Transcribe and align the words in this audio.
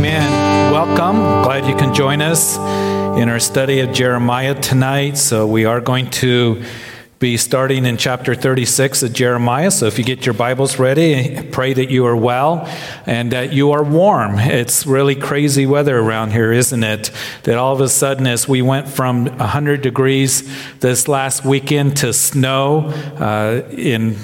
Amen. 0.00 0.72
Welcome. 0.72 1.16
Glad 1.44 1.66
you 1.66 1.76
can 1.76 1.92
join 1.92 2.22
us 2.22 2.56
in 2.56 3.28
our 3.28 3.38
study 3.38 3.80
of 3.80 3.92
Jeremiah 3.92 4.58
tonight. 4.58 5.18
So, 5.18 5.46
we 5.46 5.66
are 5.66 5.78
going 5.82 6.08
to 6.12 6.64
be 7.20 7.36
starting 7.36 7.84
in 7.84 7.98
chapter 7.98 8.34
36 8.34 9.02
of 9.02 9.12
Jeremiah. 9.12 9.70
So 9.70 9.84
if 9.84 9.98
you 9.98 10.04
get 10.04 10.24
your 10.24 10.32
Bibles 10.32 10.78
ready, 10.78 11.42
pray 11.50 11.74
that 11.74 11.90
you 11.90 12.06
are 12.06 12.16
well 12.16 12.66
and 13.04 13.32
that 13.32 13.52
you 13.52 13.72
are 13.72 13.84
warm. 13.84 14.38
It's 14.38 14.86
really 14.86 15.14
crazy 15.14 15.66
weather 15.66 15.98
around 15.98 16.30
here, 16.30 16.50
isn't 16.50 16.82
it? 16.82 17.10
That 17.42 17.58
all 17.58 17.74
of 17.74 17.82
a 17.82 17.90
sudden, 17.90 18.26
as 18.26 18.48
we 18.48 18.62
went 18.62 18.88
from 18.88 19.26
100 19.26 19.82
degrees 19.82 20.50
this 20.78 21.08
last 21.08 21.44
weekend 21.44 21.98
to 21.98 22.14
snow 22.14 22.86
uh, 23.18 23.68
in 23.70 24.14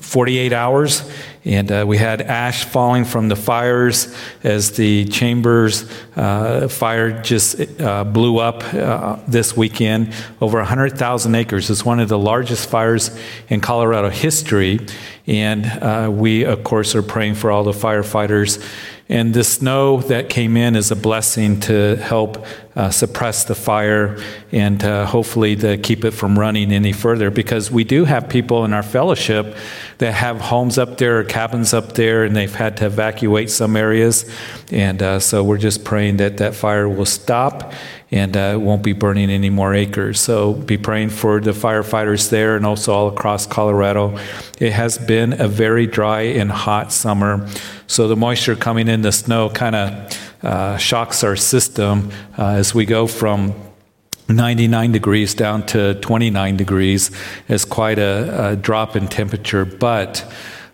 48 0.00 0.52
hours, 0.52 1.08
and 1.44 1.72
uh, 1.72 1.84
we 1.86 1.96
had 1.96 2.20
ash 2.20 2.64
falling 2.64 3.04
from 3.04 3.28
the 3.28 3.36
fires 3.36 4.14
as 4.42 4.72
the 4.72 5.06
chambers 5.06 5.90
uh, 6.14 6.68
fire 6.68 7.22
just 7.22 7.80
uh, 7.80 8.04
blew 8.04 8.38
up 8.38 8.62
uh, 8.74 9.18
this 9.26 9.56
weekend. 9.56 10.12
Over 10.40 10.58
100,000 10.58 11.34
acres. 11.34 11.70
It's 11.70 11.84
one 11.84 11.98
of 11.98 12.10
the 12.10 12.18
largest 12.18 12.68
fires 12.68 13.16
in 13.48 13.60
Colorado 13.62 14.10
history. 14.10 14.80
And 15.26 15.64
uh, 15.64 16.10
we, 16.12 16.44
of 16.44 16.62
course, 16.62 16.94
are 16.94 17.02
praying 17.02 17.36
for 17.36 17.50
all 17.50 17.64
the 17.64 17.72
firefighters 17.72 18.62
and 19.10 19.34
the 19.34 19.42
snow 19.42 19.96
that 20.02 20.28
came 20.28 20.56
in 20.56 20.76
is 20.76 20.92
a 20.92 20.96
blessing 20.96 21.58
to 21.62 21.96
help 21.96 22.46
uh, 22.80 22.90
suppress 22.90 23.44
the 23.44 23.54
fire 23.54 24.16
and 24.52 24.82
uh, 24.82 25.04
hopefully 25.04 25.54
to 25.54 25.76
keep 25.76 26.02
it 26.02 26.12
from 26.12 26.38
running 26.38 26.72
any 26.72 26.92
further 26.92 27.30
because 27.30 27.70
we 27.70 27.84
do 27.84 28.06
have 28.06 28.26
people 28.26 28.64
in 28.64 28.72
our 28.72 28.82
fellowship 28.82 29.54
that 29.98 30.12
have 30.12 30.40
homes 30.40 30.78
up 30.78 30.96
there 30.96 31.18
or 31.18 31.24
cabins 31.24 31.74
up 31.74 31.92
there 31.92 32.24
and 32.24 32.34
they've 32.34 32.54
had 32.54 32.78
to 32.78 32.86
evacuate 32.86 33.50
some 33.50 33.76
areas. 33.76 34.24
And 34.72 35.02
uh, 35.02 35.20
so 35.20 35.44
we're 35.44 35.58
just 35.58 35.84
praying 35.84 36.16
that 36.18 36.38
that 36.38 36.54
fire 36.54 36.88
will 36.88 37.04
stop 37.04 37.74
and 38.10 38.34
uh, 38.34 38.56
won't 38.58 38.82
be 38.82 38.94
burning 38.94 39.28
any 39.28 39.50
more 39.50 39.74
acres. 39.74 40.18
So 40.18 40.54
be 40.54 40.78
praying 40.78 41.10
for 41.10 41.38
the 41.38 41.50
firefighters 41.52 42.30
there 42.30 42.56
and 42.56 42.64
also 42.64 42.94
all 42.94 43.08
across 43.08 43.46
Colorado. 43.46 44.18
It 44.58 44.72
has 44.72 44.96
been 44.96 45.38
a 45.38 45.48
very 45.48 45.86
dry 45.86 46.22
and 46.22 46.50
hot 46.50 46.92
summer. 46.92 47.46
So 47.86 48.08
the 48.08 48.16
moisture 48.16 48.56
coming 48.56 48.88
in 48.88 49.02
the 49.02 49.12
snow 49.12 49.50
kind 49.50 49.76
of 49.76 50.29
uh, 50.42 50.76
shocks 50.76 51.22
our 51.24 51.36
system 51.36 52.10
uh, 52.38 52.50
as 52.50 52.74
we 52.74 52.86
go 52.86 53.06
from 53.06 53.54
99 54.28 54.92
degrees 54.92 55.34
down 55.34 55.66
to 55.66 55.94
29 55.94 56.56
degrees. 56.56 57.10
It's 57.48 57.64
quite 57.64 57.98
a, 57.98 58.50
a 58.50 58.56
drop 58.56 58.96
in 58.96 59.08
temperature, 59.08 59.64
but 59.64 60.24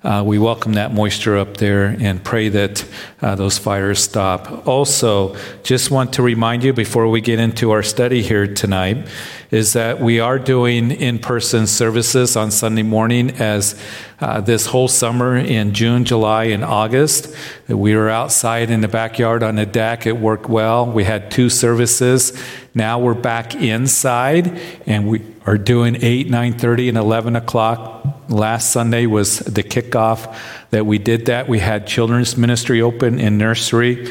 uh, 0.07 0.23
we 0.23 0.39
welcome 0.39 0.75
that 0.75 0.95
moisture 0.95 1.37
up 1.37 1.57
there 1.57 1.87
and 1.99 2.23
pray 2.23 2.49
that 2.49 2.89
uh, 3.21 3.35
those 3.35 3.59
fires 3.59 3.99
stop. 3.99 4.65
Also, 4.65 5.37
just 5.65 5.91
want 5.91 6.13
to 6.13 6.23
remind 6.23 6.63
you 6.63 6.73
before 6.73 7.09
we 7.09 7.21
get 7.21 7.41
into 7.41 7.73
our 7.73 7.83
study 7.83 8.23
here 8.23 8.47
tonight 8.47 9.09
is 9.51 9.73
that 9.73 10.01
we 10.01 10.21
are 10.21 10.39
doing 10.39 10.93
in 10.93 11.19
person 11.19 11.67
services 11.67 12.37
on 12.37 12.53
Sunday 12.53 12.85
morning 12.85 13.33
as 13.41 13.81
uh, 14.21 14.41
this 14.41 14.67
whole 14.67 14.87
summer 14.87 15.37
in 15.37 15.75
June, 15.75 16.05
July, 16.05 16.45
and 16.45 16.63
August. 16.63 17.35
We 17.67 17.97
were 17.97 18.09
outside 18.09 18.71
in 18.71 18.83
the 18.83 18.89
backyard 18.89 19.43
on 19.43 19.57
the 19.57 19.67
deck. 19.67 20.07
It 20.07 20.19
worked 20.19 20.49
well. 20.49 20.87
We 20.87 21.03
had 21.03 21.33
two 21.33 21.51
services. 21.51 22.33
Now 22.77 23.01
we're 23.01 23.15
back 23.15 23.57
inside 23.57 24.61
and 24.87 25.09
we 25.09 25.36
are 25.47 25.57
doing 25.57 25.97
8, 26.03 26.29
9.30, 26.29 26.89
and 26.89 26.99
11 26.99 27.37
o'clock 27.37 28.05
last 28.29 28.73
Sunday 28.73 29.07
was 29.07 29.39
the 29.39 29.63
kickoff 29.63 30.37
that 30.71 30.85
we 30.85 30.99
did 30.99 31.27
that. 31.27 31.49
We 31.49 31.61
had 31.61 31.87
children's 31.87 32.37
ministry 32.37 32.83
open 32.83 33.21
in 33.21 33.39
nursery. 33.39 34.11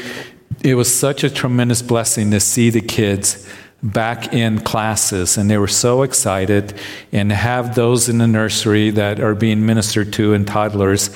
It 0.64 0.74
was 0.74 0.92
such 0.94 1.22
a 1.22 1.30
tremendous 1.30 1.82
blessing 1.82 2.30
to 2.30 2.40
see 2.40 2.70
the 2.70 2.80
kids 2.80 3.46
back 3.82 4.32
in 4.32 4.58
classes 4.60 5.36
and 5.36 5.50
they 5.50 5.58
were 5.58 5.68
so 5.68 6.02
excited 6.02 6.74
and 7.12 7.30
have 7.30 7.74
those 7.74 8.08
in 8.08 8.18
the 8.18 8.26
nursery 8.26 8.90
that 8.90 9.20
are 9.20 9.34
being 9.34 9.66
ministered 9.66 10.12
to 10.14 10.32
and 10.32 10.46
toddlers 10.46 11.10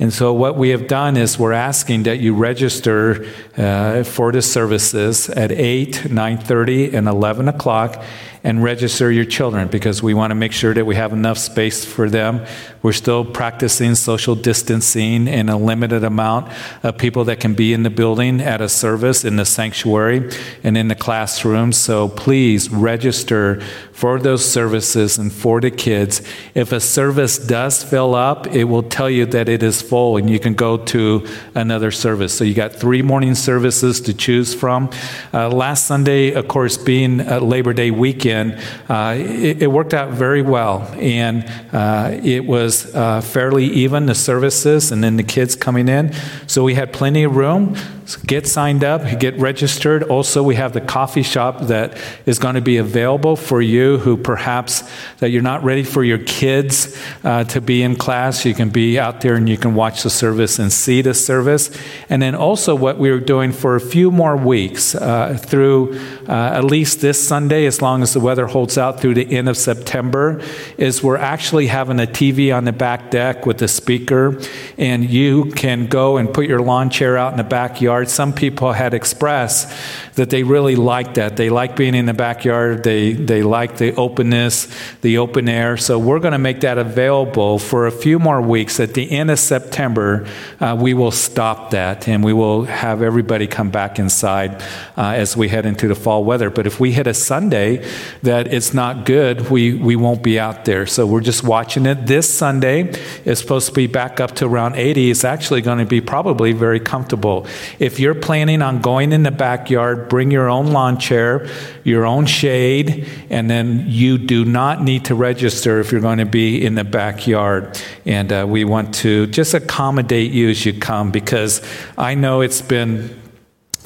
and 0.00 0.12
so 0.12 0.32
what 0.32 0.56
we 0.56 0.70
have 0.70 0.88
done 0.88 1.16
is 1.16 1.38
we're 1.38 1.52
asking 1.52 2.04
that 2.04 2.18
you 2.18 2.34
register 2.34 3.26
uh, 3.56 4.02
for 4.02 4.32
the 4.32 4.42
services 4.42 5.30
at 5.30 5.52
8 5.52 5.94
9.30 6.08 6.94
and 6.94 7.06
11 7.06 7.48
o'clock 7.48 8.02
and 8.42 8.62
register 8.62 9.12
your 9.12 9.24
children 9.24 9.68
because 9.68 10.02
we 10.02 10.14
want 10.14 10.30
to 10.30 10.34
make 10.34 10.52
sure 10.52 10.72
that 10.72 10.86
we 10.86 10.94
have 10.96 11.12
enough 11.12 11.36
space 11.36 11.84
for 11.84 12.08
them. 12.08 12.44
We're 12.82 12.92
still 12.92 13.24
practicing 13.24 13.94
social 13.94 14.34
distancing 14.34 15.28
and 15.28 15.50
a 15.50 15.56
limited 15.56 16.04
amount 16.04 16.50
of 16.82 16.96
people 16.96 17.24
that 17.24 17.40
can 17.40 17.54
be 17.54 17.74
in 17.74 17.82
the 17.82 17.90
building 17.90 18.40
at 18.40 18.62
a 18.62 18.68
service 18.68 19.24
in 19.24 19.36
the 19.36 19.44
sanctuary 19.44 20.30
and 20.64 20.78
in 20.78 20.88
the 20.88 20.94
classroom. 20.94 21.72
So 21.72 22.08
please 22.08 22.70
register 22.70 23.60
for 23.92 24.18
those 24.18 24.50
services 24.50 25.18
and 25.18 25.30
for 25.30 25.60
the 25.60 25.70
kids. 25.70 26.22
If 26.54 26.72
a 26.72 26.80
service 26.80 27.36
does 27.36 27.84
fill 27.84 28.14
up, 28.14 28.46
it 28.46 28.64
will 28.64 28.82
tell 28.82 29.10
you 29.10 29.26
that 29.26 29.50
it 29.50 29.62
is 29.62 29.82
full 29.82 30.16
and 30.16 30.30
you 30.30 30.40
can 30.40 30.54
go 30.54 30.78
to 30.78 31.26
another 31.54 31.90
service. 31.90 32.32
So 32.32 32.44
you 32.44 32.54
got 32.54 32.72
three 32.72 33.02
morning 33.02 33.34
services 33.34 34.00
to 34.02 34.14
choose 34.14 34.54
from. 34.54 34.88
Uh, 35.34 35.50
last 35.50 35.86
Sunday, 35.86 36.32
of 36.32 36.48
course, 36.48 36.78
being 36.78 37.18
Labor 37.18 37.74
Day 37.74 37.90
weekend, 37.90 38.29
weekend, 38.30 38.58
uh, 38.88 39.14
it, 39.16 39.62
it, 39.62 39.66
worked 39.66 39.94
out 39.94 40.10
very 40.10 40.42
well. 40.42 40.82
And 40.98 41.44
uh, 41.72 42.18
it 42.22 42.44
was 42.46 42.94
uh, 42.94 43.20
fairly 43.20 43.64
even, 43.66 44.06
the 44.06 44.14
services, 44.14 44.92
and 44.92 45.02
then 45.02 45.16
the 45.16 45.22
kids 45.22 45.56
coming 45.56 45.88
in. 45.88 46.12
So 46.46 46.64
we 46.64 46.74
had 46.74 46.92
plenty 46.92 47.24
of 47.24 47.36
room. 47.36 47.76
Get 48.16 48.46
signed 48.46 48.84
up, 48.84 49.18
get 49.18 49.38
registered. 49.38 50.02
Also, 50.04 50.42
we 50.42 50.54
have 50.56 50.72
the 50.72 50.80
coffee 50.80 51.22
shop 51.22 51.62
that 51.62 51.96
is 52.26 52.38
going 52.38 52.54
to 52.54 52.60
be 52.60 52.76
available 52.76 53.36
for 53.36 53.60
you 53.62 53.98
who 53.98 54.16
perhaps 54.16 54.82
that 55.18 55.30
you're 55.30 55.42
not 55.42 55.62
ready 55.62 55.82
for 55.82 56.02
your 56.02 56.18
kids 56.18 57.00
uh, 57.24 57.44
to 57.44 57.60
be 57.60 57.82
in 57.82 57.96
class. 57.96 58.44
You 58.44 58.54
can 58.54 58.70
be 58.70 58.98
out 58.98 59.20
there 59.20 59.34
and 59.34 59.48
you 59.48 59.56
can 59.56 59.74
watch 59.74 60.02
the 60.02 60.10
service 60.10 60.58
and 60.58 60.72
see 60.72 61.02
the 61.02 61.14
service. 61.14 61.70
And 62.08 62.20
then 62.20 62.34
also, 62.34 62.74
what 62.74 62.98
we're 62.98 63.20
doing 63.20 63.52
for 63.52 63.76
a 63.76 63.80
few 63.80 64.10
more 64.10 64.36
weeks 64.36 64.94
uh, 64.94 65.38
through 65.40 65.98
uh, 66.28 66.32
at 66.32 66.64
least 66.64 67.00
this 67.00 67.26
Sunday, 67.26 67.66
as 67.66 67.80
long 67.80 68.02
as 68.02 68.12
the 68.14 68.20
weather 68.20 68.46
holds 68.46 68.78
out 68.78 69.00
through 69.00 69.14
the 69.14 69.36
end 69.36 69.48
of 69.48 69.56
September, 69.56 70.42
is 70.78 71.02
we're 71.02 71.16
actually 71.16 71.66
having 71.66 72.00
a 72.00 72.06
TV 72.06 72.54
on 72.54 72.64
the 72.64 72.72
back 72.72 73.10
deck 73.10 73.46
with 73.46 73.62
a 73.62 73.68
speaker, 73.68 74.40
and 74.78 75.08
you 75.08 75.46
can 75.52 75.86
go 75.86 76.16
and 76.16 76.32
put 76.32 76.46
your 76.46 76.60
lawn 76.60 76.90
chair 76.90 77.16
out 77.16 77.32
in 77.32 77.36
the 77.36 77.44
backyard 77.44 77.99
backyard. 78.00 78.08
Some 78.08 78.32
people 78.32 78.72
had 78.72 78.94
expressed 78.94 79.68
that 80.14 80.30
they 80.30 80.42
really 80.42 80.76
liked 80.76 81.14
that. 81.14 81.36
They 81.36 81.50
like 81.50 81.76
being 81.76 81.94
in 81.94 82.06
the 82.06 82.14
backyard, 82.14 82.84
they, 82.84 83.14
they 83.14 83.42
like 83.42 83.78
the 83.78 83.94
openness, 83.96 84.68
the 85.00 85.18
open 85.18 85.48
air. 85.48 85.76
So 85.78 85.98
we're 85.98 86.20
going 86.20 86.32
to 86.32 86.38
make 86.38 86.60
that 86.60 86.78
available 86.78 87.58
for 87.58 87.86
a 87.86 87.90
few 87.90 88.18
more 88.18 88.40
weeks. 88.40 88.80
At 88.80 88.94
the 88.94 89.10
end 89.10 89.30
of 89.30 89.38
September, 89.38 90.26
uh, 90.60 90.76
we 90.78 90.94
will 90.94 91.10
stop 91.10 91.70
that 91.70 92.08
and 92.08 92.24
we 92.24 92.32
will 92.32 92.64
have 92.64 93.02
everybody 93.02 93.46
come 93.46 93.70
back 93.70 93.98
inside 93.98 94.62
uh, 94.96 95.14
as 95.16 95.36
we 95.36 95.48
head 95.48 95.66
into 95.66 95.88
the 95.88 95.94
fall 95.94 96.24
weather. 96.24 96.50
But 96.50 96.66
if 96.66 96.80
we 96.80 96.92
hit 96.92 97.06
a 97.06 97.14
Sunday 97.14 97.82
that 98.22 98.52
it's 98.52 98.74
not 98.74 99.06
good, 99.06 99.50
we, 99.50 99.74
we 99.74 99.96
won't 99.96 100.22
be 100.22 100.38
out 100.38 100.64
there. 100.64 100.86
So 100.86 101.06
we're 101.06 101.24
just 101.24 101.44
watching 101.44 101.86
it. 101.86 102.06
This 102.06 102.28
Sunday 102.28 102.92
is 103.24 103.38
supposed 103.38 103.68
to 103.68 103.72
be 103.72 103.86
back 103.86 104.20
up 104.20 104.34
to 104.36 104.46
around 104.46 104.74
80. 104.74 105.10
It's 105.10 105.24
actually 105.24 105.62
going 105.62 105.78
to 105.78 105.86
be 105.86 106.00
probably 106.00 106.52
very 106.52 106.80
comfortable. 106.80 107.46
If 107.78 107.89
if 107.90 107.98
you're 107.98 108.14
planning 108.14 108.62
on 108.62 108.80
going 108.80 109.12
in 109.12 109.24
the 109.24 109.32
backyard, 109.32 110.08
bring 110.08 110.30
your 110.30 110.48
own 110.48 110.68
lawn 110.68 110.96
chair, 110.96 111.48
your 111.82 112.06
own 112.06 112.24
shade, 112.24 113.08
and 113.30 113.50
then 113.50 113.84
you 113.88 114.16
do 114.16 114.44
not 114.44 114.80
need 114.80 115.06
to 115.06 115.16
register 115.16 115.80
if 115.80 115.90
you're 115.90 116.00
going 116.00 116.18
to 116.18 116.24
be 116.24 116.64
in 116.64 116.76
the 116.76 116.84
backyard. 116.84 117.76
And 118.06 118.32
uh, 118.32 118.46
we 118.48 118.64
want 118.64 118.94
to 118.96 119.26
just 119.26 119.54
accommodate 119.54 120.30
you 120.30 120.50
as 120.50 120.64
you 120.64 120.72
come 120.72 121.10
because 121.10 121.62
I 121.98 122.14
know 122.14 122.42
it's 122.42 122.62
been 122.62 123.19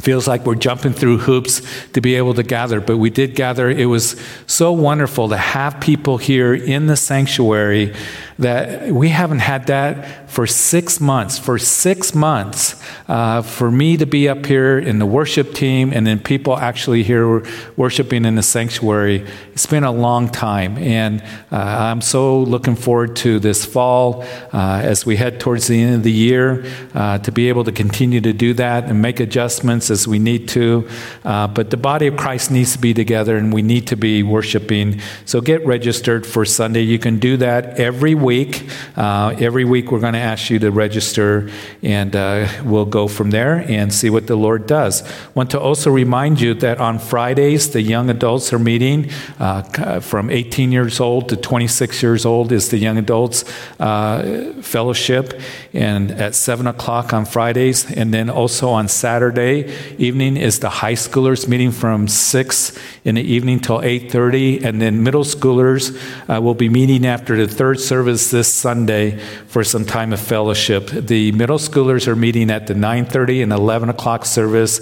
feels 0.05 0.29
like 0.29 0.45
we're 0.45 0.55
jumping 0.55 0.93
through 0.93 1.19
hoops 1.19 1.63
to 1.93 2.01
be 2.01 2.15
able 2.15 2.35
to 2.35 2.43
gather 2.43 2.81
but 2.81 2.99
we 2.99 3.11
did 3.11 3.35
gather 3.35 3.71
it 3.71 3.87
was 3.87 4.21
so 4.47 4.71
wonderful 4.73 5.29
to 5.29 5.37
have 5.37 5.81
people 5.81 6.19
here 6.19 6.55
in 6.55 6.87
the 6.87 6.97
sanctuary 6.97 7.95
that 8.39 8.91
we 8.91 9.09
haven't 9.11 9.39
had 9.39 9.67
that 9.69 10.29
for 10.29 10.47
six 10.47 11.01
months. 11.01 11.39
For 11.39 11.59
six 11.59 12.15
months, 12.15 12.83
uh, 13.07 13.43
for 13.43 13.71
me 13.71 13.97
to 13.97 14.07
be 14.07 14.29
up 14.29 14.45
here 14.47 14.79
in 14.79 14.99
the 14.99 15.07
worship 15.07 15.55
team 15.55 15.93
and 15.93 16.07
then 16.07 16.19
people 16.19 16.59
actually 16.59 17.05
here 17.05 17.45
worshiping 17.77 18.25
in 18.25 18.35
the 18.35 18.43
sanctuary, 18.43 19.27
it's 19.55 19.67
been 19.67 19.85
a 19.85 19.93
long 19.93 20.29
time. 20.29 20.77
And 20.79 21.23
uh, 21.53 21.57
I'm 21.57 22.01
so 22.01 22.41
looking 22.41 22.75
forward 22.75 23.15
to 23.17 23.39
this 23.39 23.65
fall 23.65 24.25
uh, 24.53 24.81
as 24.83 25.07
we 25.07 25.15
head 25.15 25.39
towards 25.39 25.69
the 25.69 25.81
end 25.81 25.95
of 25.95 26.03
the 26.03 26.11
year 26.11 26.65
uh, 26.93 27.19
to 27.19 27.31
be 27.31 27.49
able 27.49 27.63
to 27.63 27.71
continue 27.71 28.21
to 28.21 28.33
do 28.33 28.53
that 28.55 28.85
and 28.85 29.01
make 29.01 29.21
adjustments 29.21 29.91
as 29.93 30.09
we 30.09 30.19
need 30.19 30.49
to. 30.49 30.89
Uh, 31.25 31.47
but 31.47 31.71
the 31.71 31.77
body 31.77 32.09
of 32.09 32.17
Christ 32.17 32.51
needs 32.51 32.73
to 32.73 32.81
be 32.81 32.93
together 32.93 33.37
and 33.37 33.53
we 33.53 33.63
need 33.63 33.87
to 33.87 33.97
be 33.97 34.25
worshiping. 34.25 35.01
So 35.25 35.41
get 35.41 35.65
registered 35.65 36.27
for 36.27 36.45
Sunday. 36.45 36.83
You 36.83 36.99
can 36.99 37.21
do 37.21 37.37
that 37.37 37.79
every 37.79 38.17
week. 38.17 38.69
Uh, 38.97 39.37
every 39.39 39.65
week, 39.65 39.93
we're 39.93 40.01
going 40.01 40.15
to 40.15 40.19
ask 40.19 40.51
you 40.51 40.59
to 40.59 40.73
register, 40.73 41.49
and 41.83 42.17
uh, 42.17 42.49
we'll 42.65 42.85
go 42.87 43.07
from 43.07 43.31
there 43.31 43.65
and 43.69 43.95
see 43.95 44.11
what 44.11 44.27
the 44.27 44.37
Lord 44.37 44.67
does. 44.67 45.09
Want 45.35 45.53
to 45.53 45.61
also 45.61 45.91
remind 45.93 46.41
you 46.41 46.55
that 46.55 46.81
on 46.81 46.99
Fridays, 46.99 47.71
the 47.71 47.83
young 47.83 48.11
adults 48.11 48.53
are 48.53 48.59
meeting 48.59 49.11
uh, 49.45 50.01
from 50.01 50.31
18 50.31 50.73
years 50.73 51.01
old 51.01 51.29
to 51.29 51.37
26 51.37 52.03
years 52.03 52.25
old 52.25 52.51
is 52.51 52.71
the 52.71 52.79
young 52.79 52.97
adults 52.97 53.45
uh, 53.79 54.55
fellowship, 54.63 55.39
and 55.75 56.11
at 56.13 56.35
7 56.35 56.67
o'clock 56.67 57.13
on 57.13 57.27
Fridays. 57.27 57.91
And 57.93 58.15
then 58.15 58.31
also 58.31 58.71
on 58.71 58.89
Saturday 58.89 59.75
evening 59.99 60.39
is 60.39 60.61
the 60.61 60.71
high 60.71 60.95
schoolers 60.95 61.47
meeting 61.47 61.73
from 61.73 62.09
6 62.09 62.79
in 63.05 63.17
the 63.17 63.23
evening 63.23 63.61
till 63.61 63.81
8.30. 63.81 64.65
And 64.65 64.81
then 64.81 65.03
middle 65.03 65.25
schoolers 65.25 65.95
uh, 66.27 66.41
will 66.41 66.55
be 66.55 66.71
meeting 66.71 67.05
after 67.05 67.37
the 67.37 67.47
third 67.47 67.81
service 67.81 68.31
this 68.31 68.51
Sunday 68.51 69.19
for 69.49 69.63
some 69.63 69.85
time 69.85 70.15
of 70.15 70.21
fellowship. 70.21 70.89
The 70.89 71.33
middle 71.33 71.59
schoolers 71.59 72.09
are 72.09 72.17
meeting 72.17 72.51
at 72.51 72.67
the 72.67 72.75
9.30 72.75 73.43
and 73.43 73.53
11 73.53 73.91
o'clock 73.91 74.25
service. 74.25 74.81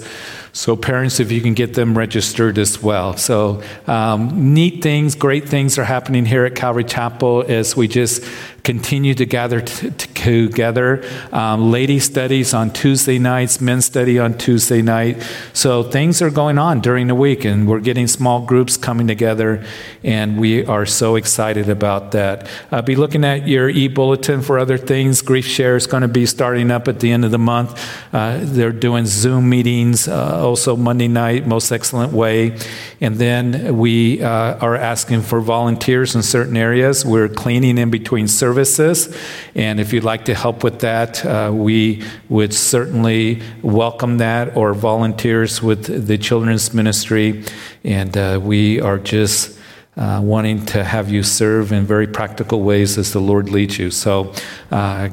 So, 0.55 0.75
parents, 0.75 1.19
if 1.19 1.31
you 1.31 1.41
can 1.41 1.55
get 1.55 1.73
them 1.73 1.97
registered 1.97 2.59
as 2.59 2.81
well. 2.81 3.17
So, 3.17 3.63
um, 3.87 4.53
neat 4.53 4.83
things, 4.83 5.15
great 5.15 5.49
things 5.49 5.79
are 5.79 5.83
happening 5.83 6.25
here 6.25 6.45
at 6.45 6.53
Calvary 6.53 6.83
Chapel 6.83 7.43
as 7.47 7.75
we 7.75 7.87
just 7.87 8.23
continue 8.63 9.13
to 9.13 9.25
gather 9.25 9.59
t- 9.59 9.91
together. 9.91 11.03
Um, 11.33 11.69
lady 11.69 11.99
studies 11.99 12.53
on 12.53 12.71
Tuesday 12.71 13.19
nights, 13.19 13.59
men's 13.59 13.85
study 13.85 14.17
on 14.17 14.37
Tuesday 14.37 14.81
night. 14.81 15.21
So 15.51 15.83
things 15.83 16.21
are 16.21 16.29
going 16.29 16.57
on 16.57 16.79
during 16.79 17.07
the 17.07 17.15
week, 17.15 17.43
and 17.43 17.67
we're 17.67 17.81
getting 17.81 18.07
small 18.07 18.45
groups 18.45 18.77
coming 18.77 19.05
together, 19.05 19.65
and 20.01 20.39
we 20.39 20.65
are 20.65 20.85
so 20.85 21.17
excited 21.17 21.67
about 21.67 22.13
that. 22.13 22.47
I'll 22.71 22.81
be 22.81 22.95
looking 22.95 23.25
at 23.25 23.49
your 23.49 23.67
e 23.67 23.89
bulletin 23.89 24.41
for 24.41 24.57
other 24.57 24.77
things. 24.77 25.21
Grief 25.21 25.45
Share 25.45 25.75
is 25.75 25.85
going 25.85 26.01
to 26.01 26.07
be 26.07 26.25
starting 26.25 26.71
up 26.71 26.87
at 26.87 27.01
the 27.01 27.11
end 27.11 27.25
of 27.25 27.31
the 27.31 27.37
month. 27.37 27.77
Uh, 28.13 28.39
they're 28.41 28.71
doing 28.71 29.05
Zoom 29.05 29.49
meetings 29.49 30.07
uh, 30.07 30.39
also 30.41 30.77
Monday 30.77 31.09
night, 31.09 31.45
most 31.45 31.69
excellent 31.69 32.13
way. 32.13 32.57
And 33.01 33.17
then 33.17 33.77
we 33.77 34.23
uh, 34.23 34.55
are 34.59 34.77
asking 34.77 35.23
for 35.23 35.41
volunteers 35.41 36.15
in 36.15 36.23
certain 36.23 36.55
areas. 36.55 37.05
We're 37.05 37.27
cleaning 37.27 37.77
in 37.77 37.89
between 37.89 38.29
services 38.29 38.52
services. 38.53 39.15
And 39.55 39.79
if 39.79 39.93
you'd 39.93 40.03
like 40.03 40.25
to 40.25 40.35
help 40.35 40.63
with 40.63 40.79
that, 40.79 41.25
uh, 41.25 41.51
we 41.53 42.03
would 42.29 42.53
certainly 42.53 43.41
welcome 43.63 44.19
that 44.19 44.55
or 44.55 44.73
volunteers 44.73 45.61
with 45.63 46.07
the 46.07 46.17
children's 46.17 46.73
ministry. 46.73 47.43
And 47.83 48.15
uh, 48.15 48.39
we 48.41 48.79
are 48.81 48.99
just. 48.99 49.59
Uh, 49.95 50.19
wanting 50.19 50.65
to 50.65 50.83
have 50.83 51.11
you 51.11 51.21
serve 51.21 51.71
in 51.71 51.85
very 51.85 52.07
practical 52.07 52.63
ways 52.63 52.97
as 52.97 53.13
the 53.13 53.19
Lord 53.19 53.51
leads 53.51 53.77
you. 53.77 53.91
So 53.91 54.33
uh, 54.71 55.09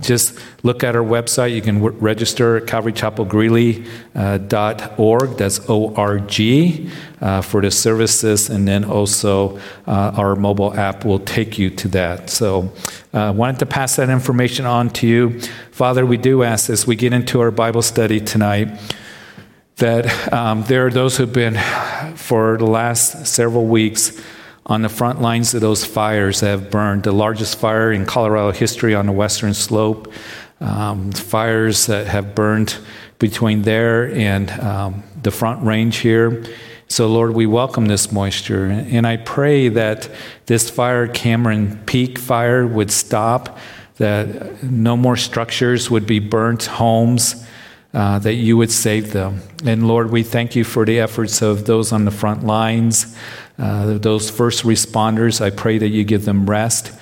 just 0.00 0.38
look 0.62 0.84
at 0.84 0.96
our 0.96 1.02
website. 1.02 1.54
You 1.54 1.62
can 1.62 1.76
w- 1.76 1.96
register 1.98 2.56
at 2.56 2.64
calvarychapelgreeley.org. 2.64 5.22
Uh, 5.22 5.34
That's 5.34 5.60
O 5.68 5.94
R 5.94 6.18
G 6.18 6.90
uh, 7.20 7.42
for 7.42 7.60
the 7.60 7.70
services, 7.70 8.50
and 8.50 8.66
then 8.66 8.84
also 8.84 9.58
uh, 9.86 10.12
our 10.16 10.34
mobile 10.36 10.74
app 10.74 11.04
will 11.04 11.20
take 11.20 11.58
you 11.58 11.70
to 11.70 11.88
that. 11.88 12.30
So 12.30 12.72
I 13.12 13.26
uh, 13.26 13.32
wanted 13.32 13.58
to 13.60 13.66
pass 13.66 13.96
that 13.96 14.10
information 14.10 14.66
on 14.66 14.90
to 14.90 15.06
you. 15.06 15.40
Father, 15.72 16.04
we 16.06 16.16
do 16.16 16.42
ask 16.42 16.70
as 16.70 16.86
we 16.86 16.96
get 16.96 17.12
into 17.12 17.40
our 17.40 17.50
Bible 17.50 17.82
study 17.82 18.20
tonight 18.20 18.68
that 19.76 20.32
um, 20.32 20.64
there 20.64 20.86
are 20.86 20.90
those 20.90 21.16
who've 21.16 21.32
been 21.32 21.58
for 22.16 22.56
the 22.58 22.66
last 22.66 23.26
several 23.26 23.66
weeks 23.66 24.20
on 24.68 24.82
the 24.82 24.88
front 24.88 25.20
lines 25.20 25.54
of 25.54 25.60
those 25.60 25.84
fires 25.84 26.40
that 26.40 26.48
have 26.48 26.70
burned. 26.70 27.02
The 27.04 27.12
largest 27.12 27.58
fire 27.58 27.90
in 27.90 28.04
Colorado 28.04 28.52
history 28.52 28.94
on 28.94 29.06
the 29.06 29.12
western 29.12 29.54
slope, 29.54 30.12
um, 30.60 31.12
fires 31.12 31.86
that 31.86 32.06
have 32.06 32.34
burned 32.34 32.76
between 33.18 33.62
there 33.62 34.12
and 34.12 34.50
um, 34.50 35.02
the 35.22 35.30
front 35.30 35.64
range 35.64 35.98
here. 35.98 36.44
So, 36.88 37.06
Lord, 37.06 37.34
we 37.34 37.46
welcome 37.46 37.86
this 37.86 38.12
moisture. 38.12 38.66
And 38.66 39.06
I 39.06 39.18
pray 39.18 39.68
that 39.68 40.10
this 40.46 40.70
fire, 40.70 41.06
Cameron 41.06 41.82
Peak 41.84 42.18
fire, 42.18 42.66
would 42.66 42.90
stop, 42.90 43.58
that 43.96 44.62
no 44.62 44.96
more 44.96 45.16
structures 45.16 45.90
would 45.90 46.06
be 46.06 46.18
burnt, 46.18 46.64
homes, 46.64 47.44
uh, 47.94 48.18
that 48.18 48.34
you 48.34 48.56
would 48.56 48.70
save 48.70 49.12
them. 49.12 49.40
And 49.64 49.88
Lord, 49.88 50.10
we 50.10 50.22
thank 50.22 50.54
you 50.54 50.64
for 50.64 50.84
the 50.84 51.00
efforts 51.00 51.42
of 51.42 51.64
those 51.64 51.92
on 51.92 52.04
the 52.04 52.10
front 52.10 52.44
lines, 52.44 53.16
uh, 53.58 53.98
those 53.98 54.30
first 54.30 54.64
responders, 54.64 55.40
I 55.40 55.50
pray 55.50 55.78
that 55.78 55.88
you 55.88 56.04
give 56.04 56.24
them 56.24 56.48
rest, 56.48 56.92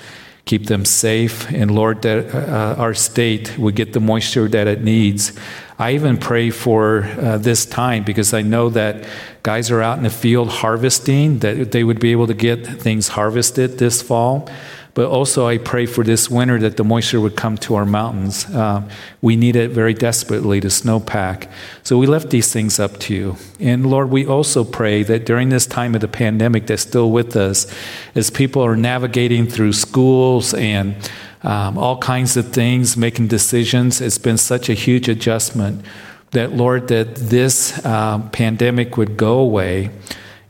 keep 0.46 0.66
them 0.66 0.84
safe, 0.84 1.50
and 1.52 1.70
Lord, 1.70 2.02
that 2.02 2.34
uh, 2.34 2.80
our 2.80 2.94
state 2.94 3.58
would 3.58 3.74
get 3.74 3.92
the 3.92 4.00
moisture 4.00 4.48
that 4.48 4.66
it 4.66 4.82
needs. 4.82 5.32
I 5.78 5.92
even 5.92 6.16
pray 6.16 6.50
for 6.50 7.02
uh, 7.04 7.36
this 7.36 7.66
time 7.66 8.04
because 8.04 8.32
I 8.32 8.40
know 8.40 8.70
that 8.70 9.06
guys 9.42 9.70
are 9.70 9.82
out 9.82 9.98
in 9.98 10.04
the 10.04 10.10
field 10.10 10.48
harvesting, 10.48 11.40
that 11.40 11.72
they 11.72 11.84
would 11.84 12.00
be 12.00 12.12
able 12.12 12.28
to 12.28 12.34
get 12.34 12.64
things 12.64 13.08
harvested 13.08 13.78
this 13.78 14.00
fall. 14.00 14.48
But 14.96 15.08
also, 15.10 15.46
I 15.46 15.58
pray 15.58 15.84
for 15.84 16.02
this 16.02 16.30
winter 16.30 16.58
that 16.60 16.78
the 16.78 16.82
moisture 16.82 17.20
would 17.20 17.36
come 17.36 17.58
to 17.58 17.74
our 17.74 17.84
mountains. 17.84 18.46
Uh, 18.46 18.80
we 19.20 19.36
need 19.36 19.54
it 19.54 19.70
very 19.70 19.92
desperately 19.92 20.58
to 20.62 20.68
snowpack. 20.68 21.50
So 21.82 21.98
we 21.98 22.06
left 22.06 22.30
these 22.30 22.50
things 22.50 22.80
up 22.80 22.98
to 23.00 23.14
you. 23.14 23.36
And 23.60 23.84
Lord, 23.90 24.08
we 24.08 24.26
also 24.26 24.64
pray 24.64 25.02
that 25.02 25.26
during 25.26 25.50
this 25.50 25.66
time 25.66 25.94
of 25.94 26.00
the 26.00 26.08
pandemic 26.08 26.66
that's 26.66 26.80
still 26.80 27.10
with 27.10 27.36
us, 27.36 27.70
as 28.14 28.30
people 28.30 28.62
are 28.62 28.74
navigating 28.74 29.46
through 29.46 29.74
schools 29.74 30.54
and 30.54 30.96
um, 31.42 31.76
all 31.76 31.98
kinds 31.98 32.38
of 32.38 32.54
things, 32.54 32.96
making 32.96 33.26
decisions, 33.26 34.00
it's 34.00 34.16
been 34.16 34.38
such 34.38 34.70
a 34.70 34.74
huge 34.74 35.10
adjustment 35.10 35.84
that, 36.30 36.52
Lord, 36.52 36.88
that 36.88 37.16
this 37.16 37.84
uh, 37.84 38.20
pandemic 38.32 38.96
would 38.96 39.18
go 39.18 39.40
away 39.40 39.90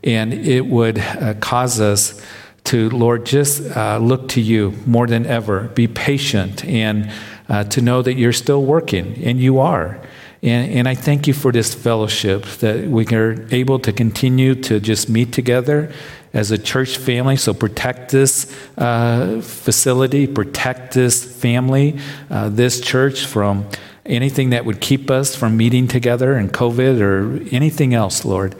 and 0.04 0.32
it 0.32 0.66
would 0.66 1.00
uh, 1.00 1.34
cause 1.40 1.80
us 1.80 2.22
to, 2.66 2.90
Lord, 2.90 3.26
just 3.26 3.76
uh, 3.76 3.98
look 3.98 4.28
to 4.30 4.40
you 4.40 4.74
more 4.86 5.06
than 5.06 5.26
ever. 5.26 5.68
Be 5.74 5.86
patient 5.86 6.64
and 6.64 7.10
uh, 7.48 7.64
to 7.64 7.80
know 7.80 8.02
that 8.02 8.14
you're 8.14 8.32
still 8.32 8.64
working, 8.64 9.22
and 9.24 9.40
you 9.40 9.60
are. 9.60 10.00
And, 10.42 10.70
and, 10.70 10.88
I 10.88 10.94
thank 10.94 11.26
you 11.26 11.32
for 11.32 11.50
this 11.50 11.74
fellowship 11.74 12.44
that 12.60 12.88
we 12.88 13.06
are 13.06 13.46
able 13.50 13.78
to 13.80 13.92
continue 13.92 14.54
to 14.62 14.80
just 14.80 15.08
meet 15.08 15.32
together 15.32 15.92
as 16.34 16.50
a 16.50 16.58
church 16.58 16.98
family. 16.98 17.36
So 17.36 17.54
protect 17.54 18.12
this 18.12 18.54
uh, 18.76 19.40
facility, 19.40 20.26
protect 20.26 20.92
this 20.92 21.24
family, 21.24 21.98
uh, 22.30 22.50
this 22.50 22.80
church 22.80 23.24
from 23.24 23.66
anything 24.04 24.50
that 24.50 24.64
would 24.64 24.80
keep 24.80 25.10
us 25.10 25.34
from 25.34 25.56
meeting 25.56 25.88
together 25.88 26.34
and 26.34 26.52
COVID 26.52 27.00
or 27.00 27.54
anything 27.54 27.94
else, 27.94 28.24
Lord. 28.24 28.54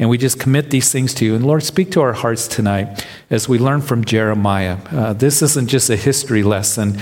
And 0.00 0.08
we 0.08 0.16
just 0.16 0.40
commit 0.40 0.70
these 0.70 0.90
things 0.90 1.12
to 1.14 1.26
you. 1.26 1.34
And 1.34 1.44
Lord, 1.44 1.62
speak 1.62 1.90
to 1.92 2.00
our 2.00 2.14
hearts 2.14 2.48
tonight 2.48 3.06
as 3.28 3.50
we 3.50 3.58
learn 3.58 3.82
from 3.82 4.02
Jeremiah. 4.02 4.78
Uh, 4.90 5.12
this 5.12 5.42
isn't 5.42 5.68
just 5.68 5.90
a 5.90 5.96
history 5.96 6.42
lesson, 6.42 6.98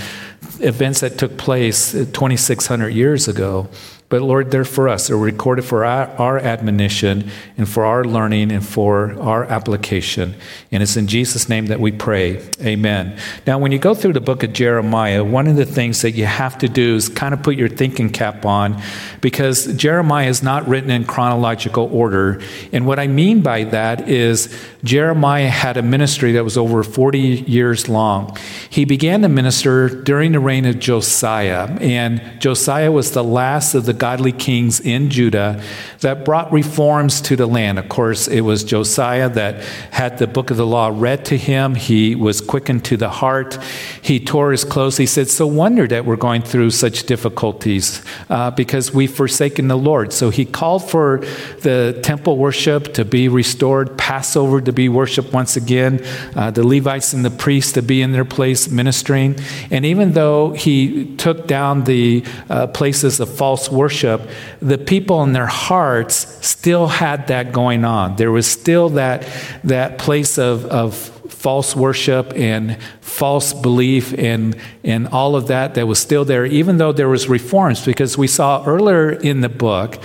events 0.59 0.99
that 0.99 1.17
took 1.17 1.37
place 1.37 1.93
2,600 1.93 2.89
years 2.89 3.29
ago. 3.29 3.69
But 4.09 4.23
Lord, 4.23 4.49
they're 4.49 4.65
for 4.65 4.89
us. 4.89 5.07
They're 5.07 5.17
recorded 5.17 5.65
for 5.65 5.85
our, 5.85 6.07
our, 6.17 6.39
admonition 6.39 7.29
and 7.57 7.69
for 7.69 7.85
our 7.85 8.03
learning 8.03 8.51
and 8.51 8.65
for 8.65 9.13
our 9.21 9.43
application. 9.43 10.33
And 10.71 10.81
it's 10.81 10.97
in 10.97 11.05
Jesus' 11.05 11.47
name 11.47 11.67
that 11.67 11.79
we 11.79 11.91
pray. 11.91 12.41
Amen. 12.59 13.19
Now, 13.45 13.59
when 13.59 13.71
you 13.71 13.77
go 13.77 13.93
through 13.93 14.13
the 14.13 14.21
book 14.21 14.41
of 14.41 14.51
Jeremiah, 14.51 15.23
one 15.23 15.45
of 15.45 15.57
the 15.57 15.65
things 15.65 16.01
that 16.01 16.13
you 16.13 16.25
have 16.25 16.57
to 16.57 16.67
do 16.67 16.95
is 16.95 17.07
kind 17.07 17.35
of 17.35 17.43
put 17.43 17.55
your 17.55 17.69
thinking 17.69 18.09
cap 18.09 18.47
on 18.47 18.81
because 19.21 19.71
Jeremiah 19.75 20.27
is 20.27 20.41
not 20.41 20.67
written 20.67 20.89
in 20.89 21.05
chronological 21.05 21.87
order. 21.93 22.41
And 22.73 22.87
what 22.87 22.97
I 22.97 23.05
mean 23.05 23.41
by 23.41 23.65
that 23.65 24.09
is 24.09 24.57
Jeremiah 24.83 25.49
had 25.49 25.77
a 25.77 25.83
ministry 25.83 26.31
that 26.31 26.43
was 26.43 26.57
over 26.57 26.81
40 26.81 27.19
years 27.19 27.87
long. 27.87 28.35
He 28.71 28.85
began 28.85 29.21
to 29.21 29.29
minister 29.29 29.87
during 29.87 30.31
the 30.31 30.39
reign 30.39 30.65
of 30.65 30.79
Josiah. 30.79 31.77
And 31.79 32.41
Josiah 32.41 32.91
was 32.91 33.11
the 33.11 33.23
last 33.23 33.75
of 33.75 33.85
the 33.85 33.98
godly 33.99 34.31
kings 34.31 34.79
in 34.79 35.09
Judah 35.09 35.61
that 35.99 36.25
brought 36.25 36.51
reforms 36.51 37.21
to 37.21 37.35
the 37.35 37.45
land. 37.45 37.77
Of 37.77 37.89
course, 37.89 38.27
it 38.27 38.41
was 38.41 38.63
Josiah 38.63 39.29
that 39.29 39.61
had 39.91 40.17
the 40.17 40.27
book 40.27 40.49
of 40.49 40.57
the 40.57 40.65
law 40.65 40.91
read 40.91 41.25
to 41.25 41.37
him. 41.37 41.75
He 41.75 42.15
was 42.15 42.41
quickened 42.41 42.85
to 42.85 42.97
the 42.97 43.09
heart. 43.09 43.61
He 44.01 44.19
tore 44.19 44.51
his 44.51 44.63
clothes. 44.63 44.97
He 44.97 45.05
said, 45.05 45.27
So 45.27 45.45
wonder 45.45 45.87
that 45.87 46.05
we're 46.05 46.15
going 46.15 46.41
through 46.41 46.71
such 46.71 47.03
difficulties 47.03 48.03
uh, 48.29 48.51
because 48.51 48.93
we've 48.93 49.13
forsaken 49.13 49.67
the 49.67 49.77
Lord. 49.77 50.13
So 50.13 50.29
he 50.29 50.45
called 50.45 50.89
for 50.89 51.19
the 51.61 51.99
temple 52.01 52.37
worship 52.37 52.93
to 52.93 53.05
be 53.05 53.27
restored, 53.27 53.97
Passover 53.97 54.61
to 54.61 54.71
be 54.71 54.87
worshiped 54.89 55.33
once 55.33 55.57
again, 55.57 56.03
uh, 56.35 56.51
the 56.51 56.65
Levites 56.65 57.13
and 57.13 57.25
the 57.25 57.29
priests 57.29 57.73
to 57.73 57.81
be 57.81 58.01
in 58.01 58.13
their 58.13 58.25
place 58.25 58.69
ministering. 58.69 59.35
And 59.69 59.85
even 59.85 60.13
though 60.13 60.51
he 60.51 61.15
took 61.17 61.47
down 61.47 61.83
the 61.83 62.23
uh, 62.49 62.67
places 62.67 63.19
of 63.19 63.29
false 63.29 63.69
worship, 63.69 63.88
worship, 63.89 64.21
the 64.61 64.77
people 64.77 65.23
in 65.23 65.33
their 65.33 65.47
hearts 65.47 66.15
still 66.45 66.85
had 66.85 67.25
that 67.27 67.51
going 67.51 67.83
on. 67.83 68.15
There 68.17 68.31
was 68.31 68.45
still 68.45 68.89
that, 68.89 69.27
that 69.63 69.97
place 69.97 70.37
of, 70.37 70.65
of 70.65 70.93
false 70.93 71.75
worship 71.75 72.31
and 72.35 72.77
false 73.01 73.51
belief 73.51 74.13
and, 74.13 74.55
and 74.83 75.07
all 75.07 75.35
of 75.35 75.47
that 75.47 75.73
that 75.73 75.87
was 75.87 75.97
still 75.97 76.23
there, 76.23 76.45
even 76.45 76.77
though 76.77 76.91
there 76.91 77.09
was 77.09 77.27
reforms, 77.27 77.83
because 77.83 78.15
we 78.15 78.27
saw 78.27 78.63
earlier 78.63 79.09
in 79.09 79.41
the 79.41 79.49
book 79.49 79.97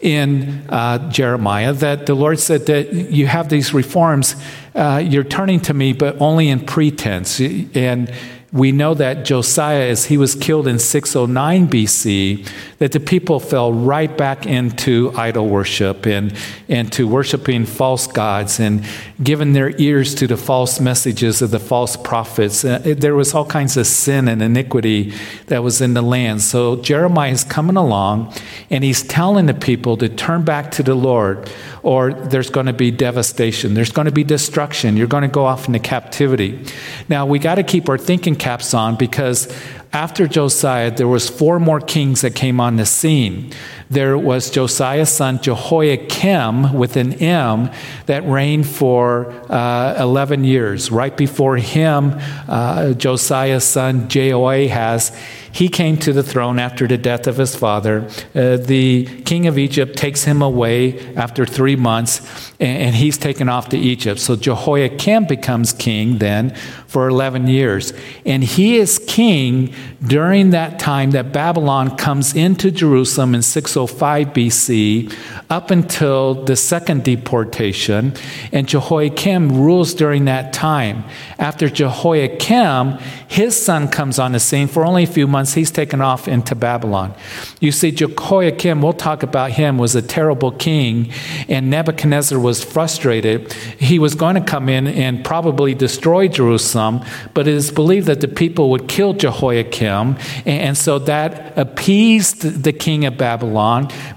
in 0.00 0.64
uh, 0.70 1.10
Jeremiah 1.10 1.74
that 1.74 2.06
the 2.06 2.14
Lord 2.14 2.38
said 2.38 2.64
that 2.66 2.94
you 2.94 3.26
have 3.26 3.50
these 3.50 3.74
reforms, 3.74 4.34
uh, 4.74 5.02
you're 5.04 5.24
turning 5.24 5.60
to 5.60 5.74
me, 5.74 5.92
but 5.92 6.18
only 6.22 6.48
in 6.48 6.60
pretense. 6.60 7.38
And 7.40 8.10
we 8.56 8.72
know 8.72 8.94
that 8.94 9.26
Josiah, 9.26 9.90
as 9.90 10.06
he 10.06 10.16
was 10.16 10.34
killed 10.34 10.66
in 10.66 10.78
609 10.78 11.68
BC, 11.68 12.48
that 12.78 12.92
the 12.92 13.00
people 13.00 13.38
fell 13.38 13.70
right 13.70 14.16
back 14.16 14.46
into 14.46 15.12
idol 15.14 15.46
worship 15.46 16.06
and, 16.06 16.34
and 16.66 16.90
to 16.92 17.06
worshiping 17.06 17.66
false 17.66 18.06
gods 18.06 18.58
and 18.58 18.82
giving 19.22 19.52
their 19.52 19.78
ears 19.78 20.14
to 20.14 20.26
the 20.26 20.38
false 20.38 20.80
messages 20.80 21.42
of 21.42 21.50
the 21.50 21.58
false 21.58 21.98
prophets. 21.98 22.64
Uh, 22.64 22.80
there 22.82 23.14
was 23.14 23.34
all 23.34 23.44
kinds 23.44 23.76
of 23.76 23.86
sin 23.86 24.26
and 24.26 24.42
iniquity 24.42 25.12
that 25.48 25.62
was 25.62 25.82
in 25.82 25.92
the 25.92 26.02
land. 26.02 26.40
So 26.40 26.76
Jeremiah 26.76 27.32
is 27.32 27.44
coming 27.44 27.76
along 27.76 28.32
and 28.70 28.82
he's 28.82 29.02
telling 29.02 29.46
the 29.46 29.54
people 29.54 29.98
to 29.98 30.08
turn 30.08 30.44
back 30.44 30.70
to 30.72 30.82
the 30.82 30.94
Lord 30.94 31.50
or 31.86 32.12
there's 32.12 32.50
going 32.50 32.66
to 32.66 32.72
be 32.72 32.90
devastation. 32.90 33.74
There's 33.74 33.92
going 33.92 34.06
to 34.06 34.12
be 34.12 34.24
destruction. 34.24 34.96
You're 34.96 35.06
going 35.06 35.22
to 35.22 35.28
go 35.28 35.44
off 35.44 35.68
into 35.68 35.78
captivity. 35.78 36.66
Now, 37.08 37.26
we 37.26 37.38
got 37.38 37.54
to 37.54 37.62
keep 37.62 37.88
our 37.88 37.96
thinking 37.96 38.34
caps 38.46 38.74
on 38.74 38.94
because 38.94 39.52
after 39.92 40.28
Josiah, 40.28 40.92
there 40.92 41.08
was 41.08 41.28
four 41.28 41.58
more 41.58 41.80
kings 41.80 42.20
that 42.20 42.36
came 42.36 42.60
on 42.60 42.76
the 42.76 42.86
scene. 42.86 43.50
There 43.88 44.18
was 44.18 44.50
Josiah's 44.50 45.10
son 45.10 45.40
Jehoiakim 45.40 46.74
with 46.74 46.96
an 46.96 47.14
M 47.14 47.70
that 48.06 48.26
reigned 48.26 48.66
for 48.66 49.30
uh, 49.50 49.96
11 50.00 50.44
years. 50.44 50.90
Right 50.90 51.16
before 51.16 51.56
him, 51.56 52.14
uh, 52.48 52.94
Josiah's 52.94 53.64
son 53.64 54.08
Jehoahaz 54.08 55.12
he 55.56 55.70
came 55.70 55.96
to 55.96 56.12
the 56.12 56.22
throne 56.22 56.58
after 56.58 56.86
the 56.86 56.98
death 56.98 57.26
of 57.26 57.38
his 57.38 57.56
father. 57.56 58.06
Uh, 58.34 58.58
the 58.58 59.06
king 59.24 59.46
of 59.46 59.56
Egypt 59.56 59.96
takes 59.96 60.24
him 60.24 60.42
away 60.42 61.14
after 61.16 61.46
three 61.46 61.76
months, 61.76 62.52
and, 62.60 62.82
and 62.82 62.94
he's 62.94 63.16
taken 63.16 63.48
off 63.48 63.70
to 63.70 63.78
Egypt. 63.78 64.20
So 64.20 64.36
Jehoiakim 64.36 65.24
becomes 65.24 65.72
king 65.72 66.18
then 66.18 66.54
for 66.86 67.08
11 67.08 67.46
years. 67.46 67.94
And 68.26 68.44
he 68.44 68.76
is 68.76 69.02
king 69.08 69.74
during 70.06 70.50
that 70.50 70.78
time 70.78 71.12
that 71.12 71.32
Babylon 71.32 71.96
comes 71.96 72.34
into 72.34 72.70
Jerusalem 72.70 73.34
in 73.34 73.40
605 73.76 74.28
BC 74.28 75.14
up 75.50 75.70
until 75.70 76.34
the 76.44 76.56
second 76.56 77.04
deportation. 77.04 78.14
And 78.52 78.66
Jehoiakim 78.66 79.52
rules 79.52 79.92
during 79.92 80.24
that 80.24 80.54
time. 80.54 81.04
After 81.38 81.68
Jehoiakim, 81.68 82.98
his 83.28 83.60
son 83.60 83.88
comes 83.88 84.18
on 84.18 84.32
the 84.32 84.40
scene 84.40 84.66
for 84.66 84.86
only 84.86 85.02
a 85.02 85.06
few 85.06 85.26
months. 85.26 85.52
He's 85.52 85.70
taken 85.70 86.00
off 86.00 86.26
into 86.26 86.54
Babylon. 86.54 87.14
You 87.60 87.70
see, 87.70 87.90
Jehoiakim, 87.90 88.80
we'll 88.80 88.94
talk 88.94 89.22
about 89.22 89.50
him, 89.52 89.76
was 89.76 89.94
a 89.94 90.00
terrible 90.00 90.52
king, 90.52 91.12
and 91.48 91.68
Nebuchadnezzar 91.68 92.38
was 92.38 92.64
frustrated. 92.64 93.52
He 93.78 93.98
was 93.98 94.14
going 94.14 94.36
to 94.36 94.40
come 94.40 94.70
in 94.70 94.86
and 94.86 95.22
probably 95.24 95.74
destroy 95.74 96.28
Jerusalem, 96.28 97.04
but 97.34 97.46
it 97.46 97.54
is 97.54 97.70
believed 97.70 98.06
that 98.06 98.20
the 98.20 98.28
people 98.28 98.70
would 98.70 98.88
kill 98.88 99.12
Jehoiakim, 99.12 100.16
and 100.46 100.78
so 100.78 100.98
that 101.00 101.52
appeased 101.58 102.62
the 102.62 102.72
king 102.72 103.04
of 103.04 103.18
Babylon, 103.18 103.65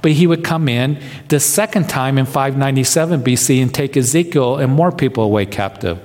but 0.02 0.12
he 0.12 0.28
would 0.28 0.44
come 0.44 0.68
in 0.70 1.02
the 1.28 1.40
second 1.40 1.90
time 1.90 2.18
in 2.18 2.26
597 2.26 3.24
BC 3.24 3.62
and 3.62 3.74
take 3.74 3.98
Ezekiel 3.98 4.58
and 4.58 4.72
more 4.72 4.92
people 4.92 5.24
away 5.24 5.46
captive. 5.46 6.00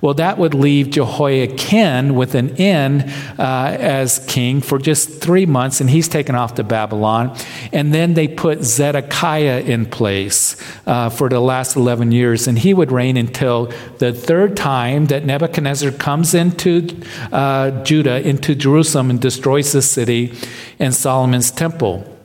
Well, 0.00 0.14
that 0.14 0.38
would 0.38 0.54
leave 0.54 0.90
Jehoiachin 0.90 2.14
with 2.14 2.34
an 2.34 2.56
N 2.56 3.10
uh, 3.38 3.76
as 3.78 4.24
king 4.26 4.60
for 4.60 4.78
just 4.78 5.20
three 5.20 5.46
months, 5.46 5.80
and 5.80 5.90
he's 5.90 6.08
taken 6.08 6.34
off 6.34 6.54
to 6.54 6.64
Babylon. 6.64 7.36
And 7.72 7.92
then 7.92 8.14
they 8.14 8.28
put 8.28 8.62
Zedekiah 8.62 9.60
in 9.60 9.86
place 9.86 10.56
uh, 10.86 11.08
for 11.10 11.28
the 11.28 11.40
last 11.40 11.74
11 11.74 12.12
years, 12.12 12.46
and 12.46 12.58
he 12.58 12.74
would 12.74 12.92
reign 12.92 13.16
until 13.16 13.72
the 13.98 14.12
third 14.12 14.56
time 14.56 15.06
that 15.06 15.24
Nebuchadnezzar 15.24 15.90
comes 15.90 16.32
into 16.32 16.88
uh, 17.32 17.82
Judah, 17.82 18.26
into 18.26 18.54
Jerusalem, 18.54 19.10
and 19.10 19.20
destroys 19.20 19.72
the 19.72 19.82
city 19.82 20.32
and 20.78 20.94
Solomon's 20.94 21.50
temple. 21.50 22.17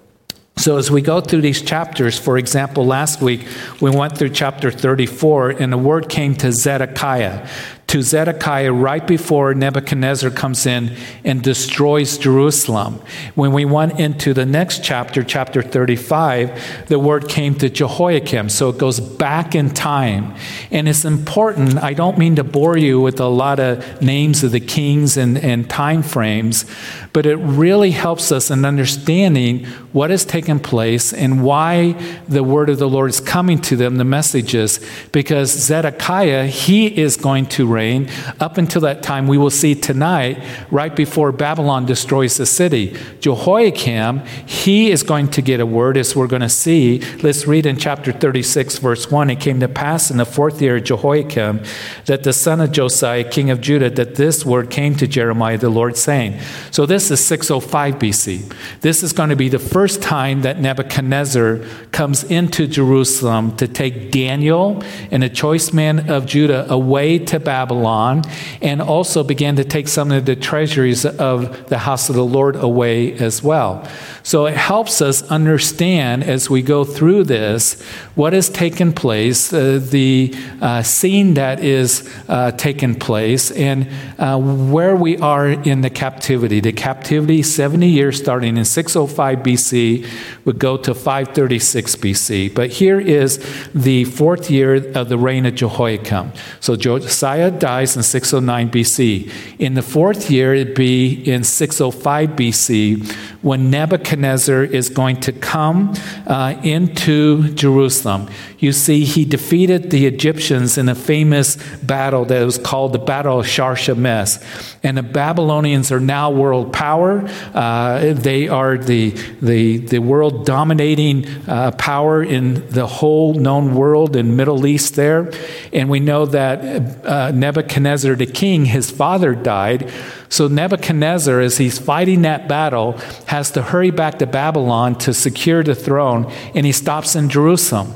So, 0.55 0.77
as 0.77 0.91
we 0.91 1.01
go 1.01 1.19
through 1.19 1.41
these 1.41 1.61
chapters, 1.61 2.17
for 2.17 2.37
example, 2.37 2.85
last 2.85 3.21
week 3.21 3.45
we 3.81 3.89
went 3.89 4.17
through 4.17 4.29
chapter 4.29 4.71
34, 4.71 5.49
and 5.51 5.73
the 5.73 5.77
word 5.77 6.09
came 6.09 6.35
to 6.35 6.51
Zedekiah 6.51 7.47
to 7.93 8.01
Zedekiah 8.01 8.73
right 8.73 9.05
before 9.05 9.53
Nebuchadnezzar 9.53 10.31
comes 10.31 10.65
in 10.65 10.97
and 11.23 11.43
destroys 11.43 12.17
Jerusalem. 12.17 12.99
When 13.35 13.53
we 13.53 13.65
went 13.65 13.99
into 13.99 14.33
the 14.33 14.47
next 14.47 14.83
chapter, 14.83 15.23
chapter 15.23 15.61
35, 15.61 16.87
the 16.87 16.97
word 16.97 17.29
came 17.29 17.53
to 17.59 17.69
Jehoiakim. 17.69 18.49
So 18.49 18.69
it 18.69 18.79
goes 18.79 18.99
back 18.99 19.53
in 19.53 19.69
time. 19.69 20.33
And 20.71 20.89
it's 20.89 21.05
important. 21.05 21.83
I 21.83 21.93
don't 21.93 22.17
mean 22.17 22.35
to 22.37 22.43
bore 22.43 22.79
you 22.79 22.99
with 22.99 23.19
a 23.19 23.27
lot 23.27 23.59
of 23.59 24.01
names 24.01 24.43
of 24.43 24.53
the 24.53 24.59
kings 24.59 25.15
and, 25.15 25.37
and 25.37 25.69
time 25.69 26.01
frames, 26.01 26.65
but 27.13 27.27
it 27.27 27.35
really 27.35 27.91
helps 27.91 28.31
us 28.31 28.49
in 28.49 28.65
understanding 28.65 29.65
what 29.93 30.09
has 30.09 30.25
taken 30.25 30.59
place 30.59 31.13
and 31.13 31.43
why 31.43 31.91
the 32.27 32.43
word 32.43 32.69
of 32.69 32.79
the 32.79 32.89
Lord 32.89 33.11
is 33.11 33.19
coming 33.19 33.61
to 33.61 33.75
them, 33.75 33.97
the 33.97 34.03
messages, 34.03 34.79
because 35.11 35.51
Zedekiah, 35.51 36.47
he 36.47 36.87
is 36.87 37.15
going 37.15 37.45
to 37.47 37.67
reign 37.67 38.09
up 38.39 38.57
until 38.57 38.81
that 38.81 39.03
time 39.03 39.27
we 39.27 39.37
will 39.37 39.51
see 39.51 39.75
tonight, 39.75 40.43
right 40.71 40.95
before 40.95 41.31
Babylon 41.31 41.85
destroys 41.85 42.37
the 42.37 42.47
city. 42.47 42.97
Jehoiakim, 43.19 44.19
he 44.47 44.89
is 44.89 45.03
going 45.03 45.27
to 45.29 45.41
get 45.43 45.59
a 45.59 45.65
word, 45.65 45.97
as 45.97 46.15
we're 46.15 46.27
going 46.27 46.41
to 46.41 46.49
see. 46.49 46.99
Let's 47.21 47.45
read 47.45 47.67
in 47.67 47.77
chapter 47.77 48.11
36, 48.11 48.79
verse 48.79 49.11
1. 49.11 49.29
It 49.29 49.39
came 49.39 49.59
to 49.59 49.67
pass 49.67 50.09
in 50.09 50.17
the 50.17 50.25
fourth 50.25 50.59
year 50.59 50.77
of 50.77 50.83
Jehoiakim 50.85 51.61
that 52.05 52.23
the 52.23 52.33
son 52.33 52.59
of 52.59 52.71
Josiah, 52.71 53.23
king 53.23 53.51
of 53.51 53.61
Judah, 53.61 53.91
that 53.91 54.15
this 54.15 54.43
word 54.43 54.71
came 54.71 54.95
to 54.95 55.05
Jeremiah 55.05 55.59
the 55.59 55.69
Lord, 55.69 55.95
saying, 55.95 56.39
So 56.71 56.87
this 56.87 57.02
is 57.11 57.25
605 57.25 57.95
BC. 57.95 58.53
This 58.81 59.03
is 59.03 59.13
going 59.13 59.29
to 59.29 59.35
be 59.35 59.49
the 59.49 59.59
first 59.59 60.01
time 60.01 60.41
that 60.41 60.59
Nebuchadnezzar 60.59 61.59
comes 61.91 62.23
into 62.23 62.67
Jerusalem 62.67 63.55
to 63.57 63.67
take 63.67 64.11
Daniel 64.11 64.83
and 65.11 65.23
a 65.23 65.29
choice 65.29 65.73
man 65.73 66.09
of 66.09 66.25
Judah 66.25 66.71
away 66.71 67.19
to 67.19 67.39
Babylon 67.39 67.63
Babylon 67.63 68.23
and 68.61 68.81
also 68.81 69.23
began 69.23 69.55
to 69.55 69.63
take 69.63 69.87
some 69.87 70.11
of 70.11 70.25
the 70.25 70.35
treasuries 70.35 71.05
of 71.05 71.69
the 71.69 71.77
house 71.77 72.09
of 72.09 72.15
the 72.15 72.25
Lord 72.25 72.55
away 72.55 73.13
as 73.13 73.43
well. 73.43 73.87
So 74.23 74.45
it 74.45 74.55
helps 74.55 75.01
us 75.01 75.21
understand 75.29 76.23
as 76.23 76.49
we 76.49 76.61
go 76.61 76.83
through 76.83 77.25
this 77.25 77.81
what 78.15 78.33
has 78.33 78.49
taken 78.49 78.93
place, 78.93 79.51
uh, 79.53 79.79
the 79.81 80.33
uh, 80.61 80.81
scene 80.81 81.33
that 81.33 81.63
is 81.63 82.09
uh, 82.27 82.51
taken 82.51 82.95
place, 82.95 83.51
and 83.51 83.87
uh, 84.17 84.39
where 84.39 84.95
we 84.95 85.17
are 85.17 85.49
in 85.49 85.81
the 85.81 85.89
captivity. 85.89 86.59
The 86.59 86.71
captivity, 86.71 86.92
70 87.01 87.87
years 87.87 88.17
starting 88.17 88.57
in 88.57 88.65
605 88.65 89.39
BC, 89.39 90.07
would 90.45 90.59
go 90.59 90.77
to 90.77 90.93
536 90.93 91.95
BC. 91.95 92.53
But 92.53 92.71
here 92.71 92.99
is 92.99 93.37
the 93.73 94.05
fourth 94.05 94.49
year 94.49 94.75
of 94.91 95.09
the 95.09 95.17
reign 95.17 95.45
of 95.45 95.55
Jehoiakim. 95.55 96.31
So 96.59 96.75
Josiah 96.75 97.51
dies 97.51 97.95
in 97.95 98.03
609 98.03 98.69
BC. 98.69 99.31
In 99.59 99.73
the 99.73 99.81
fourth 99.81 100.29
year, 100.29 100.53
it'd 100.53 100.75
be 100.75 101.13
in 101.29 101.43
605 101.43 102.29
BC 102.29 103.11
when 103.41 103.69
Nebuchadnezzar 103.69 104.63
is 104.63 104.89
going 104.89 105.19
to 105.21 105.31
come 105.31 105.93
uh, 106.27 106.59
into 106.63 107.53
Jerusalem. 107.53 108.29
You 108.63 108.71
see, 108.71 109.03
he 109.03 109.25
defeated 109.25 109.91
the 109.91 110.05
Egyptians 110.05 110.77
in 110.77 110.87
a 110.87 110.95
famous 110.95 111.57
battle 111.83 112.23
that 112.23 112.45
was 112.45 112.57
called 112.57 112.93
the 112.93 112.97
Battle 112.97 113.41
of 113.41 113.45
Carchemish. 113.45 114.41
And 114.83 114.97
the 114.97 115.03
Babylonians 115.03 115.91
are 115.91 115.99
now 115.99 116.31
world 116.31 116.71
power. 116.71 117.29
Uh, 117.53 118.13
they 118.13 118.47
are 118.47 118.77
the, 118.77 119.09
the, 119.41 119.79
the 119.79 119.99
world 119.99 120.45
dominating 120.45 121.27
uh, 121.45 121.71
power 121.71 122.23
in 122.23 122.65
the 122.69 122.87
whole 122.87 123.33
known 123.33 123.75
world 123.75 124.15
in 124.15 124.37
Middle 124.37 124.65
East 124.65 124.95
there. 124.95 125.29
And 125.73 125.89
we 125.89 125.99
know 125.99 126.25
that 126.27 127.05
uh, 127.05 127.31
Nebuchadnezzar 127.31 128.15
the 128.15 128.25
king, 128.25 128.63
his 128.63 128.89
father 128.89 129.35
died. 129.35 129.91
So 130.29 130.47
Nebuchadnezzar, 130.47 131.41
as 131.41 131.57
he's 131.57 131.79
fighting 131.79 132.21
that 132.21 132.47
battle, 132.47 132.93
has 133.25 133.51
to 133.51 133.61
hurry 133.61 133.91
back 133.91 134.19
to 134.19 134.25
Babylon 134.25 134.95
to 134.99 135.13
secure 135.13 135.63
the 135.63 135.75
throne, 135.75 136.31
and 136.55 136.65
he 136.65 136.71
stops 136.71 137.17
in 137.17 137.27
Jerusalem. 137.27 137.93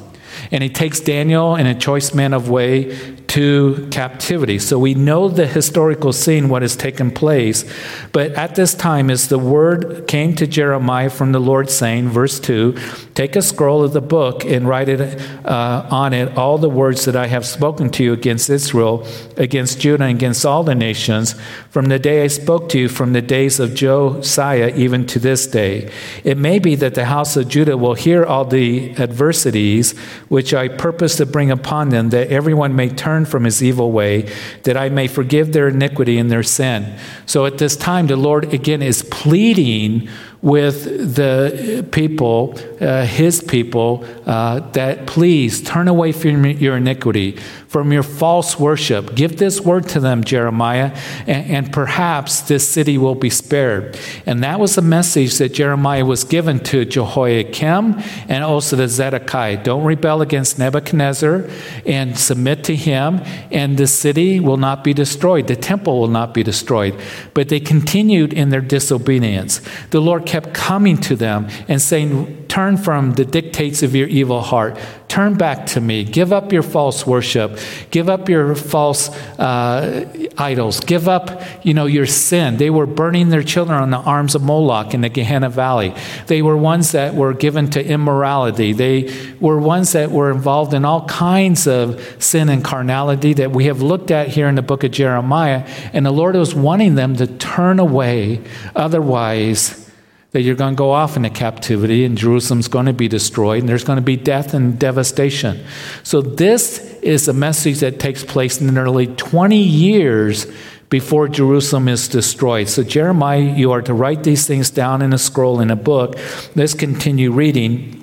And 0.51 0.63
he 0.63 0.70
takes 0.70 1.00
Daniel 1.00 1.56
and 1.56 1.68
a 1.68 1.75
choice 1.75 2.13
man 2.13 2.34
of 2.34 2.50
way 2.50 2.96
into 3.38 3.88
captivity. 3.89 4.58
So 4.58 4.79
we 4.79 4.96
know 4.96 5.29
the 5.29 5.46
historical 5.46 6.12
scene, 6.12 6.50
what 6.50 6.63
has 6.63 6.75
taken 6.75 7.12
place. 7.12 7.65
But 8.12 8.32
at 8.32 8.56
this 8.56 8.74
time, 8.74 9.12
as 9.12 9.27
the 9.27 9.38
word 9.38 10.08
came 10.08 10.36
to 10.38 10.48
Jeremiah 10.48 11.12
from 11.12 11.34
the 11.34 11.39
Lord, 11.39 11.70
saying, 11.70 12.10
verse 12.10 12.39
2, 12.39 12.75
Take 13.13 13.36
a 13.36 13.41
scroll 13.41 13.84
of 13.84 13.94
the 13.94 14.01
book 14.01 14.44
and 14.44 14.67
write 14.67 14.89
it 14.89 15.22
uh, 15.46 15.88
on 15.89 16.13
it 16.13 16.36
all 16.38 16.58
the 16.58 16.70
words 16.70 17.06
that 17.06 17.15
I 17.15 17.27
have 17.27 17.46
spoken 17.46 17.89
to 17.91 18.03
you 18.03 18.13
against 18.13 18.50
Israel, 18.50 19.08
against 19.38 19.79
Judah, 19.79 20.06
and 20.06 20.17
against 20.17 20.46
all 20.46 20.63
the 20.63 20.75
nations, 20.75 21.36
from 21.70 21.86
the 21.86 22.00
day 22.00 22.24
I 22.24 22.27
spoke 22.27 22.70
to 22.70 22.79
you, 22.79 22.89
from 22.89 23.13
the 23.13 23.22
days 23.22 23.60
of 23.60 23.75
Josiah, 23.75 24.74
even 24.75 25.06
to 25.08 25.20
this 25.20 25.46
day. 25.46 25.91
It 26.24 26.38
may 26.38 26.60
be 26.60 26.75
that 26.75 26.96
the 26.96 27.06
house 27.06 27.38
of 27.38 27.48
Judah 27.48 27.77
will 27.77 27.94
hear 27.94 28.25
all 28.25 28.46
the 28.46 28.96
adversities 28.98 29.98
which 30.27 30.53
I 30.53 30.67
purpose 30.67 31.17
to 31.17 31.25
bring 31.25 31.51
upon 31.51 31.89
them, 31.89 32.10
that 32.10 32.29
everyone 32.29 32.75
may 32.75 32.89
turn 32.89 33.26
from 33.27 33.43
his 33.43 33.62
evil 33.62 33.91
way, 33.91 34.31
that 34.63 34.77
I 34.77 34.89
may 34.89 35.07
forgive 35.07 35.53
their 35.53 35.67
iniquity 35.67 36.17
and 36.17 36.31
their 36.31 36.43
sin. 36.43 36.98
So 37.25 37.46
at 37.46 37.57
this 37.57 37.75
time, 37.75 38.07
the 38.07 38.15
Lord 38.15 38.53
again 38.53 38.81
is 38.81 39.03
pleading 39.03 40.10
with 40.41 41.15
the 41.15 41.86
people, 41.91 42.57
uh, 42.79 43.05
his 43.05 43.41
people, 43.41 44.05
uh, 44.25 44.60
that 44.72 45.07
please 45.07 45.62
turn 45.62 45.88
away 45.88 46.12
from 46.12 46.46
your 46.46 46.77
iniquity, 46.77 47.38
from 47.67 47.91
your 47.91 48.03
false 48.03 48.59
worship. 48.59 49.13
Give 49.13 49.38
this 49.38 49.59
word 49.59 49.88
to 49.89 50.00
them, 50.00 50.24
Jeremiah, 50.24 50.95
and, 51.27 51.51
and 51.51 51.74
perhaps 51.74 52.41
this 52.41 52.67
city 52.67 52.97
will 52.97 53.15
be 53.15 53.29
spared. 53.29 54.00
And 54.25 54.43
that 54.43 54.59
was 54.59 54.75
the 54.75 54.81
message 54.81 55.38
that 55.38 55.53
Jeremiah 55.53 56.05
was 56.05 56.24
given 56.24 56.59
to 56.62 56.86
Jehoiakim 56.86 58.01
and 58.29 58.43
also 58.43 58.77
to 58.77 58.88
Zedekiah. 58.88 59.63
Don't 59.63 59.83
rebel 59.83 60.21
against 60.21 60.57
Nebuchadnezzar 60.57 61.50
and 61.86 62.17
submit 62.17 62.63
to 62.65 62.75
him, 62.75 63.21
and 63.51 63.77
the 63.77 63.88
city 63.88 64.39
will 64.39 64.57
not 64.57 64.83
be 64.83 64.93
destroyed. 64.93 65.47
The 65.47 65.55
temple 65.55 66.00
will 66.00 66.07
not 66.07 66.33
be 66.33 66.43
destroyed. 66.43 66.97
But 67.33 67.50
they 67.50 67.59
continued 67.59 68.33
in 68.33 68.50
their 68.50 68.62
disobedience. 68.62 69.62
The 69.89 70.00
Lord 70.00 70.25
kept 70.25 70.53
coming 70.53 70.97
to 71.00 71.15
them 71.15 71.50
and 71.67 71.81
saying, 71.81 72.45
Turn 72.47 72.77
from 72.77 73.13
the 73.13 73.25
dictates 73.25 73.83
of 73.83 73.93
your 73.93 74.07
evil 74.07 74.41
heart. 74.41 74.79
Turn 75.07 75.35
back 75.35 75.65
to 75.67 75.79
me. 75.79 76.03
Give 76.03 76.33
up 76.33 76.51
your 76.51 76.61
false 76.61 77.07
worship. 77.07 77.57
Give 77.91 78.09
up 78.09 78.27
your 78.27 78.55
false 78.55 79.09
uh, 79.39 80.05
idols. 80.37 80.81
Give 80.81 81.07
up, 81.07 81.41
you 81.63 81.73
know, 81.73 81.85
your 81.85 82.05
sin. 82.05 82.57
They 82.57 82.69
were 82.69 82.85
burning 82.85 83.29
their 83.29 83.41
children 83.41 83.81
on 83.81 83.89
the 83.89 83.97
arms 83.97 84.35
of 84.35 84.43
Moloch 84.43 84.93
in 84.93 85.01
the 85.01 85.09
Gehenna 85.09 85.49
Valley. 85.49 85.95
They 86.27 86.41
were 86.41 86.57
ones 86.57 86.91
that 86.91 87.15
were 87.15 87.33
given 87.33 87.69
to 87.71 87.85
immorality. 87.85 88.73
They 88.73 89.09
were 89.39 89.57
ones 89.57 89.93
that 89.93 90.11
were 90.11 90.29
involved 90.29 90.73
in 90.73 90.83
all 90.83 91.05
kinds 91.05 91.67
of 91.67 92.17
sin 92.21 92.49
and 92.49 92.61
carnality 92.61 93.33
that 93.33 93.51
we 93.51 93.65
have 93.65 93.81
looked 93.81 94.11
at 94.11 94.27
here 94.27 94.49
in 94.49 94.55
the 94.55 94.61
book 94.61 94.83
of 94.83 94.91
Jeremiah. 94.91 95.65
And 95.93 96.05
the 96.05 96.11
Lord 96.11 96.35
was 96.35 96.53
wanting 96.53 96.95
them 96.95 97.15
to 97.15 97.27
turn 97.27 97.79
away. 97.79 98.41
Otherwise, 98.75 99.87
that 100.31 100.41
you're 100.41 100.55
going 100.55 100.75
to 100.75 100.77
go 100.77 100.91
off 100.91 101.15
into 101.15 101.29
captivity 101.29 102.03
and 102.03 102.17
Jerusalem's 102.17 102.67
going 102.67 102.86
to 102.86 102.93
be 102.93 103.07
destroyed 103.07 103.60
and 103.60 103.69
there's 103.69 103.84
going 103.84 103.98
to 103.98 104.03
be 104.03 104.17
death 104.17 104.53
and 104.53 104.77
devastation. 104.77 105.63
So, 106.03 106.22
this 106.22 106.79
is 107.01 107.27
a 107.27 107.34
message 107.34 107.79
that 107.79 108.00
takes 108.00 108.24
place 108.24 108.60
nearly 108.60 109.07
20 109.07 109.57
years 109.57 110.46
before 110.89 111.27
Jerusalem 111.27 111.88
is 111.88 112.07
destroyed. 112.07 112.69
So, 112.69 112.84
Jeremiah, 112.84 113.39
you 113.39 113.72
are 113.72 113.81
to 113.81 113.93
write 113.93 114.24
these 114.24 114.48
things 114.48 114.69
down 114.69 115.01
in 115.01 115.13
a 115.13 115.17
scroll 115.17 115.60
in 115.60 115.72
a 115.72 115.75
book. 115.75 116.17
Let's 116.55 116.74
continue 116.74 117.31
reading. 117.31 117.97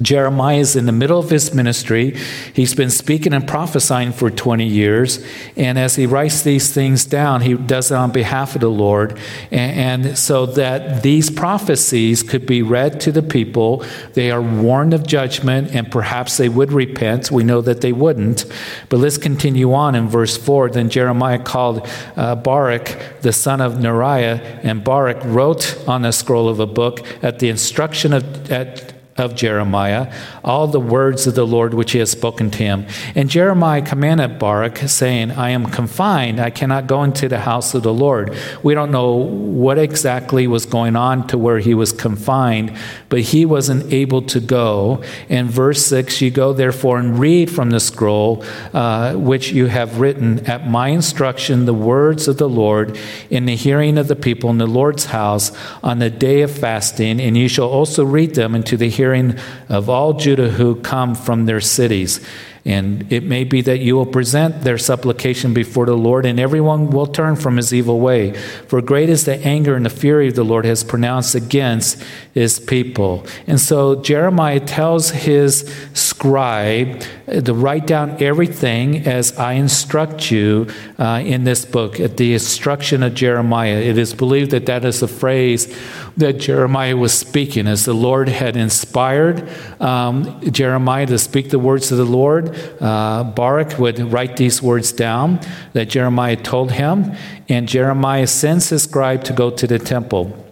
Jeremiah 0.00 0.58
is 0.58 0.76
in 0.76 0.86
the 0.86 0.92
middle 0.92 1.18
of 1.18 1.30
his 1.30 1.52
ministry. 1.52 2.16
He's 2.52 2.72
been 2.72 2.90
speaking 2.90 3.32
and 3.32 3.46
prophesying 3.46 4.12
for 4.12 4.30
20 4.30 4.64
years. 4.64 5.24
And 5.56 5.76
as 5.76 5.96
he 5.96 6.06
writes 6.06 6.42
these 6.42 6.72
things 6.72 7.04
down, 7.04 7.40
he 7.40 7.54
does 7.54 7.90
it 7.90 7.96
on 7.96 8.12
behalf 8.12 8.54
of 8.54 8.60
the 8.60 8.70
Lord. 8.70 9.18
And, 9.50 10.04
and, 10.04 10.18
so 10.18 10.46
that 10.46 11.02
these 11.02 11.30
prophecies 11.30 12.22
could 12.22 12.46
be 12.46 12.62
read 12.62 13.00
to 13.00 13.12
the 13.12 13.22
people, 13.22 13.84
they 14.14 14.30
are 14.30 14.42
warned 14.42 14.94
of 14.94 15.06
judgment, 15.06 15.74
and 15.74 15.90
perhaps 15.90 16.36
they 16.36 16.48
would 16.48 16.72
repent. 16.72 17.30
We 17.30 17.44
know 17.44 17.60
that 17.60 17.80
they 17.80 17.92
wouldn't. 17.92 18.44
But 18.88 18.98
let's 18.98 19.18
continue 19.18 19.72
on 19.72 19.94
in 19.94 20.08
verse 20.08 20.36
4. 20.36 20.70
Then 20.70 20.90
Jeremiah 20.90 21.42
called 21.42 21.88
uh, 22.16 22.36
the 22.36 23.32
son 23.32 23.60
of 23.60 23.74
Neriah, 23.74 24.60
and 24.62 24.84
Baruch 24.84 25.22
wrote 25.24 25.76
on 25.88 26.04
a 26.04 26.12
scroll 26.12 26.48
of 26.48 26.60
a 26.60 26.66
book 26.66 27.00
at 27.22 27.40
the 27.40 27.48
instruction 27.48 28.12
of. 28.12 28.52
At, 28.52 28.97
of 29.18 29.34
Jeremiah, 29.34 30.12
all 30.44 30.66
the 30.66 30.80
words 30.80 31.26
of 31.26 31.34
the 31.34 31.46
Lord 31.46 31.74
which 31.74 31.92
he 31.92 31.98
has 31.98 32.10
spoken 32.10 32.50
to 32.52 32.58
him. 32.58 32.86
And 33.14 33.28
Jeremiah 33.28 33.82
commanded 33.82 34.38
Baruch, 34.38 34.78
saying, 34.78 35.32
I 35.32 35.50
am 35.50 35.66
confined, 35.66 36.40
I 36.40 36.50
cannot 36.50 36.86
go 36.86 37.02
into 37.02 37.28
the 37.28 37.40
house 37.40 37.74
of 37.74 37.82
the 37.82 37.92
Lord. 37.92 38.36
We 38.62 38.74
don't 38.74 38.90
know 38.90 39.14
what 39.14 39.78
exactly 39.78 40.46
was 40.46 40.66
going 40.66 40.96
on 40.96 41.26
to 41.28 41.38
where 41.38 41.58
he 41.58 41.74
was 41.74 41.92
confined, 41.92 42.76
but 43.08 43.20
he 43.20 43.44
wasn't 43.44 43.92
able 43.92 44.22
to 44.22 44.40
go. 44.40 45.02
In 45.28 45.48
verse 45.48 45.84
6, 45.86 46.20
you 46.20 46.30
go 46.30 46.52
therefore 46.52 46.98
and 46.98 47.18
read 47.18 47.50
from 47.50 47.70
the 47.70 47.80
scroll 47.80 48.44
uh, 48.72 49.14
which 49.14 49.50
you 49.50 49.66
have 49.66 50.00
written 50.00 50.46
at 50.46 50.68
my 50.68 50.88
instruction 50.88 51.64
the 51.64 51.74
words 51.74 52.28
of 52.28 52.38
the 52.38 52.48
Lord 52.48 52.98
in 53.30 53.46
the 53.46 53.56
hearing 53.56 53.98
of 53.98 54.08
the 54.08 54.16
people 54.16 54.50
in 54.50 54.58
the 54.58 54.66
Lord's 54.66 55.06
house 55.06 55.52
on 55.82 55.98
the 55.98 56.10
day 56.10 56.42
of 56.42 56.50
fasting, 56.50 57.20
and 57.20 57.36
you 57.36 57.48
shall 57.48 57.68
also 57.68 58.04
read 58.04 58.34
them 58.34 58.54
into 58.54 58.76
the 58.76 58.88
hearing 58.88 59.07
hearing 59.08 59.38
of 59.70 59.88
all 59.88 60.12
Judah 60.12 60.50
who 60.50 60.74
come 60.76 61.14
from 61.14 61.46
their 61.46 61.60
cities. 61.60 62.20
And 62.64 63.10
it 63.10 63.22
may 63.22 63.44
be 63.44 63.62
that 63.62 63.78
you 63.78 63.96
will 63.96 64.04
present 64.04 64.60
their 64.60 64.76
supplication 64.76 65.54
before 65.54 65.86
the 65.86 65.96
Lord, 65.96 66.26
and 66.26 66.38
everyone 66.38 66.90
will 66.90 67.06
turn 67.06 67.36
from 67.36 67.56
his 67.56 67.72
evil 67.72 67.98
way. 67.98 68.34
For 68.66 68.82
great 68.82 69.08
is 69.08 69.24
the 69.24 69.36
anger 69.36 69.74
and 69.74 69.86
the 69.86 69.90
fury 69.90 70.28
of 70.28 70.34
the 70.34 70.44
Lord 70.44 70.66
has 70.66 70.84
pronounced 70.84 71.34
against 71.34 72.04
his 72.34 72.60
people. 72.60 73.24
And 73.46 73.58
so 73.58 74.02
Jeremiah 74.02 74.60
tells 74.60 75.10
his 75.10 75.74
scribe 75.94 77.02
to 77.28 77.54
write 77.54 77.86
down 77.86 78.22
everything 78.22 79.06
as 79.06 79.36
I 79.38 79.52
instruct 79.54 80.30
you 80.30 80.68
uh, 80.98 81.22
in 81.24 81.44
this 81.44 81.64
book, 81.64 82.00
at 82.00 82.16
the 82.16 82.32
instruction 82.32 83.02
of 83.02 83.14
Jeremiah. 83.14 83.76
It 83.76 83.98
is 83.98 84.14
believed 84.14 84.50
that 84.52 84.66
that 84.66 84.84
is 84.84 85.00
the 85.00 85.08
phrase 85.08 85.76
that 86.16 86.34
Jeremiah 86.38 86.96
was 86.96 87.12
speaking, 87.12 87.66
as 87.66 87.84
the 87.84 87.94
Lord 87.94 88.28
had 88.28 88.56
inspired 88.56 89.48
um, 89.80 90.40
Jeremiah 90.50 91.06
to 91.06 91.18
speak 91.18 91.50
the 91.50 91.58
words 91.58 91.92
of 91.92 91.98
the 91.98 92.04
Lord. 92.04 92.56
Uh, 92.80 93.24
Baruch 93.24 93.78
would 93.78 93.98
write 94.12 94.36
these 94.36 94.62
words 94.62 94.92
down 94.92 95.40
that 95.74 95.88
Jeremiah 95.88 96.36
told 96.36 96.72
him, 96.72 97.14
and 97.48 97.68
Jeremiah 97.68 98.26
sends 98.26 98.70
his 98.70 98.84
scribe 98.84 99.24
to 99.24 99.32
go 99.32 99.50
to 99.50 99.66
the 99.66 99.78
temple. 99.78 100.47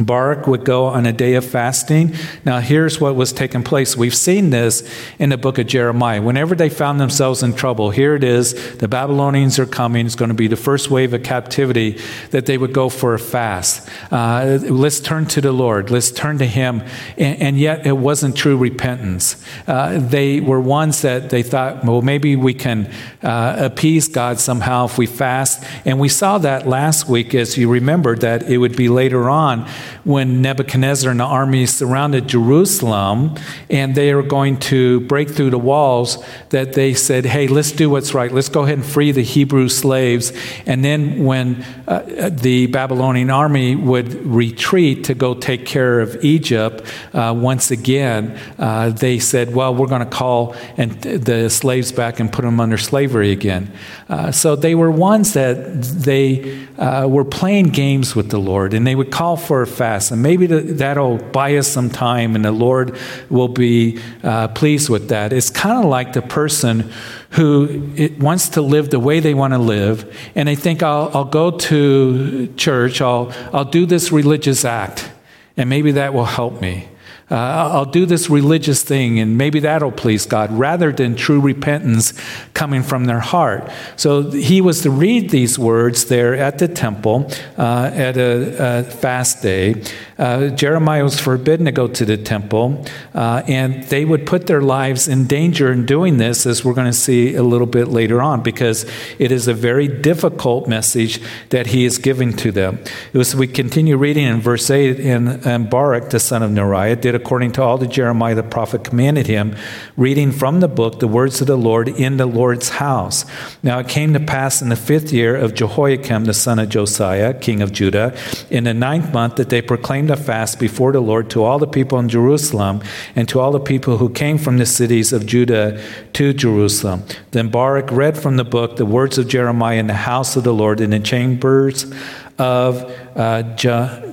Baruch 0.00 0.46
would 0.46 0.64
go 0.64 0.84
on 0.86 1.06
a 1.06 1.12
day 1.12 1.34
of 1.34 1.44
fasting. 1.44 2.14
Now, 2.44 2.60
here's 2.60 3.00
what 3.00 3.16
was 3.16 3.32
taking 3.32 3.64
place. 3.64 3.96
We've 3.96 4.14
seen 4.14 4.50
this 4.50 4.88
in 5.18 5.30
the 5.30 5.36
book 5.36 5.58
of 5.58 5.66
Jeremiah. 5.66 6.22
Whenever 6.22 6.54
they 6.54 6.68
found 6.68 7.00
themselves 7.00 7.42
in 7.42 7.52
trouble, 7.54 7.90
here 7.90 8.14
it 8.14 8.22
is 8.22 8.76
the 8.78 8.86
Babylonians 8.86 9.58
are 9.58 9.66
coming. 9.66 10.06
It's 10.06 10.14
going 10.14 10.28
to 10.28 10.34
be 10.34 10.46
the 10.46 10.56
first 10.56 10.88
wave 10.88 11.14
of 11.14 11.24
captivity 11.24 11.98
that 12.30 12.46
they 12.46 12.56
would 12.56 12.72
go 12.72 12.88
for 12.88 13.14
a 13.14 13.18
fast. 13.18 13.88
Uh, 14.12 14.60
let's 14.62 15.00
turn 15.00 15.26
to 15.26 15.40
the 15.40 15.50
Lord. 15.50 15.90
Let's 15.90 16.12
turn 16.12 16.38
to 16.38 16.46
Him. 16.46 16.82
And, 17.16 17.42
and 17.42 17.58
yet, 17.58 17.84
it 17.84 17.96
wasn't 17.96 18.36
true 18.36 18.56
repentance. 18.56 19.44
Uh, 19.66 19.98
they 19.98 20.38
were 20.38 20.60
ones 20.60 21.02
that 21.02 21.30
they 21.30 21.42
thought, 21.42 21.84
well, 21.84 22.02
maybe 22.02 22.36
we 22.36 22.54
can 22.54 22.88
uh, 23.24 23.56
appease 23.58 24.06
God 24.06 24.38
somehow 24.38 24.84
if 24.84 24.96
we 24.96 25.06
fast. 25.06 25.64
And 25.84 25.98
we 25.98 26.08
saw 26.08 26.38
that 26.38 26.68
last 26.68 27.08
week, 27.08 27.34
as 27.34 27.58
you 27.58 27.68
remember, 27.68 28.14
that 28.14 28.44
it 28.44 28.58
would 28.58 28.76
be 28.76 28.88
later 28.88 29.28
on 29.28 29.68
when 30.04 30.42
Nebuchadnezzar 30.42 31.10
and 31.10 31.20
the 31.20 31.24
army 31.24 31.66
surrounded 31.66 32.28
Jerusalem 32.28 33.36
and 33.70 33.94
they 33.94 34.10
are 34.12 34.22
going 34.22 34.58
to 34.58 35.00
break 35.00 35.30
through 35.30 35.50
the 35.50 35.58
walls, 35.58 36.22
that 36.50 36.72
they 36.72 36.94
said, 36.94 37.24
hey, 37.24 37.48
let's 37.48 37.72
do 37.72 37.90
what's 37.90 38.14
right. 38.14 38.32
Let's 38.32 38.48
go 38.48 38.62
ahead 38.62 38.78
and 38.78 38.86
free 38.86 39.12
the 39.12 39.22
Hebrew 39.22 39.68
slaves. 39.68 40.32
And 40.66 40.84
then 40.84 41.24
when 41.24 41.64
uh, 41.86 42.30
the 42.30 42.66
Babylonian 42.66 43.30
army 43.30 43.76
would 43.76 44.14
retreat 44.26 45.04
to 45.04 45.14
go 45.14 45.34
take 45.34 45.66
care 45.66 46.00
of 46.00 46.24
Egypt 46.24 46.82
uh, 47.12 47.34
once 47.36 47.70
again, 47.70 48.38
uh, 48.58 48.90
they 48.90 49.18
said, 49.18 49.54
well, 49.54 49.74
we're 49.74 49.86
going 49.86 50.04
to 50.04 50.06
call 50.06 50.54
and 50.76 50.92
the 51.02 51.48
slaves 51.50 51.92
back 51.92 52.20
and 52.20 52.32
put 52.32 52.42
them 52.42 52.60
under 52.60 52.78
slavery 52.78 53.32
again. 53.32 53.72
Uh, 54.08 54.32
so 54.32 54.56
they 54.56 54.74
were 54.74 54.90
ones 54.90 55.34
that 55.34 55.82
they 55.82 56.66
uh, 56.78 57.06
were 57.08 57.24
playing 57.24 57.66
games 57.66 58.14
with 58.16 58.30
the 58.30 58.38
Lord 58.38 58.74
and 58.74 58.86
they 58.86 58.94
would 58.94 59.10
call 59.10 59.36
for 59.36 59.66
fast. 59.78 60.10
And 60.10 60.22
maybe 60.22 60.46
that'll 60.46 61.16
buy 61.16 61.56
us 61.56 61.68
some 61.68 61.88
time 61.88 62.34
and 62.36 62.44
the 62.44 62.52
Lord 62.52 62.98
will 63.30 63.48
be 63.48 64.00
uh, 64.22 64.48
pleased 64.48 64.90
with 64.90 65.08
that. 65.08 65.32
It's 65.32 65.50
kind 65.50 65.78
of 65.82 65.90
like 65.90 66.12
the 66.12 66.22
person 66.22 66.90
who 67.30 67.94
wants 68.18 68.50
to 68.50 68.62
live 68.62 68.90
the 68.90 69.00
way 69.00 69.20
they 69.20 69.34
want 69.34 69.54
to 69.54 69.58
live 69.58 70.14
and 70.34 70.48
they 70.48 70.56
think, 70.56 70.82
I'll, 70.82 71.10
I'll 71.14 71.24
go 71.24 71.50
to 71.50 72.52
church, 72.56 73.00
I'll, 73.00 73.32
I'll 73.52 73.64
do 73.64 73.86
this 73.86 74.12
religious 74.12 74.64
act, 74.64 75.10
and 75.56 75.70
maybe 75.70 75.92
that 75.92 76.12
will 76.12 76.24
help 76.24 76.60
me. 76.60 76.88
Uh, 77.30 77.34
I'll 77.34 77.84
do 77.84 78.06
this 78.06 78.30
religious 78.30 78.82
thing 78.82 79.18
and 79.18 79.36
maybe 79.36 79.60
that'll 79.60 79.92
please 79.92 80.24
God, 80.24 80.50
rather 80.50 80.92
than 80.92 81.14
true 81.14 81.40
repentance 81.40 82.14
coming 82.54 82.82
from 82.82 83.04
their 83.04 83.20
heart. 83.20 83.70
So 83.96 84.30
he 84.30 84.60
was 84.60 84.82
to 84.82 84.90
read 84.90 85.30
these 85.30 85.58
words 85.58 86.06
there 86.06 86.34
at 86.34 86.58
the 86.58 86.68
temple 86.68 87.30
uh, 87.58 87.90
at 87.92 88.16
a, 88.16 88.78
a, 88.80 88.82
fast 88.84 89.42
day. 89.42 89.82
Uh, 90.18 90.48
Jeremiah 90.48 91.04
was 91.04 91.20
forbidden 91.20 91.66
to 91.66 91.72
go 91.72 91.86
to 91.86 92.04
the 92.04 92.16
temple, 92.16 92.84
uh, 93.14 93.42
and 93.46 93.84
they 93.84 94.04
would 94.04 94.26
put 94.26 94.46
their 94.46 94.62
lives 94.62 95.06
in 95.06 95.26
danger 95.26 95.70
in 95.70 95.86
doing 95.86 96.16
this, 96.16 96.46
as 96.46 96.64
we're 96.64 96.74
going 96.74 96.90
to 96.90 96.92
see 96.92 97.36
a 97.36 97.42
little 97.42 97.66
bit 97.66 97.88
later 97.88 98.20
on, 98.20 98.42
because 98.42 98.84
it 99.18 99.30
is 99.30 99.46
a 99.46 99.54
very 99.54 99.86
difficult 99.86 100.66
message 100.66 101.20
that 101.50 101.68
he 101.68 101.84
is 101.84 101.98
giving 101.98 102.32
to 102.32 102.50
them. 102.50 102.78
It 103.12 103.18
was, 103.18 103.36
we 103.36 103.46
continue 103.46 103.96
reading 103.96 104.26
in 104.26 104.40
verse 104.40 104.70
8, 104.70 104.98
and, 104.98 105.46
and 105.46 105.70
Baruch, 105.70 106.10
the 106.10 106.18
son 106.18 106.42
of 106.42 106.50
Neriah, 106.50 107.00
did 107.00 107.14
according 107.18 107.52
to 107.52 107.62
all 107.62 107.76
that 107.78 107.90
Jeremiah 107.90 108.36
the 108.36 108.42
prophet 108.42 108.84
commanded 108.84 109.26
him, 109.26 109.56
reading 109.96 110.30
from 110.30 110.60
the 110.60 110.68
book 110.68 111.00
the 111.00 111.08
words 111.08 111.40
of 111.40 111.48
the 111.48 111.56
Lord 111.56 111.88
in 111.88 112.16
the 112.16 112.26
Lord's 112.26 112.68
house. 112.70 113.24
Now 113.62 113.80
it 113.80 113.88
came 113.88 114.12
to 114.14 114.20
pass 114.20 114.62
in 114.62 114.68
the 114.68 114.76
fifth 114.76 115.12
year 115.12 115.36
of 115.36 115.54
Jehoiakim 115.54 116.24
the 116.24 116.34
son 116.34 116.58
of 116.58 116.68
Josiah, 116.68 117.34
king 117.34 117.60
of 117.60 117.72
Judah, 117.72 118.16
in 118.50 118.64
the 118.64 118.74
ninth 118.74 119.12
month 119.12 119.36
that 119.36 119.50
they 119.50 119.60
proclaimed 119.60 120.10
a 120.10 120.16
fast 120.16 120.60
before 120.60 120.92
the 120.92 121.00
Lord 121.00 121.28
to 121.30 121.42
all 121.42 121.58
the 121.58 121.66
people 121.66 121.98
in 121.98 122.08
Jerusalem 122.08 122.80
and 123.16 123.28
to 123.28 123.40
all 123.40 123.50
the 123.50 123.60
people 123.60 123.98
who 123.98 124.08
came 124.08 124.38
from 124.38 124.58
the 124.58 124.66
cities 124.66 125.12
of 125.12 125.26
Judah 125.26 125.82
to 126.12 126.32
Jerusalem. 126.32 127.02
Then 127.32 127.48
Baruch 127.48 127.90
read 127.90 128.16
from 128.16 128.36
the 128.36 128.44
book 128.44 128.76
the 128.76 128.86
words 128.86 129.18
of 129.18 129.28
Jeremiah 129.28 129.78
in 129.78 129.88
the 129.88 129.94
house 129.94 130.36
of 130.36 130.44
the 130.44 130.54
Lord 130.54 130.80
in 130.80 130.90
the 130.90 131.00
chambers 131.00 131.92
of 132.38 132.84
uh, 133.16 133.42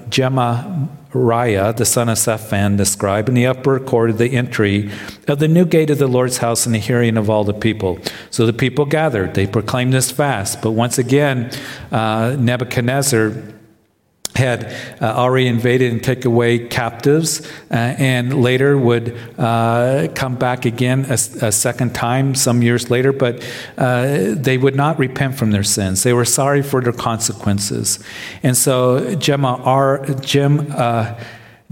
Gemma 0.09 0.89
Raya, 1.15 1.75
the 1.75 1.85
son 1.85 2.09
of 2.09 2.17
Shaphan, 2.17 2.77
the 2.77 2.85
scribe, 2.85 3.29
in 3.29 3.35
the 3.35 3.47
upper 3.47 3.79
court 3.79 4.09
of 4.09 4.17
the 4.17 4.35
entry 4.35 4.91
of 5.27 5.39
the 5.39 5.47
new 5.47 5.65
gate 5.65 5.89
of 5.89 5.97
the 5.97 6.07
Lord's 6.07 6.37
house 6.37 6.65
in 6.65 6.73
the 6.73 6.79
hearing 6.79 7.17
of 7.17 7.29
all 7.29 7.43
the 7.43 7.53
people. 7.53 7.97
So 8.29 8.45
the 8.45 8.53
people 8.53 8.85
gathered. 8.85 9.33
They 9.33 9.47
proclaimed 9.47 9.93
this 9.93 10.11
fast. 10.11 10.61
But 10.61 10.71
once 10.71 10.97
again, 10.97 11.49
uh, 11.91 12.35
Nebuchadnezzar 12.37 13.33
had 14.35 14.65
uh, 15.01 15.05
already 15.05 15.47
invaded 15.47 15.91
and 15.91 16.03
taken 16.03 16.27
away 16.27 16.59
captives, 16.59 17.45
uh, 17.71 17.73
and 17.73 18.41
later 18.41 18.77
would 18.77 19.17
uh, 19.37 20.07
come 20.13 20.35
back 20.35 20.65
again 20.65 21.05
a, 21.05 21.13
a, 21.13 21.51
second 21.51 21.95
time 21.95 22.35
some 22.35 22.61
years 22.61 22.89
later, 22.89 23.13
but 23.13 23.43
uh, 23.77 24.33
they 24.33 24.57
would 24.57 24.75
not 24.75 24.99
repent 24.99 25.35
from 25.35 25.51
their 25.51 25.63
sins. 25.63 26.03
They 26.03 26.13
were 26.13 26.25
sorry 26.25 26.61
for 26.61 26.81
their 26.81 26.93
consequences. 26.93 27.99
And 28.43 28.57
so 28.57 29.15
Gemma, 29.15 29.61
R, 29.63 30.05
Jim, 30.21 30.71
uh, 30.71 31.15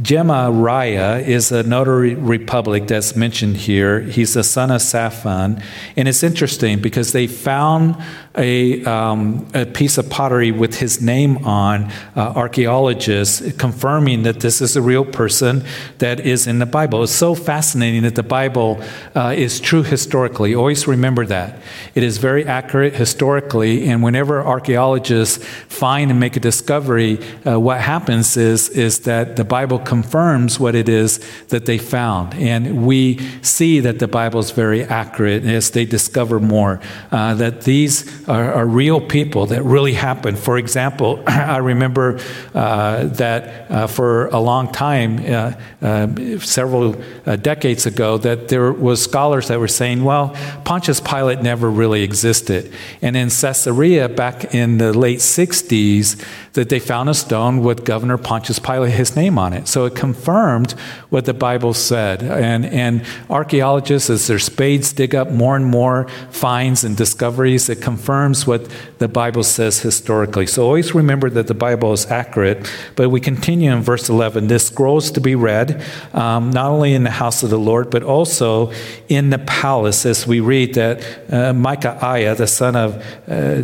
is 0.02 1.52
a 1.52 1.64
notary 1.64 2.16
republic 2.16 2.88
that's 2.88 3.16
mentioned 3.16 3.58
here. 3.58 4.02
He's 4.02 4.34
the 4.34 4.44
son 4.44 4.72
of 4.72 4.82
Shaphan. 4.82 5.62
And 5.96 6.08
it's 6.08 6.24
interesting 6.24 6.82
because 6.82 7.12
they 7.12 7.28
found 7.28 7.96
a, 8.36 8.84
um, 8.86 9.46
a 9.54 9.66
piece 9.66 9.98
of 9.98 10.10
pottery 10.10 10.52
with 10.52 10.80
his 10.80 11.02
name 11.02 11.38
on, 11.46 11.92
uh, 12.16 12.34
archaeologists 12.36 13.54
confirming 13.58 14.24
that 14.24 14.40
this 14.40 14.62
is 14.62 14.76
a 14.76 14.82
real 14.82 15.06
person 15.06 15.64
that 16.00 16.20
is 16.20 16.48
in 16.48 16.60
the 16.60 16.66
Bible. 16.66 17.04
It's 17.04 17.12
so 17.12 17.36
fascinating 17.36 18.04
that 18.04 18.16
the 18.16 18.24
Bible 18.24 18.82
uh, 19.16 19.34
is 19.36 19.60
true 19.60 19.84
historically. 19.84 20.56
Always 20.56 20.88
remember 20.88 21.26
that. 21.28 21.60
It 21.94 22.04
is 22.04 22.18
very 22.18 22.46
accurate 22.46 22.96
historically, 22.96 23.88
and 23.88 24.02
whenever 24.02 24.42
archaeologists 24.42 25.44
find 25.68 26.10
and 26.10 26.20
make 26.20 26.36
a 26.36 26.40
discovery, 26.40 27.20
uh, 27.46 27.60
what 27.60 27.82
happens 27.82 28.36
is, 28.38 28.70
is 28.70 29.00
that 29.02 29.36
the 29.36 29.44
Bible 29.44 29.80
confirms 29.80 30.60
what 30.60 30.76
it 30.76 30.90
is 30.90 31.20
that 31.50 31.66
they 31.66 31.78
found. 31.78 32.34
And 32.34 32.86
we 32.86 33.20
see 33.42 33.80
that 33.82 34.00
the 34.00 34.08
Bible 34.08 34.40
is 34.40 34.52
very 34.52 34.84
accurate 34.84 35.44
as 35.44 35.72
they 35.72 35.86
discover 35.86 36.40
more, 36.40 36.80
uh, 37.12 37.36
that 37.36 37.62
these 37.62 38.23
are, 38.28 38.54
are, 38.54 38.66
real 38.66 39.02
people 39.02 39.48
that 39.48 39.64
really 39.64 39.94
happened. 39.94 40.40
For 40.40 40.58
example, 40.58 41.22
I 41.28 41.58
remember 41.58 42.20
uh, 42.54 43.06
that 43.06 43.70
uh, 43.70 43.88
for 43.88 44.28
a 44.28 44.40
long 44.40 44.72
time, 44.72 45.20
uh, 45.26 45.54
uh 45.82 46.40
several 46.40 46.96
uh, 47.26 47.36
decades 47.36 47.86
ago, 47.86 48.18
that 48.20 48.48
there 48.48 48.72
was 48.72 49.04
scholars 49.04 49.50
that 49.50 49.60
were 49.60 49.68
saying, 49.68 50.04
well, 50.04 50.30
Pontius 50.64 51.02
Pilate 51.02 51.42
never 51.42 51.70
really 51.70 52.04
existed. 52.04 52.72
And 53.02 53.18
in 53.18 53.30
Caesarea, 53.30 54.08
back 54.10 54.56
in 54.56 54.78
the 54.78 54.94
late 54.94 55.20
60s, 55.20 56.24
that 56.54 56.70
they 56.70 56.80
found 56.80 57.10
a 57.10 57.14
stone 57.14 57.64
with 57.64 57.84
Governor 57.84 58.18
Pontius 58.18 58.60
Pilate, 58.60 58.94
his 58.94 59.16
name 59.16 59.38
on 59.38 59.54
it. 59.54 59.68
So 59.68 59.86
it 59.86 59.96
confirmed 59.96 60.74
what 61.10 61.26
the 61.26 61.34
Bible 61.34 61.74
said. 61.74 62.22
And, 62.22 62.66
and 62.66 63.04
archaeologists, 63.30 64.10
as 64.10 64.28
their 64.28 64.40
spades 64.40 64.94
dig 64.94 65.16
up 65.16 65.32
more 65.32 65.56
and 65.56 65.66
more 65.66 66.08
finds 66.30 66.84
and 66.84 66.96
discoveries, 66.96 67.70
it 67.70 67.82
confirms 67.82 68.13
what 68.48 68.70
the 69.00 69.08
Bible 69.08 69.44
says 69.44 69.80
historically. 69.80 70.48
So 70.48 70.64
always 70.64 70.94
remember 70.94 71.30
that 71.32 71.48
the 71.48 71.54
Bible 71.54 71.94
is 71.94 72.06
accurate. 72.08 72.70
But 72.96 73.10
we 73.10 73.20
continue 73.20 73.72
in 73.72 73.82
verse 73.82 74.10
11. 74.10 74.48
This 74.48 74.68
scroll 74.68 74.98
is 74.98 75.12
to 75.12 75.22
be 75.22 75.36
read 75.36 75.84
um, 76.14 76.52
not 76.52 76.72
only 76.72 76.94
in 76.94 77.04
the 77.04 77.12
house 77.12 77.44
of 77.44 77.50
the 77.50 77.60
Lord, 77.60 77.90
but 77.90 78.04
also 78.04 78.72
in 79.10 79.30
the 79.30 79.40
palace, 79.40 80.06
as 80.06 80.28
we 80.28 80.40
read 80.40 80.76
that 80.76 81.04
uh, 81.32 81.54
Micaiah, 81.54 82.36
the 82.36 82.48
son 82.48 82.76
of 82.76 83.04
uh, 83.28 83.64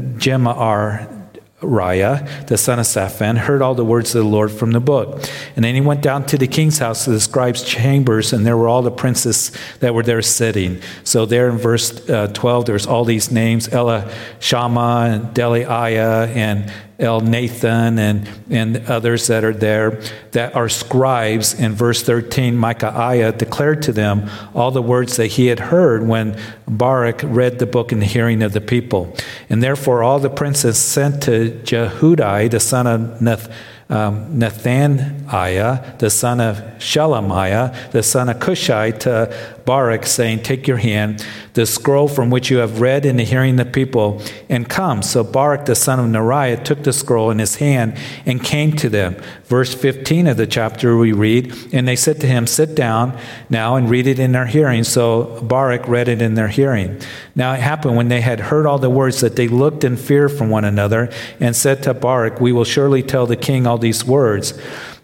Raya, 1.62 2.48
the 2.48 2.58
son 2.58 2.80
of 2.80 2.88
Shaphan, 2.88 3.36
heard 3.36 3.62
all 3.62 3.76
the 3.76 3.84
words 3.84 4.15
of 4.15 4.24
the 4.24 4.30
Lord 4.30 4.52
from 4.52 4.72
the 4.72 4.80
book. 4.80 5.30
And 5.56 5.65
then 5.65 5.76
he 5.76 5.82
went 5.82 6.02
down 6.02 6.26
to 6.28 6.38
the 6.38 6.48
king's 6.48 6.78
house, 6.78 7.04
to 7.06 7.12
the 7.12 7.19
scribe's 7.19 7.63
chambers, 7.63 8.32
and 8.32 8.45
there 8.45 8.56
were 8.56 8.67
all 8.67 8.82
the 8.82 8.91
princes 8.91 9.52
that 9.80 9.93
were 9.93 10.04
there 10.04 10.22
sitting. 10.22 10.82
So 11.04 11.26
there 11.26 11.50
in 11.50 11.58
verse 11.58 12.10
uh, 12.10 12.28
12, 12.28 12.65
there's 12.65 12.88
all 12.88 13.04
these 13.04 13.32
names, 13.32 13.67
Ella 13.69 14.10
Shama 14.39 15.10
and 15.12 15.36
Delaiah 15.36 16.28
and 16.36 16.72
Elnathan 17.00 17.98
and, 17.98 18.30
and 18.50 18.86
others 18.90 19.28
that 19.28 19.44
are 19.44 19.54
there 19.54 20.02
that 20.32 20.56
are 20.56 20.68
scribes. 20.68 21.54
In 21.58 21.74
verse 21.74 22.04
13, 22.04 22.58
Micaiah 22.58 23.32
declared 23.32 23.82
to 23.84 23.94
them 23.94 24.30
all 24.54 24.72
the 24.72 24.82
words 24.82 25.16
that 25.16 25.28
he 25.28 25.48
had 25.48 25.60
heard 25.60 26.06
when 26.06 26.38
Barak 26.68 27.22
read 27.24 27.60
the 27.60 27.66
book 27.66 27.92
in 27.92 28.00
the 28.00 28.06
hearing 28.06 28.44
of 28.44 28.52
the 28.52 28.62
people. 28.62 29.16
And 29.50 29.64
therefore, 29.64 30.04
all 30.04 30.20
the 30.20 30.30
princes 30.30 30.78
sent 30.78 31.24
to 31.24 31.52
Jehudi, 31.64 32.52
the 32.52 32.60
son 32.60 32.86
of 32.86 33.00
Neth 33.20 33.52
um, 33.89 34.39
Nathaniah, 34.39 35.97
the 35.97 36.12
son 36.12 36.39
of 36.39 36.58
Shelemiah, 36.78 37.91
the 37.91 38.04
son 38.04 38.30
of 38.30 38.39
Cushai, 38.39 38.91
to 38.91 39.36
Barak, 39.65 40.06
saying, 40.06 40.43
Take 40.43 40.67
your 40.67 40.78
hand, 40.78 41.25
the 41.54 41.65
scroll 41.65 42.08
from 42.08 42.30
which 42.30 42.52
you 42.52 42.58
have 42.58 42.82
read 42.82 43.04
in 43.04 43.17
the 43.17 43.23
hearing 43.23 43.60
of 43.60 43.65
the 43.65 43.71
people, 43.71 44.21
and 44.47 44.69
come. 44.69 45.02
So 45.02 45.23
Barak, 45.23 45.65
the 45.65 45.75
son 45.75 45.99
of 45.99 46.06
Neriah, 46.06 46.63
took 46.63 46.84
the 46.84 46.93
scroll 46.93 47.32
in 47.32 47.39
his 47.39 47.56
hand 47.56 47.97
and 48.28 48.43
came 48.43 48.73
to 48.78 48.89
them. 48.89 49.15
Verse 49.45 49.73
15 49.73 50.28
of 50.28 50.38
the 50.38 50.45
chapter 50.45 50.95
we 50.95 51.12
read, 51.12 51.52
And 51.73 51.88
they 51.88 51.95
said 51.95 52.21
to 52.21 52.28
him, 52.28 52.45
Sit 52.45 52.75
down 52.75 53.17
now 53.49 53.75
and 53.75 53.89
read 53.89 54.06
it 54.06 54.19
in 54.19 54.34
their 54.34 54.45
hearing. 54.45 54.84
So 54.84 55.41
Barak 55.41 55.88
read 55.88 56.08
it 56.08 56.21
in 56.21 56.36
their 56.36 56.47
hearing. 56.47 57.02
Now 57.36 57.54
it 57.54 57.60
happened 57.60 57.95
when 57.95 58.10
they 58.10 58.21
had 58.21 58.39
heard 58.39 58.67
all 58.67 58.78
the 58.78 58.91
words 58.91 59.21
that 59.21 59.36
they 59.36 59.47
looked 59.47 59.84
in 59.84 59.97
fear 59.97 60.30
from 60.30 60.52
one 60.52 60.65
another 60.65 61.12
and 61.39 61.56
said 61.56 61.82
to 61.84 61.95
Barak, 61.95 62.39
We 62.39 62.52
will 62.52 62.63
surely 62.63 63.02
tell 63.02 63.25
the 63.25 63.36
king 63.36 63.65
all 63.65 63.79
these 63.80 64.06
words. 64.06 64.54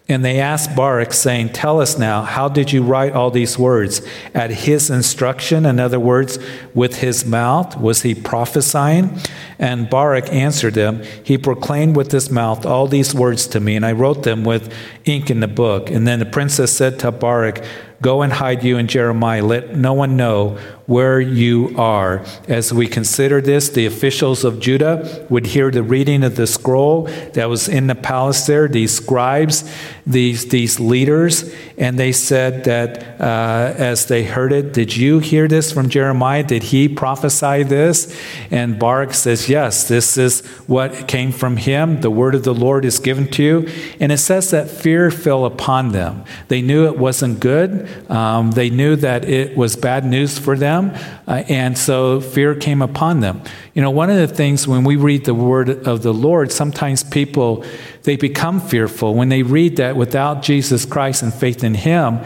And 0.08 0.24
they 0.24 0.38
asked 0.38 0.76
Barak, 0.76 1.12
saying, 1.12 1.48
Tell 1.48 1.80
us 1.80 1.98
now, 1.98 2.22
how 2.22 2.48
did 2.48 2.70
you 2.70 2.84
write 2.84 3.12
all 3.12 3.32
these 3.32 3.58
words? 3.58 4.02
At 4.34 4.50
his 4.50 4.88
instruction, 4.88 5.66
in 5.66 5.80
other 5.80 5.98
words, 5.98 6.38
with 6.74 6.98
his 6.98 7.24
mouth? 7.24 7.76
Was 7.76 8.02
he 8.02 8.14
prophesying? 8.14 9.18
And 9.58 9.90
Barak 9.90 10.32
answered 10.32 10.74
them, 10.74 11.02
He 11.24 11.36
proclaimed 11.36 11.96
with 11.96 12.12
his 12.12 12.30
mouth 12.30 12.64
all 12.64 12.86
these 12.86 13.14
words 13.14 13.48
to 13.48 13.58
me, 13.58 13.74
and 13.74 13.84
I 13.84 13.92
wrote 13.92 14.22
them 14.22 14.44
with 14.44 14.72
ink 15.06 15.28
in 15.28 15.40
the 15.40 15.48
book. 15.48 15.90
And 15.90 16.06
then 16.06 16.20
the 16.20 16.26
princess 16.26 16.76
said 16.76 17.00
to 17.00 17.10
Baruch, 17.10 17.64
Go 18.06 18.22
and 18.22 18.32
hide 18.32 18.62
you 18.62 18.78
in 18.78 18.86
Jeremiah. 18.86 19.42
Let 19.42 19.74
no 19.74 19.92
one 19.92 20.16
know 20.16 20.58
where 20.86 21.20
you 21.20 21.74
are. 21.76 22.24
As 22.46 22.72
we 22.72 22.86
consider 22.86 23.40
this, 23.40 23.68
the 23.68 23.84
officials 23.84 24.44
of 24.44 24.60
Judah 24.60 25.26
would 25.28 25.46
hear 25.46 25.72
the 25.72 25.82
reading 25.82 26.22
of 26.22 26.36
the 26.36 26.46
scroll 26.46 27.08
that 27.32 27.48
was 27.48 27.68
in 27.68 27.88
the 27.88 27.96
palace 27.96 28.46
there, 28.46 28.68
these 28.68 28.94
scribes, 28.94 29.68
these, 30.06 30.46
these 30.48 30.78
leaders, 30.78 31.52
and 31.76 31.98
they 31.98 32.12
said 32.12 32.64
that 32.64 33.20
uh, 33.20 33.74
as 33.76 34.06
they 34.06 34.24
heard 34.24 34.52
it, 34.52 34.72
Did 34.72 34.96
you 34.96 35.18
hear 35.18 35.48
this 35.48 35.72
from 35.72 35.88
Jeremiah? 35.88 36.44
Did 36.44 36.62
he 36.64 36.88
prophesy 36.88 37.64
this? 37.64 38.16
And 38.50 38.78
Barak 38.78 39.14
says, 39.14 39.48
Yes, 39.48 39.88
this 39.88 40.16
is 40.16 40.46
what 40.66 41.08
came 41.08 41.32
from 41.32 41.56
him. 41.56 42.00
The 42.02 42.10
word 42.10 42.36
of 42.36 42.44
the 42.44 42.54
Lord 42.54 42.84
is 42.84 43.00
given 43.00 43.28
to 43.32 43.42
you. 43.42 43.68
And 43.98 44.12
it 44.12 44.18
says 44.18 44.50
that 44.50 44.70
fear 44.70 45.10
fell 45.10 45.44
upon 45.44 45.90
them. 45.90 46.24
They 46.48 46.62
knew 46.62 46.86
it 46.86 46.98
wasn't 46.98 47.40
good, 47.40 47.88
um, 48.10 48.52
they 48.52 48.70
knew 48.70 48.94
that 48.96 49.24
it 49.24 49.56
was 49.56 49.74
bad 49.74 50.04
news 50.04 50.38
for 50.38 50.56
them 50.56 50.94
uh, 51.26 51.42
and 51.48 51.76
so 51.76 52.20
fear 52.20 52.54
came 52.54 52.82
upon 52.82 53.20
them. 53.20 53.42
You 53.76 53.82
know, 53.82 53.90
one 53.90 54.08
of 54.08 54.16
the 54.16 54.26
things 54.26 54.66
when 54.66 54.84
we 54.84 54.96
read 54.96 55.26
the 55.26 55.34
word 55.34 55.86
of 55.86 56.02
the 56.02 56.14
Lord, 56.14 56.50
sometimes 56.50 57.04
people 57.04 57.62
they 58.04 58.16
become 58.16 58.58
fearful 58.58 59.14
when 59.14 59.28
they 59.28 59.42
read 59.42 59.76
that 59.76 59.96
without 59.96 60.40
Jesus 60.40 60.86
Christ 60.86 61.22
and 61.22 61.32
faith 61.32 61.62
in 61.62 61.74
Him. 61.74 62.20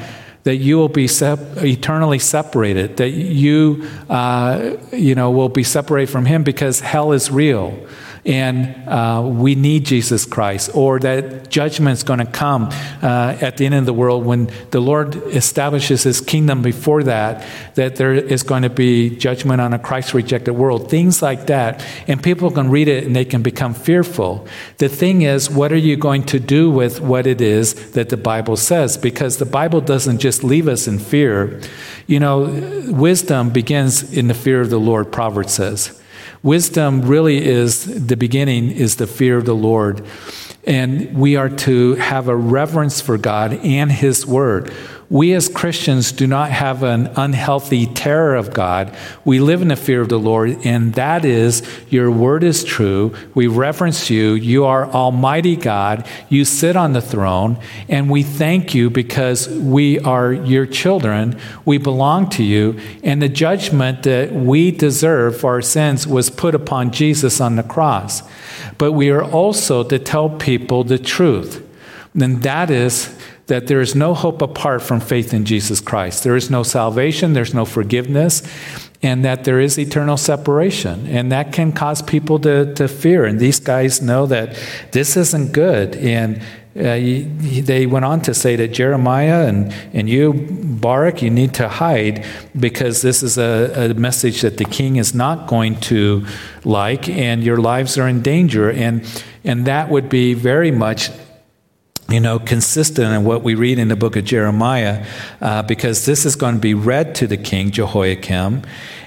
that 0.45 0.57
you 0.57 0.79
will 0.79 0.89
be 0.89 1.07
sep- 1.07 1.59
eternally 1.59 2.19
separated, 2.19 2.97
that 2.97 3.11
you, 3.11 3.87
uh, 4.09 4.77
you 4.91 5.15
know, 5.15 5.31
will 5.31 5.51
be 5.51 5.65
separated 5.65 6.11
from 6.11 6.25
Him 6.25 6.45
because 6.45 6.81
hell 6.81 7.13
is 7.13 7.31
real 7.33 7.77
and 8.25 8.89
uh, 8.89 9.23
we 9.25 9.55
need 9.55 9.87
Jesus 9.87 10.27
Christ, 10.27 10.71
or 10.75 10.99
that 11.01 11.49
judgment 11.49 11.95
is 11.95 12.03
going 12.03 12.19
to 12.19 12.27
come 12.27 12.69
uh, 13.03 13.37
at 13.41 13.57
the 13.57 13.67
end 13.67 13.75
of 13.75 13.87
the 13.87 13.95
world 13.95 14.25
when 14.25 14.51
the 14.71 14.81
Lord 14.81 15.17
establishes 15.29 16.03
his 16.03 16.21
kingdom 16.21 16.63
before 16.63 17.03
that, 17.05 17.47
that 17.75 17.97
there 17.97 18.13
is 18.13 18.43
going 18.43 18.63
to 18.63 18.71
be 18.71 19.17
judgment 19.17 19.61
on 19.61 19.73
a 19.73 19.79
Christ 19.79 20.13
rejected 20.15 20.53
world, 20.53 20.91
things 20.91 21.23
like 21.23 21.47
that. 21.47 21.85
And 22.07 22.23
people 22.23 22.51
can 22.51 22.71
read 22.71 22.89
it 22.89 23.05
and 23.05 23.17
they 23.17 23.25
can 23.25 23.43
become 23.43 23.75
fearful. 23.75 24.47
The 24.79 24.89
thing 24.89 25.23
is, 25.23 25.51
what 25.51 25.73
are 25.73 25.77
you 25.77 25.97
going 25.97 26.25
to 26.25 26.39
do 26.39 26.71
with 26.71 27.01
what 27.01 27.27
it 27.27 27.41
is 27.41 27.93
that 27.93 28.11
the 28.11 28.17
Bible 28.17 28.57
says? 28.57 28.97
Because 28.97 29.39
the 29.39 29.47
Bible 29.47 29.81
doesn't 29.81 30.19
just 30.19 30.45
leave 30.45 30.69
us 30.69 30.87
in 30.87 30.99
fear. 30.99 31.61
You 32.07 32.21
know, 32.21 32.85
wisdom 32.89 33.51
begins 33.51 34.13
in 34.13 34.29
the 34.29 34.35
fear 34.35 34.61
of 34.61 34.71
the 34.71 34.81
Lord, 34.81 35.11
Proverbs 35.11 35.55
says. 35.55 36.00
Wisdom 36.43 37.03
really 37.03 37.45
is 37.45 38.07
the 38.07 38.17
beginning, 38.17 38.71
is 38.71 38.97
the 38.97 39.07
fear 39.07 39.37
of 39.37 39.45
the 39.45 39.55
Lord. 39.55 40.05
And 40.65 41.19
we 41.19 41.37
are 41.37 41.49
to 41.49 41.95
have 41.97 42.29
a 42.29 42.37
reverence 42.37 43.01
for 43.01 43.19
God 43.19 43.53
and 43.53 43.91
His 43.91 44.27
Word. 44.27 44.73
We 45.11 45.35
as 45.35 45.49
Christians 45.49 46.13
do 46.13 46.29
not 46.29 46.53
have 46.53 46.85
an 46.85 47.09
unhealthy 47.17 47.87
terror 47.87 48.37
of 48.37 48.55
God. 48.55 48.97
We 49.25 49.41
live 49.41 49.61
in 49.61 49.67
the 49.67 49.75
fear 49.75 50.01
of 50.01 50.09
the 50.09 50.21
Lord, 50.21 50.57
and 50.65 50.95
that 50.95 51.25
is 51.25 51.65
your 51.89 52.13
word 52.13 52.45
is 52.45 52.63
true. 52.63 53.13
We 53.35 53.49
reverence 53.49 54.09
you. 54.09 54.35
You 54.35 54.67
are 54.67 54.87
Almighty 54.87 55.57
God. 55.57 56.07
You 56.29 56.45
sit 56.45 56.77
on 56.77 56.93
the 56.93 57.01
throne, 57.01 57.59
and 57.89 58.09
we 58.09 58.23
thank 58.23 58.73
you 58.73 58.89
because 58.89 59.49
we 59.49 59.99
are 59.99 60.33
your 60.33 60.65
children. 60.65 61.37
We 61.65 61.79
belong 61.79 62.31
to 62.31 62.45
you, 62.45 62.79
and 63.03 63.21
the 63.21 63.29
judgment 63.29 64.05
that 64.05 64.31
we 64.31 64.71
deserve 64.71 65.37
for 65.41 65.55
our 65.55 65.63
sins 65.63 66.07
was 66.07 66.31
put 66.31 66.55
upon 66.55 66.93
Jesus 66.93 67.41
on 67.41 67.57
the 67.57 67.65
cross. 67.65 68.23
But 68.79 68.93
we 68.93 69.11
are 69.11 69.25
also 69.25 69.83
to 69.83 69.99
tell 69.99 70.31
people 70.31 70.85
the 70.85 71.01
truth. 71.01 71.67
And 72.15 72.43
that 72.43 72.71
is 72.71 73.17
that 73.51 73.67
there 73.67 73.81
is 73.81 73.95
no 73.95 74.15
hope 74.15 74.41
apart 74.41 74.81
from 74.81 75.01
faith 75.01 75.35
in 75.35 75.45
Jesus 75.45 75.81
Christ. 75.81 76.25
There 76.25 76.37
is 76.37 76.51
no 76.51 76.63
salvation, 76.63 77.35
there's 77.35 77.53
no 77.53 77.65
forgiveness, 77.65 78.43
and 79.03 79.25
that 79.25 79.45
there 79.45 79.61
is 79.61 79.79
eternal 79.79 80.17
separation. 80.17 81.07
And 81.07 81.31
that 81.33 81.53
can 81.53 81.73
cause 81.73 82.01
people 82.01 82.39
to, 82.41 82.75
to 82.75 82.89
fear. 82.89 83.25
And 83.25 83.39
these 83.39 83.61
guys 83.61 84.01
know 84.01 84.27
that 84.27 84.59
this 84.93 85.17
isn't 85.17 85.53
good. 85.53 85.97
And 85.97 86.41
uh, 86.77 87.01
they 87.63 87.87
went 87.87 88.05
on 88.05 88.23
to 88.23 88.33
say 88.33 88.55
that 88.57 88.69
Jeremiah 88.69 89.49
and, 89.49 89.73
and 89.93 90.09
you, 90.09 90.33
Barak, 90.33 91.21
you 91.21 91.29
need 91.29 91.53
to 91.55 91.69
hide 91.69 92.25
because 92.59 93.03
this 93.03 93.23
is 93.25 93.39
a, 93.39 93.91
a 93.91 93.95
message 93.95 94.43
that 94.43 94.57
the 94.57 94.65
king 94.65 94.97
is 94.97 95.13
not 95.13 95.49
going 95.49 95.81
to 95.81 96.25
like, 96.65 97.09
and 97.09 97.43
your 97.43 97.57
lives 97.57 97.99
are 97.99 98.07
in 98.07 98.23
danger. 98.23 98.71
And, 98.71 99.05
and 99.43 99.67
that 99.67 99.91
would 99.91 100.09
be 100.09 100.35
very 100.35 100.71
much 100.71 101.11
you 102.11 102.21
know, 102.21 102.39
consistent 102.39 103.13
in 103.13 103.25
what 103.25 103.43
we 103.43 103.55
read 103.55 103.79
in 103.79 103.89
the 103.89 103.97
book 103.97 104.17
of 104.17 104.25
Jeremiah, 104.25 105.07
uh, 105.41 105.63
because 105.63 106.07
this 106.07 106.27
is 106.27 106.37
going 106.37 106.55
to 106.57 106.61
be 106.61 106.75
read 106.75 107.15
to 107.17 107.27
the 107.27 107.37
king, 107.37 107.71
Jehoiakim, 107.71 108.63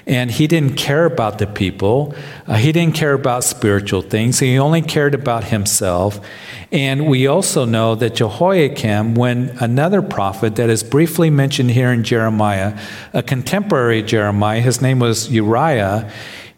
and 0.06 0.30
he 0.30 0.46
didn't 0.46 0.76
care 0.76 1.04
about 1.04 1.38
the 1.38 1.46
people. 1.46 2.14
Uh, 2.46 2.54
he 2.54 2.72
didn't 2.72 2.94
care 2.94 3.14
about 3.14 3.44
spiritual 3.44 4.02
things. 4.02 4.38
He 4.38 4.58
only 4.58 4.82
cared 4.82 5.14
about 5.14 5.44
himself. 5.44 6.20
And 6.72 7.06
we 7.06 7.26
also 7.26 7.64
know 7.64 7.94
that 7.94 8.14
Jehoiakim, 8.14 9.14
when 9.14 9.56
another 9.60 10.02
prophet 10.02 10.56
that 10.56 10.68
is 10.68 10.82
briefly 10.82 11.30
mentioned 11.30 11.70
here 11.70 11.90
in 11.90 12.04
Jeremiah, 12.04 12.78
a 13.12 13.22
contemporary 13.22 14.02
Jeremiah, 14.02 14.60
his 14.60 14.82
name 14.82 14.98
was 14.98 15.30
Uriah, 15.30 16.10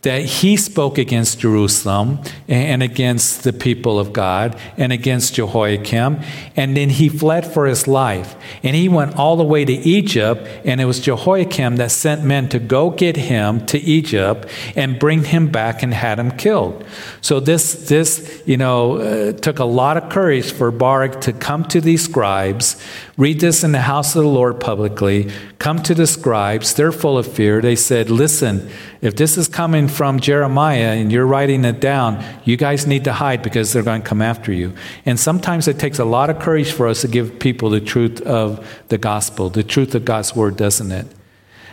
that 0.07 0.25
he 0.25 0.57
spoke 0.57 0.99
against 0.99 1.41
Jerusalem 1.41 2.21
and 2.47 2.81
against 2.81 3.43
the 3.43 3.53
people 3.53 3.99
of 3.99 4.13
God 4.13 4.57
and 4.77 4.93
against 4.93 5.35
Jehoiakim. 5.35 6.21
And 6.55 6.77
then 6.77 6.91
he 6.91 7.09
fled 7.09 7.45
for 7.45 7.67
his 7.67 7.89
life. 7.89 8.37
And 8.63 8.77
he 8.77 8.89
went 8.89 9.17
all 9.17 9.35
the 9.35 9.43
way 9.43 9.65
to 9.65 9.73
Egypt. 9.73 10.47
And 10.65 10.81
it 10.81 10.85
was 10.85 11.01
Jehoiakim 11.01 11.75
that 11.79 11.91
sent 11.91 12.23
men 12.23 12.49
to 12.51 12.61
go 12.61 12.91
get 12.91 13.17
him 13.17 13.67
to 13.67 13.81
Egypt 13.81 14.49
and 14.77 14.97
bring 14.97 15.25
him 15.25 15.49
back 15.49 15.83
and 15.83 15.93
had 15.93 16.21
him 16.21 16.31
killed. 16.31 16.85
So 17.21 17.41
this, 17.41 17.89
this 17.89 18.45
you 18.47 18.57
know, 18.57 18.99
uh, 18.99 19.33
took 19.33 19.59
a 19.59 19.65
lot 19.65 19.97
of 19.97 20.09
courage 20.09 20.53
for 20.53 20.71
Barak 20.71 21.21
to 21.23 21.33
come 21.33 21.65
to 21.65 21.81
these 21.81 22.05
scribes, 22.05 22.81
read 23.17 23.41
this 23.41 23.65
in 23.65 23.73
the 23.73 23.81
house 23.81 24.15
of 24.15 24.25
the 24.25 24.29
Lord 24.29 24.61
publicly, 24.61 25.31
come 25.59 25.83
to 25.85 25.95
the 25.95 26.07
scribes. 26.07 26.75
They're 26.75 26.93
full 26.93 27.17
of 27.17 27.27
fear. 27.27 27.63
They 27.63 27.77
said, 27.77 28.11
listen, 28.11 28.69
if 29.01 29.17
this 29.17 29.39
is 29.39 29.49
coming 29.49 29.89
from 29.89 30.21
Jeremiah 30.21 30.93
and 30.93 31.11
you're 31.11 31.27
writing 31.27 31.65
it 31.65 31.81
down, 31.81 32.23
you 32.45 32.57
guys 32.57 32.87
need 32.87 33.05
to 33.05 33.15
hide 33.15 33.43
because 33.43 33.73
they're 33.73 33.83
going 33.83 34.03
to 34.03 34.09
come 34.09 34.21
after 34.21 34.53
you. 34.53 34.75
And 35.07 35.19
sometimes 35.19 35.67
it 35.67 35.79
takes 35.79 35.99
a 35.99 36.05
lot 36.05 36.29
of 36.29 36.39
courage 36.39 36.73
for 36.73 36.89
us 36.89 37.01
to 37.03 37.09
give 37.09 37.39
people 37.39 37.71
the 37.71 37.81
truth 37.81 38.21
of 38.23 38.67
the 38.89 38.99
gospel, 38.99 39.49
the 39.49 39.65
truth 39.65 39.95
of 39.95 40.05
God's 40.05 40.37
word, 40.37 40.57
doesn't 40.57 40.93
it? 40.93 41.07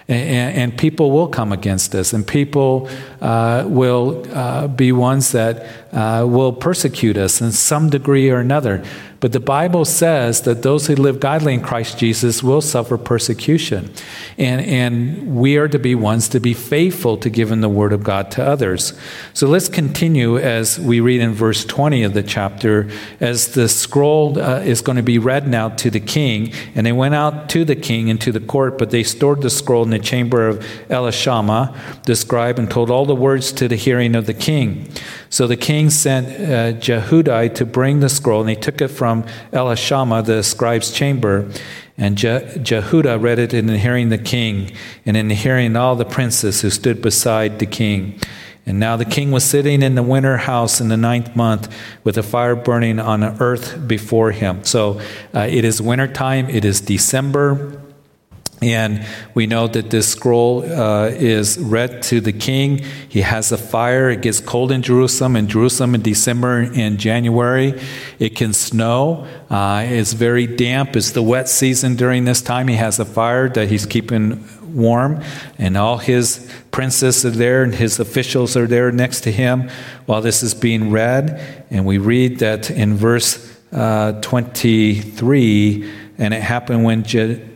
And, 0.05 0.57
and, 0.57 0.77
people 0.77 1.11
will 1.11 1.29
come 1.29 1.53
against 1.53 1.95
us, 1.95 2.11
and 2.11 2.27
people 2.27 2.89
uh, 3.21 3.63
will 3.65 4.25
uh, 4.33 4.67
be 4.67 4.91
ones 4.91 5.31
that 5.31 5.65
uh, 5.93 6.25
will 6.27 6.51
persecute 6.51 7.15
us 7.15 7.39
in 7.39 7.53
some 7.53 7.89
degree 7.89 8.29
or 8.29 8.39
another. 8.39 8.83
But 9.23 9.31
the 9.31 9.39
Bible 9.39 9.85
says 9.85 10.41
that 10.41 10.63
those 10.63 10.87
who 10.87 10.95
live 10.95 11.21
godly 11.21 11.53
in 11.53 11.61
Christ 11.61 11.97
Jesus 11.97 12.43
will 12.43 12.59
suffer 12.59 12.97
persecution. 12.97 13.89
And, 14.37 14.59
and 14.59 15.33
we 15.37 15.55
are 15.55 15.69
to 15.69 15.79
be 15.79 15.95
ones 15.95 16.27
to 16.27 16.41
be 16.41 16.53
faithful 16.53 17.15
to 17.19 17.29
giving 17.29 17.61
the 17.61 17.69
word 17.69 17.93
of 17.93 18.03
God 18.03 18.31
to 18.31 18.45
others. 18.45 18.91
So 19.33 19.47
let's 19.47 19.69
continue 19.69 20.37
as 20.37 20.77
we 20.77 20.99
read 20.99 21.21
in 21.21 21.31
verse 21.31 21.63
20 21.63 22.03
of 22.03 22.13
the 22.13 22.21
chapter, 22.21 22.89
as 23.21 23.53
the 23.53 23.69
scroll 23.69 24.37
uh, 24.37 24.59
is 24.59 24.81
going 24.81 24.97
to 24.97 25.03
be 25.03 25.19
read 25.19 25.47
now 25.47 25.69
to 25.69 25.89
the 25.89 26.01
king. 26.01 26.51
And 26.75 26.85
they 26.85 26.91
went 26.91 27.15
out 27.15 27.47
to 27.51 27.63
the 27.63 27.77
king 27.77 28.09
into 28.09 28.33
the 28.33 28.41
court, 28.41 28.77
but 28.77 28.89
they 28.89 29.03
stored 29.03 29.41
the 29.41 29.49
scroll 29.49 29.83
in 29.83 29.89
the 29.89 29.99
chamber 29.99 30.49
of 30.49 30.59
Elishama, 30.89 32.03
the 32.03 32.17
scribe, 32.17 32.59
and 32.59 32.69
told 32.69 32.91
all 32.91 33.05
the 33.05 33.15
words 33.15 33.53
to 33.53 33.69
the 33.69 33.77
hearing 33.77 34.15
of 34.15 34.25
the 34.25 34.33
king. 34.33 34.91
So 35.29 35.47
the 35.47 35.57
king 35.57 35.89
sent 35.89 36.27
uh, 36.27 36.77
Jehudi 36.77 37.55
to 37.55 37.65
bring 37.65 38.01
the 38.01 38.09
scroll, 38.09 38.41
and 38.41 38.49
he 38.49 38.55
took 38.55 38.81
it 38.81 38.89
from 38.89 39.12
Elishama, 39.51 40.25
the 40.25 40.41
scribe's 40.41 40.91
chamber. 40.91 41.51
And 41.95 42.17
Je- 42.17 42.57
read 43.19 43.37
it 43.37 43.53
in 43.53 43.67
the 43.67 43.77
hearing 43.77 44.09
the 44.09 44.17
king, 44.17 44.71
and 45.05 45.15
in 45.15 45.27
the 45.27 45.35
hearing 45.35 45.75
all 45.75 45.95
the 45.95 46.05
princes 46.05 46.61
who 46.61 46.71
stood 46.71 47.03
beside 47.03 47.59
the 47.59 47.67
king. 47.67 48.19
And 48.65 48.79
now 48.79 48.97
the 48.97 49.05
king 49.05 49.29
was 49.29 49.43
sitting 49.43 49.83
in 49.83 49.93
the 49.93 50.01
winter 50.01 50.37
house 50.37 50.81
in 50.81 50.87
the 50.87 50.97
ninth 50.97 51.35
month 51.35 51.71
with 52.03 52.17
a 52.17 52.23
fire 52.23 52.55
burning 52.55 52.99
on 52.99 53.19
the 53.19 53.37
earth 53.39 53.87
before 53.87 54.31
him. 54.31 54.63
So 54.63 55.01
uh, 55.35 55.41
it 55.41 55.65
is 55.65 55.79
winter 55.81 56.07
time, 56.07 56.49
it 56.49 56.65
is 56.65 56.81
December. 56.81 57.82
And 58.63 59.05
we 59.33 59.45
know 59.45 59.67
that 59.67 59.89
this 59.89 60.07
scroll 60.07 60.63
uh, 60.63 61.07
is 61.07 61.59
read 61.59 62.01
to 62.03 62.21
the 62.21 62.31
king. 62.31 62.81
He 63.09 63.21
has 63.21 63.51
a 63.51 63.57
fire. 63.57 64.09
It 64.09 64.21
gets 64.21 64.39
cold 64.39 64.71
in 64.71 64.81
Jerusalem. 64.81 65.35
In 65.35 65.47
Jerusalem 65.47 65.95
in 65.95 66.01
December 66.01 66.61
and 66.73 66.97
January, 66.97 67.79
it 68.19 68.35
can 68.35 68.53
snow. 68.53 69.27
Uh, 69.49 69.83
it's 69.85 70.13
very 70.13 70.47
damp. 70.47 70.95
It's 70.95 71.11
the 71.11 71.21
wet 71.21 71.49
season 71.49 71.95
during 71.95 72.23
this 72.23 72.41
time. 72.41 72.69
He 72.69 72.75
has 72.75 72.99
a 72.99 73.05
fire 73.05 73.49
that 73.49 73.67
he's 73.67 73.85
keeping 73.85 74.47
warm, 74.73 75.21
and 75.57 75.77
all 75.77 75.97
his 75.97 76.49
princes 76.71 77.25
are 77.25 77.29
there, 77.29 77.63
and 77.63 77.75
his 77.75 77.99
officials 77.99 78.55
are 78.57 78.65
there 78.65 78.91
next 78.91 79.21
to 79.21 79.31
him 79.31 79.69
while 80.05 80.21
this 80.21 80.41
is 80.41 80.53
being 80.53 80.89
read. 80.89 81.39
And 81.69 81.85
we 81.85 81.97
read 81.97 82.39
that 82.39 82.71
in 82.71 82.95
verse 82.95 83.51
uh, 83.73 84.13
23 84.21 86.01
and 86.17 86.33
it 86.33 86.41
happened 86.41 86.83
when 86.83 87.03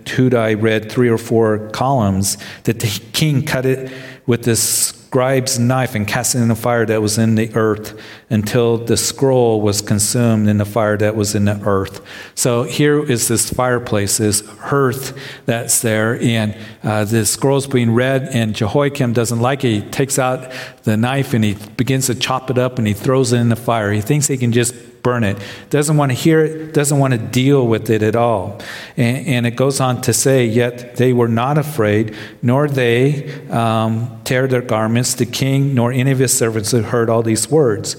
Jehudi 0.08 0.62
read 0.62 0.92
three 0.92 1.10
or 1.10 1.18
four 1.18 1.70
columns 1.70 2.38
that 2.64 2.80
the 2.80 3.02
king 3.14 3.44
cut 3.44 3.66
it 3.66 3.92
with 4.26 4.44
the 4.44 4.56
scribe's 4.56 5.58
knife 5.58 5.96
and 5.96 6.08
cast 6.08 6.36
it 6.36 6.40
in 6.40 6.48
the 6.48 6.56
fire 6.56 6.86
that 6.86 7.02
was 7.02 7.18
in 7.18 7.36
the 7.36 7.54
earth 7.56 8.00
until 8.30 8.78
the 8.78 8.98
scroll 8.98 9.62
was 9.62 9.82
consumed 9.82 10.50
in 10.50 10.58
the 10.58 10.66
fire 10.66 10.98
that 10.98 11.16
was 11.16 11.34
in 11.34 11.46
the 11.46 11.60
earth. 11.66 12.02
So 12.36 12.64
here 12.64 13.04
is 13.04 13.30
this 13.30 13.50
fireplace, 13.50 14.18
this 14.18 14.46
hearth 14.46 15.18
that's 15.46 15.82
there, 15.82 16.20
and 16.22 16.56
uh, 16.84 17.06
the 17.06 17.26
scroll's 17.26 17.68
being 17.68 17.94
read, 17.94 18.24
and 18.34 18.54
Jehoiakim 18.54 19.14
doesn't 19.14 19.40
like 19.40 19.64
it. 19.64 19.68
He 19.68 19.82
takes 19.82 20.20
out 20.20 20.52
the 20.84 20.98
knife 20.98 21.34
and 21.34 21.44
he 21.44 21.54
begins 21.78 22.08
to 22.08 22.16
chop 22.16 22.50
it 22.50 22.58
up 22.58 22.78
and 22.78 22.88
he 22.88 22.94
throws 22.94 23.32
it 23.32 23.40
in 23.40 23.50
the 23.50 23.56
fire. 23.56 23.92
He 23.92 24.02
thinks 24.02 24.28
he 24.28 24.38
can 24.38 24.52
just 24.52 24.74
burn 25.08 25.24
it. 25.24 25.38
Doesn't 25.70 25.96
want 25.96 26.12
to 26.12 26.18
hear 26.18 26.42
it, 26.42 26.74
doesn't 26.74 27.00
want 27.00 27.14
to 27.14 27.18
deal 27.18 27.66
with 27.66 27.90
it 27.90 28.04
at 28.04 28.18
all. 28.18 28.60
And, 28.98 29.26
and 29.26 29.48
it 29.48 29.52
goes 29.52 29.80
on 29.80 30.02
to 30.02 30.12
say, 30.12 30.46
Yet 30.46 30.98
they 30.98 31.14
were 31.14 31.30
not 31.30 31.58
afraid, 31.58 32.14
nor 32.42 32.68
they 32.68 33.32
um, 33.50 34.20
tear 34.26 34.48
their 34.48 34.62
garments, 34.62 35.14
the 35.14 35.26
king, 35.26 35.74
nor 35.74 35.94
any 35.94 36.12
of 36.12 36.20
his 36.20 36.38
servants 36.38 36.72
who 36.72 36.82
heard 36.82 37.10
all 37.10 37.24
these 37.24 37.50
words. 37.50 37.96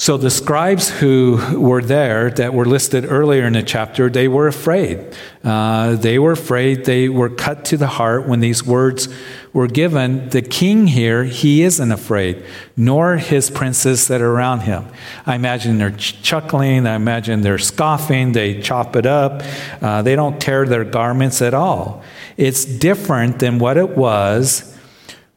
So 0.00 0.16
the 0.16 0.30
scribes 0.30 0.88
who 0.88 1.38
were 1.60 1.82
there 1.82 2.30
that 2.30 2.54
were 2.54 2.64
listed 2.64 3.04
earlier 3.04 3.44
in 3.44 3.52
the 3.52 3.62
chapter, 3.62 4.08
they 4.08 4.28
were 4.28 4.46
afraid. 4.46 5.14
Uh, 5.44 5.96
they 5.96 6.18
were 6.18 6.32
afraid. 6.32 6.86
They 6.86 7.10
were 7.10 7.28
cut 7.28 7.66
to 7.66 7.76
the 7.76 7.86
heart 7.86 8.26
when 8.26 8.40
these 8.40 8.64
words 8.64 9.10
were 9.52 9.66
given. 9.66 10.30
The 10.30 10.40
king 10.40 10.86
here, 10.86 11.24
he 11.24 11.62
isn't 11.64 11.92
afraid, 11.92 12.42
nor 12.78 13.18
his 13.18 13.50
princes 13.50 14.08
that 14.08 14.22
are 14.22 14.30
around 14.32 14.60
him. 14.60 14.86
I 15.26 15.34
imagine 15.34 15.76
they're 15.76 15.90
chuckling. 15.90 16.86
I 16.86 16.94
imagine 16.94 17.42
they're 17.42 17.58
scoffing. 17.58 18.32
They 18.32 18.58
chop 18.62 18.96
it 18.96 19.04
up. 19.04 19.42
Uh, 19.82 20.00
they 20.00 20.16
don't 20.16 20.40
tear 20.40 20.64
their 20.64 20.84
garments 20.84 21.42
at 21.42 21.52
all. 21.52 22.02
It's 22.38 22.64
different 22.64 23.38
than 23.38 23.58
what 23.58 23.76
it 23.76 23.98
was 23.98 24.69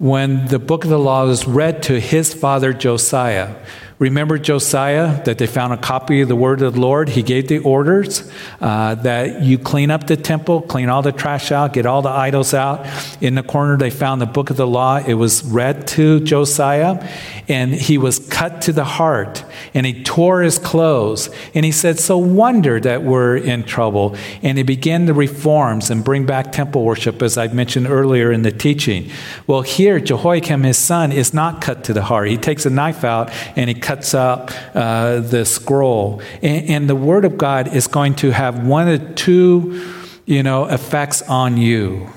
when 0.04 0.46
the 0.48 0.60
book 0.60 0.84
of 0.84 0.90
the 0.90 1.00
law 1.00 1.26
was 1.26 1.48
read 1.48 1.82
to 1.82 1.98
his 1.98 2.34
father 2.34 2.74
Josiah. 2.74 3.56
Remember 4.00 4.38
Josiah, 4.38 5.24
that 5.24 5.38
they 5.38 5.48
found 5.48 5.72
a 5.72 5.78
copy 5.78 6.20
of 6.20 6.28
the 6.28 6.36
word 6.36 6.62
of 6.62 6.74
the 6.74 6.80
Lord? 6.82 7.08
He 7.08 7.24
gave 7.24 7.48
the 7.48 7.60
orders 7.60 8.30
uh, 8.60 8.96
that 8.96 9.44
you 9.44 9.58
clean 9.58 9.92
up 9.92 10.08
the 10.08 10.18
temple, 10.18 10.62
clean 10.62 10.90
all 10.90 11.02
the 11.02 11.14
trash 11.14 11.54
out, 11.54 11.72
get 11.72 11.86
all 11.86 12.02
the 12.02 12.10
idols 12.10 12.54
out. 12.54 12.86
In 13.22 13.36
the 13.36 13.44
corner, 13.44 13.78
they 13.78 13.90
found 13.90 14.20
the 14.20 14.26
book 14.26 14.50
of 14.50 14.58
the 14.58 14.68
law. 14.68 14.98
It 14.98 15.14
was 15.14 15.42
read 15.46 15.88
to 15.90 16.20
Josiah, 16.20 17.10
and 17.48 17.74
he 17.74 17.98
was 17.98 18.20
cut 18.28 18.64
to 18.64 18.74
the 18.74 18.84
heart, 18.84 19.46
and 19.74 19.86
he 19.86 20.04
tore 20.04 20.42
his 20.42 20.60
clothes. 20.60 21.30
And 21.54 21.66
he 21.66 21.72
said, 21.72 22.00
So 22.00 22.18
wonder 22.18 22.80
that 22.80 23.04
we're 23.04 23.38
in 23.38 23.64
trouble. 23.64 24.16
And 24.42 24.58
he 24.58 24.64
began 24.64 25.06
the 25.06 25.14
reforms 25.14 25.90
and 25.90 26.04
bring 26.04 26.26
back 26.26 26.52
temple 26.52 26.84
worship, 26.84 27.22
as 27.22 27.38
I 27.38 27.48
mentioned 27.48 27.88
earlier 27.88 28.32
in 28.32 28.44
the 28.44 28.52
teaching. 28.52 29.10
Well, 29.48 29.62
here, 29.62 30.00
Jehoiakim, 30.00 30.64
his 30.64 30.78
son, 30.78 31.12
is 31.12 31.34
not 31.34 31.62
cut 31.62 31.84
to 31.86 31.94
the 31.94 32.04
heart. 32.04 32.28
He 32.28 32.38
takes 32.38 32.66
a 32.66 32.70
knife 32.70 33.04
out 33.04 33.32
and 33.58 33.70
he 33.70 33.74
cuts 33.74 34.14
up 34.14 34.52
uh, 34.76 35.20
the 35.20 35.46
scroll. 35.46 36.22
And, 36.42 36.70
and 36.70 36.90
the 36.90 36.96
Word 36.96 37.26
of 37.26 37.38
God 37.38 37.76
is 37.76 37.88
going 37.88 38.16
to 38.16 38.32
have 38.32 38.66
one 38.66 38.88
of 38.88 39.16
two, 39.16 39.84
you 40.26 40.44
know, 40.44 40.66
effects 40.66 41.22
on 41.24 41.58
you. 41.58 42.10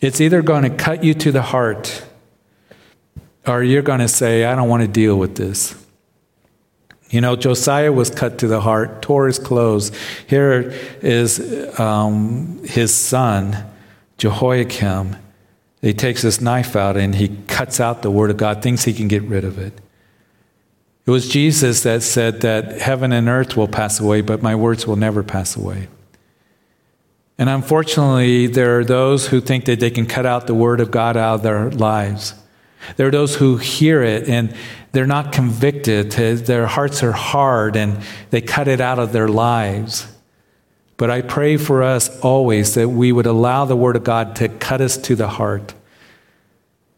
It's 0.00 0.20
either 0.20 0.42
going 0.42 0.64
to 0.64 0.70
cut 0.70 1.04
you 1.04 1.14
to 1.14 1.30
the 1.30 1.42
heart, 1.42 2.04
or 3.46 3.62
you're 3.62 3.82
going 3.82 4.00
to 4.00 4.08
say, 4.08 4.44
I 4.44 4.56
don't 4.56 4.68
want 4.68 4.82
to 4.82 4.88
deal 4.88 5.16
with 5.16 5.36
this. 5.36 5.81
You 7.12 7.20
know, 7.20 7.36
Josiah 7.36 7.92
was 7.92 8.08
cut 8.08 8.38
to 8.38 8.48
the 8.48 8.62
heart, 8.62 9.02
tore 9.02 9.26
his 9.26 9.38
clothes. 9.38 9.92
Here 10.26 10.72
is 11.02 11.78
um, 11.78 12.64
his 12.64 12.94
son, 12.94 13.66
Jehoiakim. 14.16 15.16
He 15.82 15.92
takes 15.92 16.22
his 16.22 16.40
knife 16.40 16.74
out 16.74 16.96
and 16.96 17.14
he 17.14 17.36
cuts 17.48 17.80
out 17.80 18.00
the 18.00 18.10
word 18.10 18.30
of 18.30 18.38
God, 18.38 18.62
thinks 18.62 18.84
he 18.84 18.94
can 18.94 19.08
get 19.08 19.22
rid 19.24 19.44
of 19.44 19.58
it. 19.58 19.74
It 21.04 21.10
was 21.10 21.28
Jesus 21.28 21.82
that 21.82 22.02
said 22.02 22.40
that 22.40 22.80
heaven 22.80 23.12
and 23.12 23.28
earth 23.28 23.58
will 23.58 23.68
pass 23.68 24.00
away, 24.00 24.22
but 24.22 24.40
my 24.40 24.54
words 24.54 24.86
will 24.86 24.96
never 24.96 25.22
pass 25.22 25.54
away. 25.54 25.88
And 27.36 27.50
unfortunately, 27.50 28.46
there 28.46 28.78
are 28.78 28.84
those 28.84 29.26
who 29.26 29.42
think 29.42 29.66
that 29.66 29.80
they 29.80 29.90
can 29.90 30.06
cut 30.06 30.24
out 30.24 30.46
the 30.46 30.54
word 30.54 30.80
of 30.80 30.90
God 30.90 31.18
out 31.18 31.34
of 31.34 31.42
their 31.42 31.70
lives. 31.70 32.34
There 32.96 33.06
are 33.08 33.10
those 33.10 33.36
who 33.36 33.56
hear 33.56 34.02
it 34.02 34.28
and 34.28 34.54
they're 34.92 35.06
not 35.06 35.32
convicted. 35.32 36.12
Their 36.12 36.66
hearts 36.66 37.02
are 37.02 37.12
hard 37.12 37.76
and 37.76 38.02
they 38.30 38.40
cut 38.40 38.68
it 38.68 38.80
out 38.80 38.98
of 38.98 39.12
their 39.12 39.28
lives. 39.28 40.06
But 40.96 41.10
I 41.10 41.22
pray 41.22 41.56
for 41.56 41.82
us 41.82 42.20
always 42.20 42.74
that 42.74 42.88
we 42.88 43.10
would 43.10 43.26
allow 43.26 43.64
the 43.64 43.76
Word 43.76 43.96
of 43.96 44.04
God 44.04 44.36
to 44.36 44.48
cut 44.48 44.80
us 44.80 44.96
to 44.98 45.16
the 45.16 45.28
heart, 45.28 45.74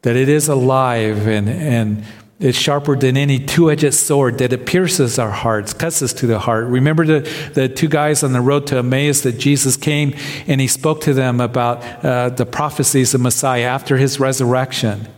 that 0.02 0.16
it 0.16 0.28
is 0.28 0.48
alive 0.48 1.26
and, 1.26 1.48
and 1.48 2.04
it's 2.40 2.58
sharper 2.58 2.96
than 2.96 3.16
any 3.16 3.38
two 3.38 3.70
edged 3.70 3.94
sword 3.94 4.38
that 4.38 4.52
it 4.52 4.66
pierces 4.66 5.18
our 5.18 5.30
hearts, 5.30 5.72
cuts 5.72 6.02
us 6.02 6.12
to 6.14 6.26
the 6.26 6.40
heart. 6.40 6.66
Remember 6.66 7.06
the, 7.06 7.50
the 7.54 7.68
two 7.68 7.88
guys 7.88 8.22
on 8.22 8.32
the 8.32 8.40
road 8.40 8.66
to 8.66 8.78
Emmaus 8.78 9.22
that 9.22 9.38
Jesus 9.38 9.76
came 9.76 10.14
and 10.46 10.60
he 10.60 10.66
spoke 10.66 11.00
to 11.02 11.14
them 11.14 11.40
about 11.40 11.82
uh, 12.04 12.28
the 12.30 12.44
prophecies 12.44 13.14
of 13.14 13.20
Messiah 13.20 13.62
after 13.62 13.96
his 13.96 14.18
resurrection. 14.18 15.08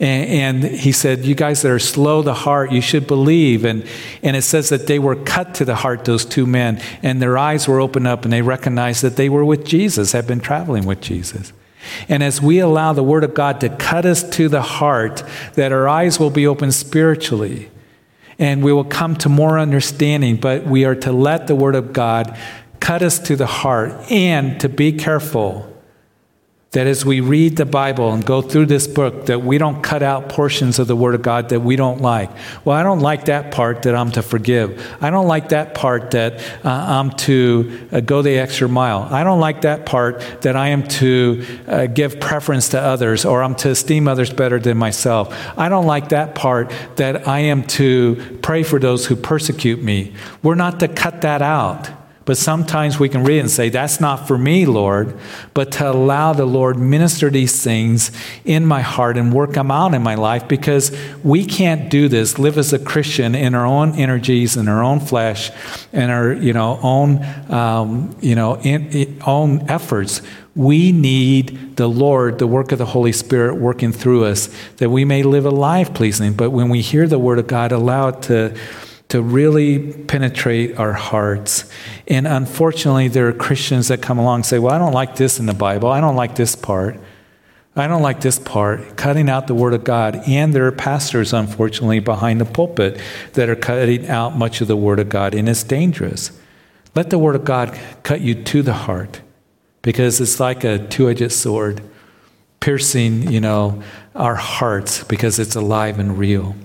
And, 0.00 0.64
and 0.64 0.74
he 0.74 0.92
said, 0.92 1.24
You 1.24 1.34
guys 1.34 1.62
that 1.62 1.70
are 1.70 1.78
slow 1.78 2.22
to 2.22 2.32
heart, 2.32 2.72
you 2.72 2.80
should 2.80 3.06
believe. 3.06 3.64
And, 3.64 3.86
and 4.22 4.34
it 4.34 4.42
says 4.42 4.70
that 4.70 4.86
they 4.86 4.98
were 4.98 5.14
cut 5.14 5.54
to 5.56 5.64
the 5.64 5.76
heart, 5.76 6.06
those 6.06 6.24
two 6.24 6.46
men, 6.46 6.82
and 7.02 7.20
their 7.20 7.36
eyes 7.36 7.68
were 7.68 7.80
opened 7.80 8.08
up 8.08 8.24
and 8.24 8.32
they 8.32 8.42
recognized 8.42 9.02
that 9.02 9.16
they 9.16 9.28
were 9.28 9.44
with 9.44 9.64
Jesus, 9.64 10.12
had 10.12 10.26
been 10.26 10.40
traveling 10.40 10.86
with 10.86 11.00
Jesus. 11.00 11.52
And 12.08 12.22
as 12.22 12.40
we 12.40 12.58
allow 12.58 12.92
the 12.92 13.02
Word 13.02 13.24
of 13.24 13.34
God 13.34 13.60
to 13.60 13.68
cut 13.68 14.04
us 14.04 14.28
to 14.30 14.48
the 14.48 14.62
heart, 14.62 15.22
that 15.54 15.72
our 15.72 15.88
eyes 15.88 16.18
will 16.18 16.30
be 16.30 16.46
open 16.46 16.72
spiritually 16.72 17.70
and 18.38 18.64
we 18.64 18.72
will 18.72 18.84
come 18.84 19.16
to 19.16 19.28
more 19.28 19.58
understanding, 19.58 20.36
but 20.36 20.64
we 20.64 20.86
are 20.86 20.94
to 20.94 21.12
let 21.12 21.46
the 21.46 21.54
Word 21.54 21.74
of 21.74 21.92
God 21.92 22.38
cut 22.80 23.02
us 23.02 23.18
to 23.18 23.36
the 23.36 23.46
heart 23.46 23.92
and 24.10 24.58
to 24.60 24.68
be 24.68 24.92
careful 24.92 25.69
that 26.72 26.86
as 26.86 27.04
we 27.04 27.20
read 27.20 27.56
the 27.56 27.66
Bible 27.66 28.12
and 28.12 28.24
go 28.24 28.40
through 28.40 28.66
this 28.66 28.86
book, 28.86 29.26
that 29.26 29.42
we 29.42 29.58
don't 29.58 29.82
cut 29.82 30.04
out 30.04 30.28
portions 30.28 30.78
of 30.78 30.86
the 30.86 30.94
Word 30.94 31.16
of 31.16 31.22
God 31.22 31.48
that 31.48 31.60
we 31.60 31.74
don't 31.74 32.00
like. 32.00 32.30
Well, 32.64 32.76
I 32.76 32.84
don't 32.84 33.00
like 33.00 33.24
that 33.24 33.50
part 33.50 33.82
that 33.82 33.96
I'm 33.96 34.12
to 34.12 34.22
forgive. 34.22 34.80
I 35.00 35.10
don't 35.10 35.26
like 35.26 35.48
that 35.48 35.74
part 35.74 36.12
that 36.12 36.40
uh, 36.64 36.68
I'm 36.68 37.10
to 37.10 37.88
uh, 37.90 38.00
go 38.00 38.22
the 38.22 38.38
extra 38.38 38.68
mile. 38.68 39.02
I 39.02 39.24
don't 39.24 39.40
like 39.40 39.62
that 39.62 39.84
part 39.84 40.20
that 40.42 40.54
I 40.54 40.68
am 40.68 40.86
to 40.88 41.44
uh, 41.66 41.86
give 41.86 42.20
preference 42.20 42.68
to 42.68 42.80
others 42.80 43.24
or 43.24 43.42
I'm 43.42 43.56
to 43.56 43.70
esteem 43.70 44.06
others 44.06 44.32
better 44.32 44.60
than 44.60 44.78
myself. 44.78 45.36
I 45.58 45.68
don't 45.68 45.86
like 45.86 46.10
that 46.10 46.36
part 46.36 46.72
that 46.96 47.26
I 47.26 47.40
am 47.40 47.64
to 47.64 48.38
pray 48.42 48.62
for 48.62 48.78
those 48.78 49.06
who 49.06 49.16
persecute 49.16 49.82
me. 49.82 50.14
We're 50.44 50.54
not 50.54 50.78
to 50.80 50.88
cut 50.88 51.22
that 51.22 51.42
out. 51.42 51.99
But 52.30 52.38
sometimes 52.38 53.00
we 53.00 53.08
can 53.08 53.24
read 53.24 53.40
and 53.40 53.50
say, 53.50 53.70
That's 53.70 54.00
not 54.00 54.28
for 54.28 54.38
me, 54.38 54.64
Lord. 54.64 55.18
But 55.52 55.72
to 55.72 55.90
allow 55.90 56.32
the 56.32 56.44
Lord 56.44 56.76
minister 56.78 57.28
these 57.28 57.60
things 57.60 58.12
in 58.44 58.64
my 58.64 58.82
heart 58.82 59.16
and 59.16 59.32
work 59.32 59.54
them 59.54 59.72
out 59.72 59.94
in 59.94 60.02
my 60.04 60.14
life 60.14 60.46
because 60.46 60.96
we 61.24 61.44
can't 61.44 61.90
do 61.90 62.06
this, 62.06 62.38
live 62.38 62.56
as 62.56 62.72
a 62.72 62.78
Christian 62.78 63.34
in 63.34 63.56
our 63.56 63.66
own 63.66 63.96
energies 63.96 64.56
and 64.56 64.68
our 64.68 64.80
own 64.80 65.00
flesh 65.00 65.50
and 65.92 66.12
our 66.12 66.32
you 66.32 66.52
know, 66.52 66.78
own, 66.84 67.24
um, 67.52 68.14
you 68.20 68.36
know, 68.36 68.60
in, 68.60 68.86
in, 68.90 69.20
own 69.26 69.68
efforts. 69.68 70.22
We 70.54 70.92
need 70.92 71.78
the 71.78 71.88
Lord, 71.88 72.38
the 72.38 72.46
work 72.46 72.70
of 72.70 72.78
the 72.78 72.86
Holy 72.86 73.10
Spirit 73.10 73.56
working 73.56 73.90
through 73.90 74.26
us 74.26 74.48
that 74.76 74.90
we 74.90 75.04
may 75.04 75.24
live 75.24 75.46
a 75.46 75.50
life 75.50 75.92
pleasing. 75.94 76.34
But 76.34 76.50
when 76.50 76.68
we 76.68 76.80
hear 76.80 77.08
the 77.08 77.18
Word 77.18 77.40
of 77.40 77.48
God, 77.48 77.72
allow 77.72 78.06
it 78.06 78.22
to 78.22 78.56
to 79.10 79.20
really 79.20 79.92
penetrate 80.04 80.76
our 80.76 80.92
hearts. 80.92 81.70
And 82.08 82.26
unfortunately, 82.26 83.08
there 83.08 83.28
are 83.28 83.32
Christians 83.32 83.88
that 83.88 84.00
come 84.00 84.18
along 84.18 84.36
and 84.36 84.46
say, 84.46 84.58
Well, 84.58 84.72
I 84.72 84.78
don't 84.78 84.92
like 84.92 85.16
this 85.16 85.38
in 85.38 85.46
the 85.46 85.54
Bible. 85.54 85.90
I 85.90 86.00
don't 86.00 86.16
like 86.16 86.36
this 86.36 86.56
part. 86.56 86.98
I 87.76 87.86
don't 87.86 88.02
like 88.02 88.20
this 88.20 88.38
part, 88.38 88.96
cutting 88.96 89.30
out 89.30 89.46
the 89.46 89.54
Word 89.54 89.74
of 89.74 89.84
God. 89.84 90.22
And 90.26 90.52
there 90.52 90.66
are 90.66 90.72
pastors, 90.72 91.32
unfortunately, 91.32 92.00
behind 92.00 92.40
the 92.40 92.44
pulpit 92.44 93.00
that 93.34 93.48
are 93.48 93.56
cutting 93.56 94.08
out 94.08 94.36
much 94.36 94.60
of 94.60 94.66
the 94.66 94.76
Word 94.76 94.98
of 94.98 95.08
God, 95.08 95.34
and 95.34 95.48
it's 95.48 95.62
dangerous. 95.62 96.32
Let 96.96 97.10
the 97.10 97.18
Word 97.18 97.36
of 97.36 97.44
God 97.44 97.78
cut 98.02 98.20
you 98.20 98.34
to 98.34 98.62
the 98.62 98.72
heart 98.72 99.20
because 99.82 100.20
it's 100.20 100.40
like 100.40 100.64
a 100.64 100.84
two 100.88 101.08
edged 101.08 101.32
sword, 101.32 101.80
piercing, 102.58 103.30
you 103.30 103.40
know, 103.40 103.82
our 104.14 104.34
hearts 104.34 105.04
because 105.04 105.38
it's 105.38 105.54
alive 105.54 105.98
and 106.00 106.18
real. 106.18 106.56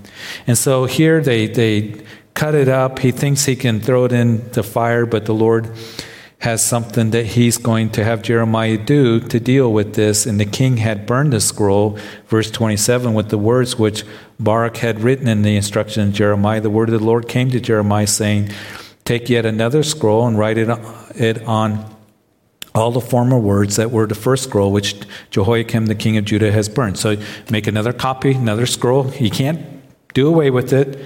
And 0.46 0.58
so 0.58 0.86
here 0.86 1.22
they, 1.22 1.46
they 1.46 2.02
cut 2.36 2.54
it 2.54 2.68
up. 2.68 3.00
He 3.00 3.10
thinks 3.10 3.46
he 3.46 3.56
can 3.56 3.80
throw 3.80 4.04
it 4.04 4.12
in 4.12 4.48
the 4.52 4.62
fire, 4.62 5.06
but 5.06 5.24
the 5.24 5.34
Lord 5.34 5.72
has 6.38 6.62
something 6.62 7.10
that 7.12 7.24
he's 7.24 7.56
going 7.56 7.88
to 7.88 8.04
have 8.04 8.20
Jeremiah 8.20 8.76
do 8.76 9.20
to 9.20 9.40
deal 9.40 9.72
with 9.72 9.94
this. 9.94 10.26
And 10.26 10.38
the 10.38 10.44
king 10.44 10.76
had 10.76 11.06
burned 11.06 11.32
the 11.32 11.40
scroll, 11.40 11.98
verse 12.26 12.50
27, 12.50 13.14
with 13.14 13.30
the 13.30 13.38
words 13.38 13.78
which 13.78 14.04
Baruch 14.38 14.76
had 14.76 15.00
written 15.00 15.28
in 15.28 15.40
the 15.42 15.56
instruction 15.56 16.08
of 16.08 16.14
Jeremiah. 16.14 16.60
The 16.60 16.68
word 16.68 16.90
of 16.90 17.00
the 17.00 17.06
Lord 17.06 17.26
came 17.26 17.50
to 17.50 17.58
Jeremiah, 17.58 18.06
saying, 18.06 18.50
Take 19.06 19.30
yet 19.30 19.46
another 19.46 19.82
scroll 19.82 20.26
and 20.26 20.38
write 20.38 20.58
it, 20.58 21.42
on 21.44 21.96
all 22.74 22.90
the 22.90 23.00
former 23.00 23.38
words 23.38 23.76
that 23.76 23.90
were 23.90 24.06
the 24.06 24.14
first 24.14 24.44
scroll 24.44 24.70
which 24.70 24.94
Jehoiakim 25.30 25.86
the 25.86 25.94
king 25.94 26.18
of 26.18 26.26
Judah 26.26 26.52
has 26.52 26.68
burned. 26.68 26.98
So 26.98 27.16
make 27.50 27.66
another 27.66 27.94
copy, 27.94 28.32
another 28.32 28.66
scroll. 28.66 29.10
You 29.14 29.30
can't 29.30 29.64
do 30.12 30.28
away 30.28 30.50
with 30.50 30.74
it. 30.74 31.02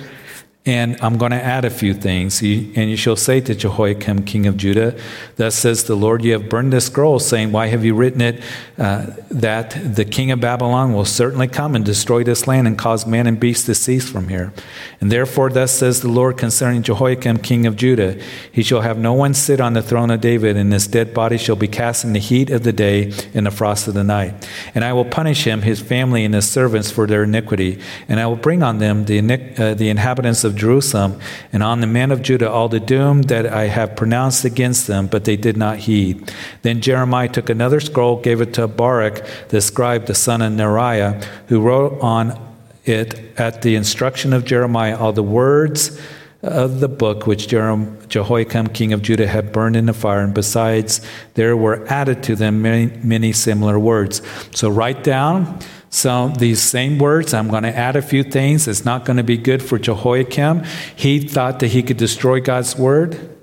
And 0.66 1.01
I'm 1.01 1.16
going 1.16 1.31
to 1.31 1.42
add 1.42 1.64
a 1.64 1.70
few 1.70 1.94
things. 1.94 2.42
And 2.42 2.90
you 2.90 2.96
shall 2.96 3.16
say 3.16 3.40
to 3.40 3.55
Jehoiakim, 3.55 4.27
king 4.27 4.46
of 4.46 4.59
Judah, 4.59 4.94
Thus 5.37 5.55
says 5.55 5.85
the 5.85 5.94
Lord, 5.94 6.23
You 6.23 6.33
have 6.33 6.51
burned 6.51 6.70
this 6.70 6.85
scroll, 6.85 7.18
saying, 7.18 7.51
Why 7.51 7.68
have 7.68 7.83
you 7.83 7.94
written 7.94 8.20
it? 8.20 8.42
Uh, 8.77 9.07
that 9.31 9.94
the 9.96 10.05
king 10.05 10.31
of 10.31 10.40
Babylon 10.40 10.92
will 10.92 11.07
certainly 11.07 11.49
come 11.49 11.75
and 11.75 11.83
destroy 11.83 12.25
this 12.25 12.46
land 12.46 12.66
and 12.66 12.77
cause 12.77 13.07
man 13.07 13.27
and 13.27 13.40
beast 13.40 13.66
to 13.66 13.75
cease 13.75 14.11
from 14.11 14.29
here. 14.29 14.53
And 15.01 15.11
therefore, 15.11 15.49
thus 15.49 15.73
says 15.73 16.03
the 16.03 16.09
Lord 16.09 16.37
concerning 16.37 16.82
Jehoiakim, 16.82 17.39
king 17.39 17.66
of 17.66 17.76
Judah, 17.76 18.20
He 18.53 18.62
shall 18.62 18.82
have 18.82 18.99
no 18.99 19.14
one 19.14 19.32
sit 19.32 19.62
on 19.62 19.72
the 19.72 19.82
throne 19.82 20.11
of 20.11 20.20
David, 20.20 20.59
and 20.59 20.74
his 20.74 20.87
dead 20.87 21.14
body 21.14 21.39
shall 21.39 21.57
be 21.57 21.68
cast 21.68 22.05
in 22.05 22.12
the 22.12 22.18
heat 22.18 22.51
of 22.51 22.64
the 22.64 22.72
day 22.72 23.12
and 23.32 23.47
the 23.47 23.51
frost 23.51 23.89
of 23.89 23.95
the 23.95 24.05
night. 24.05 24.47
And 24.74 24.85
I 24.85 24.93
will 24.93 25.07
punish 25.07 25.45
him, 25.45 25.62
his 25.62 25.80
family, 25.80 26.22
and 26.22 26.35
his 26.35 26.51
servants 26.51 26.91
for 26.91 27.07
their 27.07 27.24
iniquity. 27.24 27.80
And 28.09 28.20
I 28.20 28.26
will 28.26 28.37
bring 28.37 28.62
on 28.62 28.76
them 28.76 29.07
the, 29.07 29.20
uh, 29.57 29.72
the 29.72 29.89
inhabitants 29.89 30.45
of 30.45 30.49
of 30.51 30.57
Jerusalem, 30.57 31.18
and 31.53 31.62
on 31.62 31.80
the 31.80 31.86
men 31.86 32.11
of 32.11 32.20
Judah 32.20 32.51
all 32.51 32.68
the 32.68 32.78
doom 32.78 33.22
that 33.22 33.46
I 33.46 33.68
have 33.68 33.96
pronounced 33.96 34.44
against 34.44 34.86
them, 34.86 35.07
but 35.07 35.24
they 35.24 35.36
did 35.36 35.57
not 35.57 35.78
heed. 35.78 36.30
Then 36.61 36.82
Jeremiah 36.82 37.28
took 37.28 37.48
another 37.48 37.80
scroll, 37.80 38.20
gave 38.20 38.42
it 38.42 38.53
to 38.55 38.68
Baruch, 38.68 39.24
the 39.48 39.62
scribe, 39.62 40.05
the 40.05 40.14
son 40.14 40.42
of 40.42 40.53
Neriah, 40.53 41.24
who 41.46 41.62
wrote 41.62 41.98
on 42.01 42.38
it 42.84 43.38
at 43.38 43.62
the 43.62 43.76
instruction 43.76 44.32
of 44.32 44.44
Jeremiah 44.44 44.98
all 44.98 45.12
the 45.12 45.22
words 45.22 46.01
of 46.42 46.80
the 46.80 46.88
book 46.88 47.26
which 47.26 47.48
Jehoiakim, 47.48 48.68
king 48.68 48.94
of 48.94 49.03
Judah, 49.03 49.26
had 49.26 49.53
burned 49.53 49.76
in 49.76 49.84
the 49.84 49.92
fire, 49.92 50.20
and 50.20 50.32
besides, 50.32 51.03
there 51.34 51.55
were 51.55 51.86
added 51.88 52.22
to 52.24 52.34
them 52.34 52.62
many, 52.62 52.86
many 53.03 53.32
similar 53.32 53.78
words. 53.78 54.22
So 54.55 54.70
write 54.70 55.05
down 55.05 55.61
some 55.91 56.34
these 56.34 56.62
same 56.62 56.99
words. 56.99 57.34
I'm 57.34 57.49
going 57.49 57.64
to 57.64 57.76
add 57.76 57.97
a 57.97 58.03
few 58.03 58.22
things. 58.22 58.68
It's 58.68 58.84
not 58.84 59.05
going 59.05 59.16
to 59.16 59.24
be 59.24 59.36
good 59.36 59.62
for 59.62 59.78
Jehoiakim. 59.78 60.64
He 60.95 61.18
thought 61.18 61.59
that 61.59 61.68
he 61.68 61.82
could 61.82 61.97
destroy 61.97 62.41
God's 62.41 62.76
word. 62.76 63.36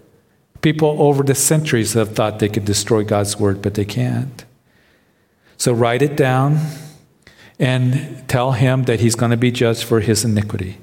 People 0.62 0.96
over 1.02 1.24
the 1.24 1.36
centuries 1.36 1.94
have 1.94 2.16
thought 2.16 2.40
they 2.40 2.50
could 2.50 2.66
destroy 2.66 3.04
God's 3.04 3.38
word, 3.38 3.62
but 3.62 3.76
they 3.76 3.86
can't. 3.86 4.46
So 5.58 5.74
write 5.74 6.02
it 6.02 6.16
down 6.16 6.60
and 7.60 8.24
tell 8.28 8.54
him 8.54 8.84
that 8.84 9.02
he's 9.02 9.16
going 9.16 9.32
to 9.32 9.38
be 9.38 9.52
judged 9.52 9.84
for 9.84 10.00
his 10.00 10.24
iniquity. 10.24 10.78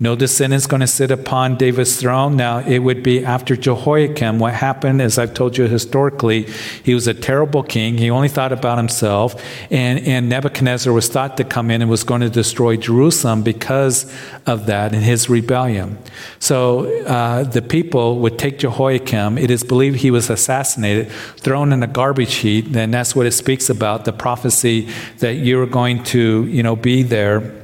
No 0.00 0.16
descendant's 0.16 0.66
going 0.66 0.80
to 0.80 0.88
sit 0.88 1.12
upon 1.12 1.56
David's 1.56 2.00
throne. 2.00 2.36
Now, 2.36 2.58
it 2.58 2.80
would 2.80 3.04
be 3.04 3.24
after 3.24 3.54
Jehoiakim. 3.54 4.40
What 4.40 4.52
happened, 4.54 5.00
as 5.00 5.18
I've 5.18 5.34
told 5.34 5.56
you 5.56 5.68
historically, 5.68 6.48
he 6.82 6.94
was 6.94 7.06
a 7.06 7.14
terrible 7.14 7.62
king. 7.62 7.96
He 7.96 8.10
only 8.10 8.26
thought 8.26 8.52
about 8.52 8.76
himself. 8.76 9.40
And, 9.70 10.00
and 10.00 10.28
Nebuchadnezzar 10.28 10.92
was 10.92 11.08
thought 11.08 11.36
to 11.36 11.44
come 11.44 11.70
in 11.70 11.80
and 11.80 11.88
was 11.88 12.02
going 12.02 12.22
to 12.22 12.28
destroy 12.28 12.76
Jerusalem 12.76 13.42
because 13.44 14.12
of 14.46 14.66
that 14.66 14.92
and 14.92 15.04
his 15.04 15.30
rebellion. 15.30 15.96
So 16.40 17.04
uh, 17.04 17.44
the 17.44 17.62
people 17.62 18.18
would 18.18 18.36
take 18.36 18.58
Jehoiakim. 18.58 19.38
It 19.38 19.50
is 19.52 19.62
believed 19.62 19.98
he 19.98 20.10
was 20.10 20.28
assassinated, 20.28 21.08
thrown 21.36 21.72
in 21.72 21.84
a 21.84 21.86
garbage 21.86 22.34
heap. 22.34 22.74
And 22.74 22.92
that's 22.92 23.14
what 23.14 23.26
it 23.26 23.32
speaks 23.32 23.70
about 23.70 24.06
the 24.06 24.12
prophecy 24.12 24.88
that 25.18 25.34
you're 25.34 25.66
going 25.66 26.02
to, 26.04 26.46
you 26.46 26.64
know, 26.64 26.74
be 26.74 27.04
there 27.04 27.63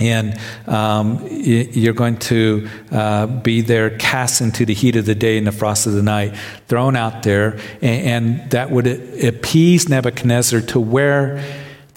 and 0.00 0.38
um, 0.66 1.26
you're 1.28 1.94
going 1.94 2.18
to 2.18 2.68
uh, 2.92 3.26
be 3.26 3.60
there 3.60 3.90
cast 3.98 4.40
into 4.40 4.64
the 4.64 4.74
heat 4.74 4.96
of 4.96 5.06
the 5.06 5.14
day 5.14 5.38
and 5.38 5.46
the 5.46 5.52
frost 5.52 5.86
of 5.86 5.92
the 5.92 6.02
night, 6.02 6.36
thrown 6.68 6.96
out 6.96 7.22
there, 7.22 7.58
and, 7.82 8.40
and 8.40 8.50
that 8.50 8.70
would 8.70 8.86
appease 9.24 9.88
Nebuchadnezzar 9.88 10.60
to 10.60 10.80
where 10.80 11.42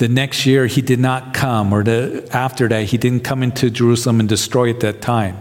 the 0.01 0.09
next 0.09 0.47
year 0.47 0.65
he 0.65 0.81
did 0.81 0.99
not 0.99 1.35
come, 1.35 1.71
or 1.71 1.83
the, 1.83 2.27
after 2.31 2.67
that 2.67 2.85
he 2.85 2.97
didn't 2.97 3.23
come 3.23 3.43
into 3.43 3.69
Jerusalem 3.69 4.19
and 4.19 4.27
destroy 4.27 4.71
it 4.71 4.79
that 4.79 4.99
time. 4.99 5.37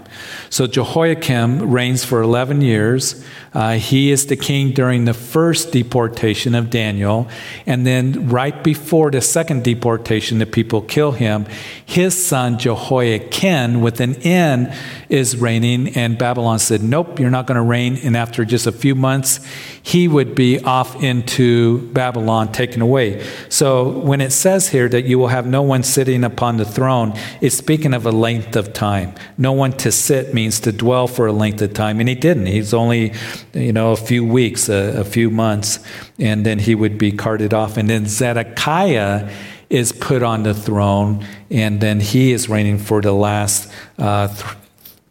So 0.51 0.67
Jehoiakim 0.67 1.71
reigns 1.71 2.05
for 2.05 2.21
11 2.21 2.61
years. 2.61 3.25
Uh, 3.53 3.73
he 3.73 4.13
is 4.13 4.27
the 4.27 4.37
king 4.37 4.73
during 4.73 5.07
the 5.07 5.15
first 5.15 5.73
deportation 5.73 6.55
of 6.55 6.71
Daniel. 6.71 7.29
And 7.67 7.87
then, 7.87 8.29
right 8.29 8.63
before 8.63 9.11
the 9.11 9.21
second 9.21 9.65
deportation, 9.65 10.39
the 10.39 10.47
people 10.47 10.83
kill 10.83 11.13
him. 11.13 11.47
His 11.85 12.15
son, 12.25 12.59
Jehoiachin, 12.59 13.81
with 13.81 14.01
an 14.01 14.15
N, 14.23 14.77
is 15.09 15.37
reigning. 15.37 15.97
And 15.97 16.17
Babylon 16.17 16.61
said, 16.61 16.83
Nope, 16.83 17.19
you're 17.19 17.31
not 17.31 17.47
going 17.47 17.57
to 17.57 17.63
reign. 17.63 17.97
And 17.97 18.17
after 18.17 18.45
just 18.45 18.69
a 18.69 18.73
few 18.73 18.95
months, 18.95 19.45
he 19.83 20.07
would 20.07 20.37
be 20.37 20.61
off 20.61 21.03
into 21.03 21.89
Babylon, 21.89 22.53
taken 22.53 22.83
away. 22.83 23.27
So, 23.49 23.89
when 23.89 24.21
it 24.21 24.31
says 24.31 24.50
here 24.59 24.89
that 24.89 25.05
you 25.05 25.19
will 25.19 25.29
have 25.29 25.47
no 25.47 25.63
one 25.63 25.83
sitting 25.83 26.25
upon 26.25 26.57
the 26.57 26.65
throne, 26.65 27.13
it's 27.41 27.57
speaking 27.57 27.95
of 27.95 28.07
a 28.07 28.11
length 28.11 28.57
of 28.57 28.73
time. 28.73 29.15
No 29.39 29.53
one 29.53 29.73
to 29.79 29.93
sit 29.93 30.35
means 30.35 30.61
to 30.61 30.73
dwell 30.73 31.07
for 31.07 31.27
a 31.27 31.33
length 31.33 31.63
of 31.63 31.73
time. 31.73 32.01
And 32.01 32.09
he 32.09 32.15
didn't. 32.15 32.47
He's 32.47 32.75
only 32.75 33.13
you 33.53 33.73
know, 33.73 33.93
a 33.93 33.97
few 33.97 34.25
weeks, 34.25 34.69
a, 34.69 35.01
a 35.01 35.05
few 35.05 35.31
months, 35.31 35.79
and 36.19 36.45
then 36.45 36.59
he 36.59 36.75
would 36.75 36.99
be 36.99 37.13
carted 37.13 37.55
off. 37.55 37.77
And 37.77 37.89
then 37.89 38.07
Zedekiah 38.07 39.31
is 39.69 39.93
put 39.93 40.23
on 40.23 40.43
the 40.43 40.53
throne, 40.53 41.25
and 41.51 41.81
then 41.81 42.01
he 42.01 42.33
is 42.33 42.49
reigning 42.49 42.79
for 42.79 43.01
the 43.01 43.13
last 43.13 43.71
uh, 43.99 44.29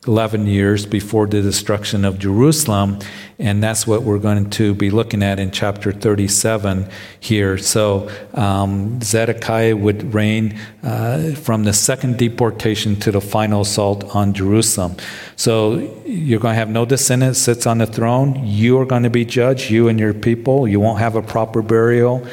11 0.08 0.48
years 0.48 0.86
before 0.86 1.28
the 1.28 1.42
destruction 1.42 2.06
of 2.06 2.18
Jerusalem. 2.18 3.00
And 3.38 3.62
that's 3.62 3.86
what 3.86 4.04
we're 4.04 4.20
going 4.20 4.50
to 4.52 4.74
be 4.74 4.90
looking 4.90 5.22
at 5.22 5.40
in 5.40 5.52
chapter 5.52 5.92
37 5.92 6.90
here. 7.20 7.58
So 7.58 8.10
um, 8.34 9.02
Zedekiah 9.02 9.76
would 9.76 10.14
reign 10.14 10.58
uh, 10.84 11.32
from 11.32 11.66
the 11.66 11.74
second 11.74 12.18
deportation 12.18 12.96
to 13.02 13.12
the 13.12 13.20
final 13.20 13.62
assault 13.62 14.16
on 14.16 14.34
Jerusalem. 14.34 14.96
So 15.36 15.80
you're 16.06 16.40
going 16.40 16.54
to 16.54 16.60
have 16.60 16.70
no 16.70 16.86
descendant 16.86 17.36
sits 17.36 17.68
on 17.68 17.80
the 17.80 17.86
throne. 17.86 18.48
You 18.48 18.80
are 18.80 18.86
going 18.86 19.04
to 19.04 19.10
be 19.10 19.26
judged, 19.26 19.70
you 19.70 19.90
and 19.90 20.00
your 20.00 20.14
people. 20.14 20.66
You 20.66 20.80
won't 20.80 21.00
have 21.00 21.18
a 21.18 21.22
proper 21.22 21.62
burial. 21.62 22.26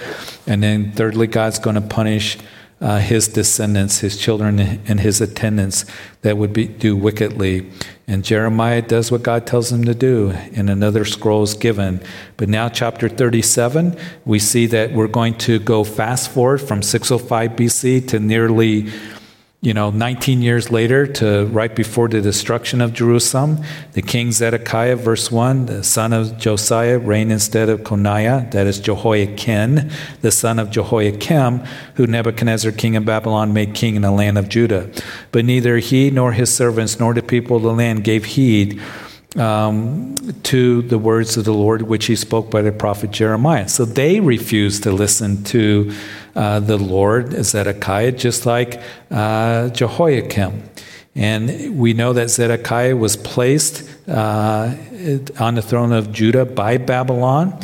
And 0.47 0.62
then 0.62 0.93
thirdly, 0.93 1.27
God's 1.27 1.59
going 1.59 1.75
to 1.75 1.83
punish 1.83 2.39
uh, 2.81 2.99
his 2.99 3.29
descendants, 3.29 4.01
his 4.01 4.18
children, 4.18 4.61
and 4.61 5.01
his 5.01 5.20
attendants 5.20 5.87
that 6.20 6.37
would 6.37 6.53
be, 6.53 6.66
do 6.66 6.95
wickedly. 6.95 7.70
And 8.07 8.22
Jeremiah 8.22 8.83
does 8.83 9.11
what 9.11 9.22
God 9.22 9.47
tells 9.47 9.72
him 9.72 9.85
to 9.85 9.95
do, 9.95 10.31
and 10.31 10.68
another 10.68 11.05
scroll 11.05 11.43
is 11.43 11.55
given. 11.55 12.03
But 12.37 12.49
now, 12.49 12.68
chapter 12.68 13.09
37, 13.09 13.97
we 14.24 14.39
see 14.39 14.66
that 14.66 14.93
we're 14.93 15.09
going 15.09 15.39
to 15.39 15.59
go 15.59 15.85
fast 15.85 16.31
forward 16.31 16.59
from 16.59 16.83
605 16.83 17.53
BC 17.53 18.09
to 18.09 18.20
nearly 18.20 18.93
you 19.67 19.75
know, 19.75 19.91
19 19.91 20.43
years 20.43 20.71
later 20.71 21.09
to 21.09 21.45
right 21.47 21.75
before 21.75 22.07
the 22.07 22.21
destruction 22.21 22.81
of 22.81 22.93
Jerusalem, 22.93 23.64
the 23.95 24.01
king 24.01 24.31
Zedekiah, 24.31 24.95
verse 24.95 25.33
1, 25.33 25.67
the 25.67 25.83
son 25.83 26.12
of 26.12 26.39
Josiah, 26.39 27.01
reigned 27.01 27.33
instead 27.33 27.69
of 27.69 27.81
Coniah, 27.81 28.49
that 28.53 28.69
is 28.69 28.79
Jehoiachin, 28.79 29.91
the 30.21 30.31
son 30.31 30.61
of 30.61 30.71
Jehoiakim, 30.71 31.64
who 31.97 32.07
Nebuchadnezzar, 32.07 32.71
king 32.71 32.95
of 32.95 33.05
Babylon, 33.05 33.53
made 33.53 33.75
king 33.75 33.97
in 33.97 34.03
the 34.03 34.12
land 34.12 34.39
of 34.39 34.49
Judah. 34.49 34.89
But 35.33 35.45
neither 35.45 35.79
he 35.79 36.12
nor 36.12 36.31
his 36.31 36.55
servants 36.55 37.01
nor 37.01 37.12
the 37.12 37.21
people 37.21 37.57
of 37.57 37.64
the 37.64 37.75
land 37.75 38.05
gave 38.05 38.25
heed 38.25 38.81
um, 39.35 40.14
to 40.45 40.83
the 40.83 40.99
words 40.99 41.37
of 41.37 41.45
the 41.45 41.53
Lord 41.53 41.83
which 41.83 42.07
he 42.07 42.14
spoke 42.14 42.53
by 42.53 42.62
the 42.62 42.71
prophet 42.71 43.11
Jeremiah. 43.11 43.69
So 43.69 43.85
they 43.85 44.21
refused 44.21 44.85
to 44.85 44.93
listen 44.93 45.43
to 45.45 45.93
uh, 46.37 46.61
the 46.61 46.76
Lord, 46.76 47.32
Zedekiah, 47.45 48.12
just 48.12 48.47
like 48.47 48.80
uh, 49.11 49.70
Jehoiakim. 49.70 50.62
And 51.14 51.78
we 51.78 51.95
know 51.95 52.12
that 52.12 52.28
Zedekiah 52.28 52.95
was 52.95 53.16
placed 53.16 53.89
uh, 54.07 54.74
on 55.41 55.55
the 55.55 55.62
throne 55.62 55.93
of 55.93 56.12
Judah 56.12 56.45
by 56.45 56.76
Babylon. 56.76 57.59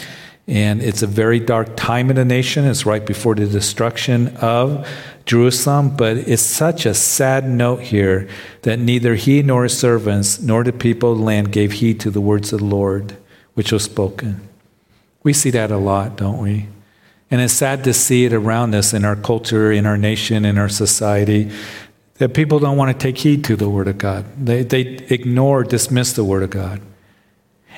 And 0.48 0.82
it's 0.82 1.02
a 1.02 1.06
very 1.06 1.38
dark 1.38 1.76
time 1.76 2.10
in 2.10 2.16
the 2.16 2.24
nation. 2.24 2.64
It's 2.64 2.86
right 2.86 3.04
before 3.04 3.34
the 3.34 3.46
destruction 3.46 4.36
of 4.38 4.88
Jerusalem, 5.24 5.96
but 5.96 6.16
it's 6.16 6.42
such 6.42 6.84
a 6.84 6.94
sad 6.94 7.48
note 7.48 7.80
here 7.80 8.28
that 8.62 8.78
neither 8.78 9.14
he 9.14 9.42
nor 9.42 9.64
his 9.64 9.78
servants 9.78 10.40
nor 10.40 10.64
the 10.64 10.72
people 10.72 11.12
of 11.12 11.18
the 11.18 11.24
land 11.24 11.52
gave 11.52 11.72
heed 11.72 12.00
to 12.00 12.10
the 12.10 12.20
words 12.20 12.52
of 12.52 12.58
the 12.58 12.64
Lord, 12.64 13.16
which 13.54 13.70
was 13.70 13.84
spoken. 13.84 14.40
We 15.22 15.32
see 15.32 15.50
that 15.50 15.70
a 15.70 15.76
lot, 15.76 16.16
don't 16.16 16.38
we? 16.38 16.66
And 17.32 17.40
it's 17.40 17.54
sad 17.54 17.82
to 17.84 17.94
see 17.94 18.26
it 18.26 18.34
around 18.34 18.74
us 18.74 18.92
in 18.92 19.06
our 19.06 19.16
culture, 19.16 19.72
in 19.72 19.86
our 19.86 19.96
nation, 19.96 20.44
in 20.44 20.58
our 20.58 20.68
society, 20.68 21.50
that 22.18 22.34
people 22.34 22.58
don't 22.58 22.76
want 22.76 22.92
to 22.92 23.06
take 23.06 23.16
heed 23.16 23.42
to 23.44 23.56
the 23.56 23.70
Word 23.70 23.88
of 23.88 23.96
God. 23.96 24.26
They, 24.36 24.62
they 24.62 24.82
ignore, 25.08 25.64
dismiss 25.64 26.12
the 26.12 26.24
Word 26.24 26.42
of 26.42 26.50
God. 26.50 26.82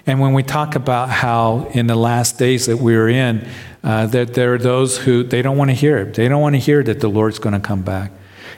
And 0.07 0.19
when 0.19 0.35
we 0.35 0.43
talk 0.43 0.75
about 0.75 1.09
how 1.09 1.69
in 1.73 1.87
the 1.87 1.95
last 1.95 2.37
days 2.37 2.67
that 2.67 2.79
we're 2.79 3.09
in, 3.09 3.49
uh, 3.85 4.07
that 4.07 4.35
there 4.35 4.55
are 4.55 4.59
those 4.59 4.99
who 4.99 5.23
they 5.23 5.41
don't 5.41 5.57
want 5.57 5.71
to 5.71 5.75
hear 5.75 5.99
it. 5.99 6.15
They 6.15 6.27
don't 6.27 6.43
want 6.43 6.57
to 6.57 6.61
hear 6.61 6.83
that 6.83 6.99
the 6.99 7.09
Lord's 7.09 7.39
going 7.39 7.55
to 7.55 7.61
come 7.61 7.83
back. 7.83 8.11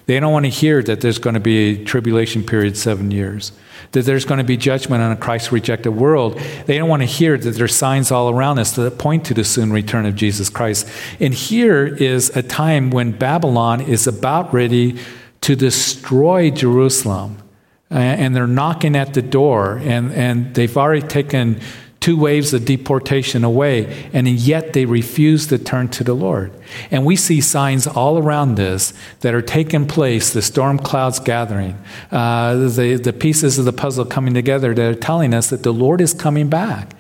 They 0.07 0.21
don't 0.21 0.33
want 0.33 0.45
to 0.45 0.51
hear 0.51 0.83
that 0.85 1.01
there's 1.01 1.19
going 1.19 1.35
to 1.35 1.41
be 1.41 1.59
a 1.59 1.85
tribulation 1.85 2.45
period 2.45 2.77
seven 2.77 3.11
years, 3.11 3.53
that 3.91 4.05
there's 4.05 4.25
going 4.25 4.39
to 4.39 4.45
be 4.45 4.57
judgment 4.57 5.03
on 5.03 5.11
a 5.11 5.17
Christ 5.17 5.51
rejected 5.51 5.91
world. 5.91 6.39
They 6.67 6.79
don't 6.79 6.89
want 6.89 7.03
to 7.03 7.07
hear 7.07 7.37
that 7.37 7.51
there's 7.51 7.75
signs 7.75 8.13
all 8.13 8.31
around 8.31 8.61
us 8.61 8.77
that 8.77 8.99
point 8.99 9.25
to 9.27 9.35
the 9.35 9.45
soon 9.45 9.73
return 9.73 10.07
of 10.07 10.15
Jesus 10.15 10.49
Christ. 10.49 10.89
And 11.19 11.35
here 11.35 11.87
is 11.87 12.35
a 12.37 12.43
time 12.43 12.91
when 12.91 13.13
Babylon 13.13 13.81
is 13.81 14.07
about 14.07 14.55
ready 14.55 14.99
to 15.41 15.57
destroy 15.57 16.51
Jerusalem 16.51 17.43
and 17.91 18.35
they're 18.35 18.49
knocking 18.49 18.97
at 18.97 19.15
the 19.15 19.23
door, 19.23 19.81
and, 19.83 20.13
and 20.13 20.55
they've 20.55 20.77
already 20.77 21.07
taken 21.07 21.61
two 22.07 22.17
waves 22.17 22.55
of 22.55 22.65
deportation 22.65 23.43
away, 23.43 24.09
and 24.13 24.29
yet 24.29 24.75
they 24.75 24.85
refuse 24.85 25.49
to 25.49 25.59
turn 25.59 25.89
to 25.89 26.05
the 26.05 26.15
Lord. 26.15 26.53
And 26.93 27.05
we 27.05 27.17
see 27.17 27.41
signs 27.41 27.89
all 27.89 28.17
around 28.17 28.55
this 28.55 28.95
that 29.23 29.35
are 29.35 29.43
taking 29.43 29.89
place 29.89 30.33
the 30.33 30.41
storm 30.41 30.79
clouds 30.79 31.19
gathering, 31.19 31.77
uh, 32.13 32.55
the, 32.55 32.95
the 33.03 33.13
pieces 33.13 33.59
of 33.59 33.65
the 33.65 33.73
puzzle 33.73 34.05
coming 34.05 34.35
together 34.35 34.73
that 34.73 34.89
are 34.89 34.95
telling 34.95 35.35
us 35.35 35.51
that 35.51 35.65
the 35.65 35.73
Lord 35.73 36.01
is 36.01 36.15
coming 36.15 36.49
back. 36.49 36.95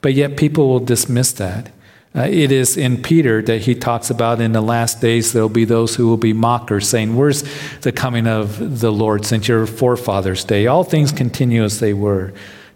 But 0.00 0.14
yet 0.14 0.36
people 0.36 0.68
will 0.68 0.78
dismiss 0.78 1.32
that. 1.32 1.72
Uh, 2.14 2.28
it 2.30 2.52
is 2.52 2.76
in 2.76 3.02
Peter 3.02 3.42
that 3.42 3.62
he 3.62 3.74
talks 3.74 4.10
about 4.10 4.40
in 4.40 4.52
the 4.52 4.60
last 4.60 5.00
days 5.00 5.32
there 5.32 5.42
will 5.42 5.48
be 5.48 5.64
those 5.64 5.96
who 5.96 6.06
will 6.06 6.16
be 6.16 6.32
mockers, 6.32 6.88
saying, 6.88 7.16
Where's 7.16 7.42
the 7.80 7.90
coming 7.90 8.28
of 8.28 8.78
the 8.78 8.92
Lord 8.92 9.26
since 9.26 9.48
your 9.48 9.66
forefathers' 9.66 10.44
day? 10.44 10.68
All 10.68 10.84
things 10.84 11.10
continue 11.10 11.64
as 11.64 11.80
they 11.80 11.94
were. 11.94 12.32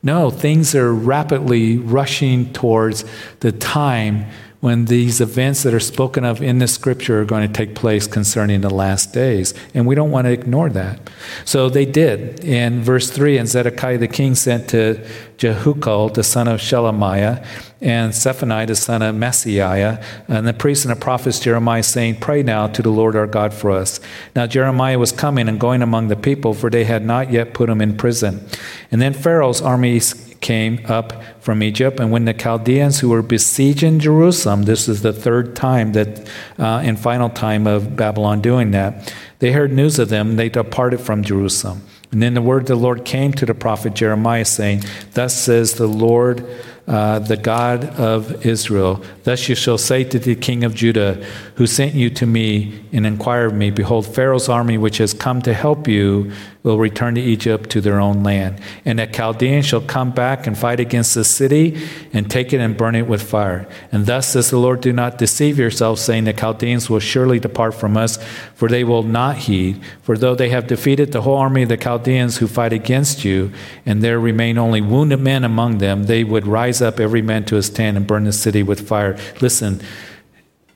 No, 0.07 0.31
things 0.31 0.73
are 0.77 0.95
rapidly 0.95 1.79
rushing 1.79 2.53
towards 2.53 3.05
the 3.41 3.51
time 3.51 4.27
when 4.61 4.87
these 4.87 5.21
events 5.21 5.63
that 5.63 5.75
are 5.75 5.81
spoken 5.81 6.25
of 6.25 6.43
in 6.43 6.59
the 6.59 6.69
scripture 6.69 7.21
are 7.21 7.25
going 7.25 7.47
to 7.47 7.53
take 7.53 7.75
place 7.75 8.07
concerning 8.07 8.63
the 8.63 8.71
last 8.71 9.13
days. 9.13 9.53
And 9.75 9.87
we 9.87 9.95
don't 9.95 10.11
want 10.11 10.27
to 10.27 10.33
ignore 10.33 10.71
that. 10.71 10.99
So 11.45 11.69
they 11.69 11.85
did. 11.85 12.43
In 12.45 12.83
verse 12.83 13.11
3, 13.11 13.39
and 13.39 13.49
Zedekiah 13.49 13.99
the 13.99 14.09
king 14.09 14.35
sent 14.35 14.69
to 14.71 15.07
Jehucal, 15.37 16.09
the 16.11 16.25
son 16.25 16.49
of 16.49 16.61
Shelemiah, 16.61 17.45
and 17.81 18.15
Zephaniah, 18.15 18.67
the 18.67 18.75
son 18.75 19.03
of 19.03 19.15
Maaseiah, 19.15 20.03
and 20.29 20.47
the 20.47 20.55
priest 20.55 20.87
and 20.87 20.97
the 20.97 20.99
prophets 20.99 21.39
Jeremiah, 21.39 21.83
saying, 21.83 22.17
Pray 22.17 22.43
now 22.43 22.67
to 22.69 22.81
the 22.81 22.91
Lord 22.91 23.17
our 23.17 23.27
God 23.27 23.53
for 23.53 23.71
us. 23.71 24.01
Now 24.35 24.47
Jeremiah 24.47 24.99
was 24.99 25.13
coming 25.13 25.49
and 25.49 25.61
going 25.61 25.83
among 25.83 26.09
the 26.09 26.17
people, 26.17 26.55
for 26.55 26.71
they 26.71 26.85
had 26.85 27.05
not 27.05 27.31
yet 27.31 27.53
put 27.53 27.69
him 27.69 27.83
in 27.83 27.97
prison. 27.97 28.47
And 28.91 29.03
then 29.03 29.13
Pharaoh's 29.13 29.61
armies 29.61 30.26
came 30.41 30.81
up 30.87 31.23
from 31.41 31.63
Egypt. 31.63 32.01
And 32.01 32.11
when 32.11 32.25
the 32.25 32.35
Chaldeans 32.35 33.01
who 33.01 33.09
were 33.09 33.23
besieging 33.23 33.99
Jerusalem, 33.99 34.65
this 34.65 34.89
is 34.89 35.03
the 35.03 35.13
third 35.13 35.57
time 35.57 35.93
that, 35.93 36.29
uh, 36.59 36.81
and 36.85 36.99
final 36.99 37.29
time 37.29 37.67
of 37.67 37.97
Babylon 37.97 38.41
doing 38.41 38.71
that, 38.73 39.15
they 39.39 39.53
heard 39.53 39.73
news 39.73 39.99
of 39.99 40.09
them, 40.09 40.37
they 40.37 40.49
departed 40.49 41.01
from 41.01 41.23
Jerusalem. 41.23 41.83
And 42.13 42.23
then 42.23 42.35
the 42.35 42.43
word 42.43 42.63
of 42.63 42.69
the 42.69 42.77
Lord 42.77 43.05
came 43.05 43.33
to 43.35 43.47
the 43.47 43.55
prophet 43.55 43.95
Jeremiah, 43.95 44.45
saying, 44.45 44.85
Thus 45.13 45.37
says 45.37 45.75
the 45.75 45.89
Lord 45.89 46.47
uh, 46.87 47.19
the 47.19 47.37
God 47.37 47.85
of 47.99 48.47
Israel. 48.47 49.03
Thus 49.25 49.49
you 49.49 49.55
shall 49.55 49.79
say 49.79 50.05
to 50.05 50.19
the 50.19 50.37
king 50.37 50.63
of 50.63 50.75
Judah, 50.75 51.15
who 51.57 51.67
sent 51.67 51.95
you 51.95 52.11
to 52.11 52.27
me 52.27 52.85
and 52.93 53.05
inquired 53.05 53.47
of 53.47 53.55
me, 53.55 53.71
Behold, 53.71 54.07
Pharaoh's 54.07 54.49
army, 54.49 54.79
which 54.79 54.99
has 54.99 55.13
come 55.13 55.43
to 55.43 55.53
help 55.53 55.89
you, 55.89 56.31
will 56.67 56.79
return 56.79 57.15
to 57.15 57.21
Egypt 57.23 57.71
to 57.71 57.81
their 57.81 57.99
own 57.99 58.23
land. 58.23 58.61
And 58.85 58.99
the 58.99 59.07
Chaldeans 59.07 59.65
shall 59.65 59.81
come 59.81 60.11
back 60.11 60.47
and 60.47 60.59
fight 60.59 60.81
against 60.81 61.15
the 61.15 61.25
city 61.25 61.83
and 62.13 62.31
take 62.31 62.53
it 62.53 62.61
and 62.61 62.77
burn 62.77 62.95
it 62.95 63.07
with 63.07 63.23
fire. 63.23 63.67
And 63.91 64.05
thus 64.05 64.29
says 64.29 64.51
the 64.51 64.59
Lord, 64.59 64.83
Do 64.83 64.93
not 64.93 65.17
deceive 65.17 65.59
yourselves, 65.59 66.03
saying, 66.03 66.25
The 66.25 66.35
Chaldeans 66.35 66.91
will 66.91 67.01
surely 67.01 67.41
depart 67.41 67.75
from 67.75 67.97
us, 67.97 68.23
for 68.55 68.69
they 68.69 68.85
will 68.85 69.03
not 69.03 69.39
heed. 69.39 69.83
For 70.03 70.19
though 70.19 70.35
they 70.35 70.51
have 70.51 70.67
defeated 70.67 71.13
the 71.13 71.23
whole 71.23 71.39
army 71.39 71.63
of 71.63 71.71
the 71.71 71.79
Chaldeans 71.79 72.37
who 72.37 72.47
fight 72.47 72.75
against 72.75 73.25
you, 73.25 73.51
and 73.87 74.03
there 74.03 74.21
remain 74.21 74.59
only 74.59 74.83
wounded 74.83 75.21
men 75.21 75.43
among 75.43 75.79
them, 75.79 76.05
they 76.05 76.23
would 76.23 76.47
rise 76.47 76.67
rise 76.67 76.83
up 76.83 76.99
every 76.99 77.23
man 77.23 77.45
to 77.45 77.55
his 77.55 77.71
tent 77.71 77.97
and 77.97 78.09
burn 78.09 78.25
the 78.25 78.33
city 78.33 78.61
with 78.61 78.89
fire. 78.89 79.17
Listen, 79.41 79.81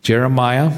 Jeremiah, 0.02 0.70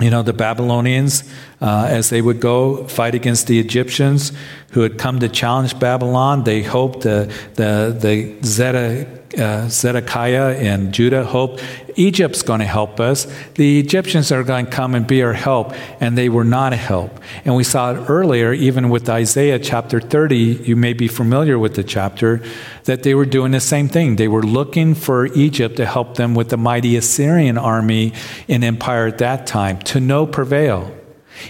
you 0.00 0.08
know, 0.08 0.22
the 0.22 0.32
Babylonians, 0.32 1.30
uh, 1.60 1.86
as 1.88 2.10
they 2.10 2.22
would 2.22 2.40
go 2.40 2.86
fight 2.86 3.14
against 3.14 3.46
the 3.46 3.58
Egyptians 3.58 4.32
who 4.72 4.82
had 4.82 4.98
come 4.98 5.18
to 5.20 5.28
challenge 5.28 5.78
Babylon, 5.78 6.44
they 6.44 6.62
hoped 6.62 7.00
the, 7.00 7.32
the, 7.54 7.96
the 7.98 8.34
Zedek, 8.40 9.18
uh, 9.38 9.68
Zedekiah 9.68 10.56
and 10.56 10.92
Judah 10.92 11.24
hoped 11.24 11.62
Egypt's 11.96 12.42
going 12.42 12.60
to 12.60 12.66
help 12.66 13.00
us. 13.00 13.26
The 13.54 13.80
Egyptians 13.80 14.30
are 14.30 14.44
going 14.44 14.66
to 14.66 14.70
come 14.70 14.94
and 14.94 15.06
be 15.06 15.22
our 15.22 15.32
help, 15.32 15.74
and 16.00 16.16
they 16.16 16.28
were 16.28 16.44
not 16.44 16.72
a 16.72 16.76
help. 16.76 17.18
And 17.44 17.56
we 17.56 17.64
saw 17.64 17.92
it 17.92 18.08
earlier, 18.08 18.52
even 18.52 18.88
with 18.88 19.08
Isaiah 19.08 19.58
chapter 19.58 20.00
30. 20.00 20.36
You 20.36 20.76
may 20.76 20.92
be 20.92 21.08
familiar 21.08 21.58
with 21.58 21.74
the 21.74 21.82
chapter, 21.82 22.40
that 22.84 23.02
they 23.02 23.14
were 23.14 23.26
doing 23.26 23.50
the 23.50 23.60
same 23.60 23.88
thing. 23.88 24.16
They 24.16 24.28
were 24.28 24.44
looking 24.44 24.94
for 24.94 25.26
Egypt 25.26 25.76
to 25.76 25.86
help 25.86 26.16
them 26.16 26.34
with 26.34 26.50
the 26.50 26.56
mighty 26.56 26.96
Assyrian 26.96 27.58
army 27.58 28.12
and 28.48 28.62
empire 28.62 29.08
at 29.08 29.18
that 29.18 29.46
time, 29.46 29.80
to 29.80 30.00
no 30.00 30.24
prevail. 30.24 30.97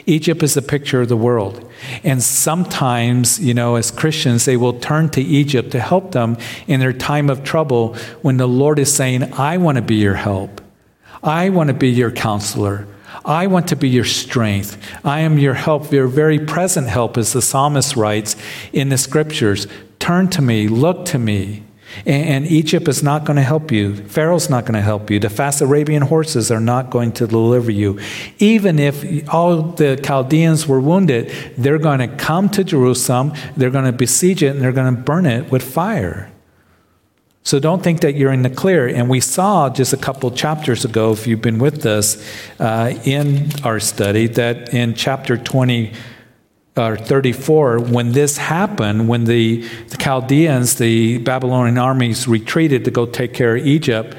Egypt 0.07 0.43
is 0.43 0.57
a 0.57 0.63
picture 0.63 1.03
of 1.03 1.09
the 1.09 1.17
world. 1.17 1.71
And 2.03 2.23
sometimes, 2.23 3.41
you 3.41 3.55
know, 3.55 3.77
as 3.77 3.91
Christians, 3.91 4.45
they 4.45 4.57
will 4.57 4.79
turn 4.79 5.09
to 5.11 5.21
Egypt 5.21 5.71
to 5.73 5.81
help 5.81 6.13
them 6.13 6.37
in 6.67 6.81
their 6.81 6.93
time 6.93 7.31
of 7.31 7.45
trouble 7.45 7.95
when 8.23 8.37
the 8.37 8.49
Lord 8.49 8.79
is 8.79 8.95
saying, 8.95 9.33
I 9.35 9.57
want 9.59 9.77
to 9.77 9.83
be 9.83 9.97
your 9.97 10.15
help. 10.15 10.61
I 11.23 11.51
want 11.51 11.69
to 11.69 11.75
be 11.75 11.91
your 11.91 12.11
counselor. 12.11 12.87
I 13.25 13.47
want 13.47 13.69
to 13.69 13.77
be 13.77 13.89
your 13.89 14.05
strength. 14.05 14.79
I 15.05 15.21
am 15.21 15.39
your 15.39 15.55
help, 15.55 15.93
your 15.93 16.07
very 16.07 16.39
present 16.39 16.89
help, 16.89 17.19
as 17.19 17.33
the 17.33 17.43
psalmist 17.43 17.97
writes 17.97 18.37
in 18.73 18.89
the 18.89 18.99
scriptures. 18.99 19.67
Turn 19.99 20.29
to 20.31 20.43
me, 20.43 20.69
look 20.69 21.05
to 21.07 21.19
me. 21.19 21.65
And 22.07 22.47
Egypt 22.47 22.89
is 22.89 23.03
not 23.03 23.25
going 23.25 23.37
to 23.37 23.43
help 23.43 23.71
you. 23.71 23.95
Pharaoh's 23.95 24.49
not 24.49 24.65
going 24.65 24.75
to 24.75 24.81
help 24.83 25.11
you. 25.11 25.19
The 25.19 25.31
fast 25.31 25.61
Arabian 25.61 26.03
horses 26.03 26.51
are 26.51 26.61
not 26.61 26.91
going 26.91 27.13
to 27.13 27.27
deliver 27.27 27.71
you. 27.71 28.01
Even 28.39 28.79
if 28.79 29.29
all 29.33 29.63
the 29.63 29.97
Chaldeans 29.97 30.67
were 30.67 30.81
wounded, 30.81 31.31
they're 31.57 31.79
going 31.79 32.01
to 32.01 32.09
come 32.09 32.49
to 32.51 32.65
Jerusalem, 32.65 33.33
they're 33.57 33.71
going 33.71 33.85
to 33.85 33.93
besiege 33.93 34.43
it, 34.43 34.49
and 34.55 34.61
they're 34.61 34.73
going 34.73 34.95
to 34.95 35.01
burn 35.01 35.27
it 35.27 35.51
with 35.51 35.63
fire. 35.63 36.31
So 37.49 37.59
don't 37.59 37.83
think 37.83 38.03
that 38.03 38.15
you're 38.15 38.31
in 38.31 38.43
the 38.43 38.51
clear. 38.51 38.87
And 38.87 39.09
we 39.09 39.21
saw 39.21 39.71
just 39.71 39.95
a 39.95 39.97
couple 39.97 40.31
chapters 40.31 40.85
ago, 40.85 41.13
if 41.13 41.27
you've 41.27 41.41
been 41.41 41.59
with 41.59 41.87
us 41.87 42.23
uh, 42.61 42.93
in 43.05 43.49
our 43.65 43.81
study, 43.81 44.27
that 44.27 44.75
in 44.75 44.93
chapter 44.93 45.39
20, 45.39 45.95
or 46.79 46.97
34, 46.97 47.81
when 47.81 48.13
this 48.13 48.37
happened, 48.37 49.09
when 49.09 49.25
the, 49.25 49.63
the 49.89 49.97
Chaldeans, 49.97 50.77
the 50.77 51.19
Babylonian 51.19 51.79
armies 51.79 52.29
retreated 52.29 52.85
to 52.85 52.91
go 52.91 53.05
take 53.05 53.35
care 53.35 53.57
of 53.57 53.67
Egypt, 53.67 54.17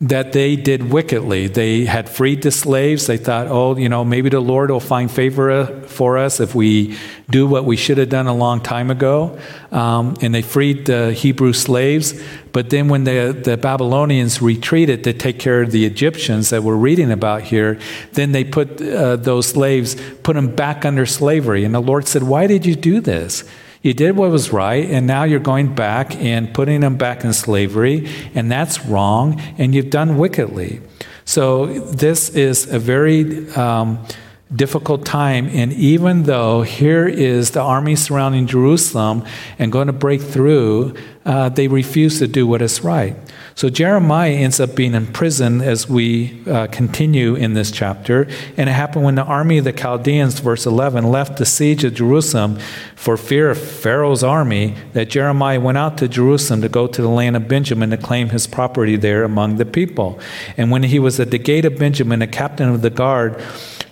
that 0.00 0.32
they 0.32 0.56
did 0.56 0.90
wickedly. 0.90 1.46
They 1.46 1.84
had 1.84 2.08
freed 2.08 2.42
the 2.42 2.50
slaves. 2.50 3.06
They 3.06 3.16
thought, 3.16 3.46
oh, 3.46 3.76
you 3.76 3.88
know, 3.88 4.04
maybe 4.04 4.28
the 4.28 4.40
Lord 4.40 4.70
will 4.70 4.80
find 4.80 5.10
favor 5.10 5.50
uh, 5.50 5.66
for 5.82 6.18
us 6.18 6.40
if 6.40 6.54
we 6.54 6.98
do 7.30 7.46
what 7.46 7.64
we 7.64 7.76
should 7.76 7.98
have 7.98 8.10
done 8.10 8.26
a 8.26 8.34
long 8.34 8.60
time 8.60 8.90
ago. 8.90 9.38
Um, 9.70 10.16
and 10.20 10.34
they 10.34 10.42
freed 10.42 10.86
the 10.86 11.12
Hebrew 11.12 11.52
slaves. 11.52 12.20
But 12.54 12.70
then 12.70 12.86
when 12.86 13.02
the, 13.02 13.36
the 13.36 13.56
Babylonians 13.56 14.40
retreated 14.40 15.02
to 15.04 15.12
take 15.12 15.40
care 15.40 15.60
of 15.60 15.72
the 15.72 15.84
Egyptians 15.84 16.50
that 16.50 16.62
we're 16.62 16.76
reading 16.76 17.10
about 17.10 17.42
here, 17.42 17.80
then 18.12 18.30
they 18.30 18.44
put 18.44 18.80
uh, 18.80 19.16
those 19.16 19.48
slaves, 19.48 19.96
put 20.22 20.34
them 20.36 20.54
back 20.54 20.84
under 20.84 21.04
slavery. 21.04 21.64
And 21.64 21.74
the 21.74 21.80
Lord 21.80 22.06
said, 22.06 22.22
why 22.22 22.46
did 22.46 22.64
you 22.64 22.76
do 22.76 23.00
this? 23.00 23.42
You 23.82 23.92
did 23.92 24.16
what 24.16 24.30
was 24.30 24.52
right, 24.52 24.88
and 24.88 25.04
now 25.04 25.24
you're 25.24 25.40
going 25.40 25.74
back 25.74 26.14
and 26.14 26.54
putting 26.54 26.80
them 26.80 26.96
back 26.96 27.24
in 27.24 27.32
slavery, 27.32 28.08
and 28.36 28.50
that's 28.50 28.86
wrong, 28.86 29.40
and 29.58 29.74
you've 29.74 29.90
done 29.90 30.16
wickedly. 30.16 30.80
So, 31.24 31.66
this 31.80 32.30
is 32.30 32.72
a 32.72 32.78
very 32.78 33.50
um, 33.50 34.06
difficult 34.54 35.04
time. 35.04 35.48
And 35.48 35.72
even 35.72 36.24
though 36.24 36.62
here 36.62 37.06
is 37.06 37.50
the 37.50 37.60
army 37.60 37.96
surrounding 37.96 38.46
Jerusalem 38.46 39.24
and 39.58 39.72
going 39.72 39.88
to 39.88 39.92
break 39.92 40.22
through, 40.22 40.94
uh, 41.24 41.48
they 41.48 41.68
refuse 41.68 42.18
to 42.18 42.26
do 42.26 42.46
what 42.46 42.60
is 42.60 42.84
right. 42.84 43.16
So 43.54 43.70
Jeremiah 43.70 44.32
ends 44.32 44.60
up 44.60 44.74
being 44.74 44.94
in 44.94 45.06
prison 45.06 45.60
as 45.60 45.88
we 45.88 46.42
uh, 46.46 46.66
continue 46.66 47.34
in 47.34 47.54
this 47.54 47.70
chapter. 47.70 48.26
And 48.56 48.68
it 48.68 48.72
happened 48.72 49.04
when 49.04 49.14
the 49.14 49.22
army 49.22 49.58
of 49.58 49.64
the 49.64 49.72
Chaldeans, 49.72 50.40
verse 50.40 50.66
11, 50.66 51.04
left 51.04 51.38
the 51.38 51.46
siege 51.46 51.84
of 51.84 51.94
Jerusalem 51.94 52.58
for 52.96 53.16
fear 53.16 53.50
of 53.50 53.58
Pharaoh's 53.58 54.24
army, 54.24 54.74
that 54.92 55.08
Jeremiah 55.08 55.60
went 55.60 55.78
out 55.78 55.96
to 55.98 56.08
Jerusalem 56.08 56.60
to 56.62 56.68
go 56.68 56.86
to 56.86 57.00
the 57.00 57.08
land 57.08 57.36
of 57.36 57.48
Benjamin 57.48 57.90
to 57.90 57.96
claim 57.96 58.30
his 58.30 58.46
property 58.46 58.96
there 58.96 59.24
among 59.24 59.56
the 59.56 59.66
people. 59.66 60.18
And 60.56 60.70
when 60.70 60.82
he 60.82 60.98
was 60.98 61.20
at 61.20 61.30
the 61.30 61.38
gate 61.38 61.64
of 61.64 61.78
Benjamin, 61.78 62.22
a 62.22 62.26
captain 62.26 62.68
of 62.68 62.82
the 62.82 62.90
guard, 62.90 63.40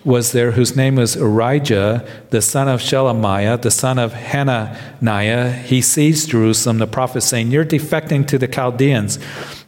was 0.05 0.31
there 0.33 0.51
whose 0.51 0.75
name 0.75 0.95
was 0.95 1.15
Irijah, 1.15 2.07
the 2.29 2.41
son 2.41 2.67
of 2.67 2.81
Shelemiah, 2.81 3.61
the 3.61 3.71
son 3.71 3.97
of 3.97 4.13
Hananiah. 4.13 5.51
He 5.51 5.81
seized 5.81 6.29
Jerusalem, 6.29 6.79
the 6.79 6.87
prophet 6.87 7.21
saying, 7.21 7.51
You're 7.51 7.65
defecting 7.65 8.27
to 8.27 8.37
the 8.37 8.47
Chaldeans. 8.47 9.19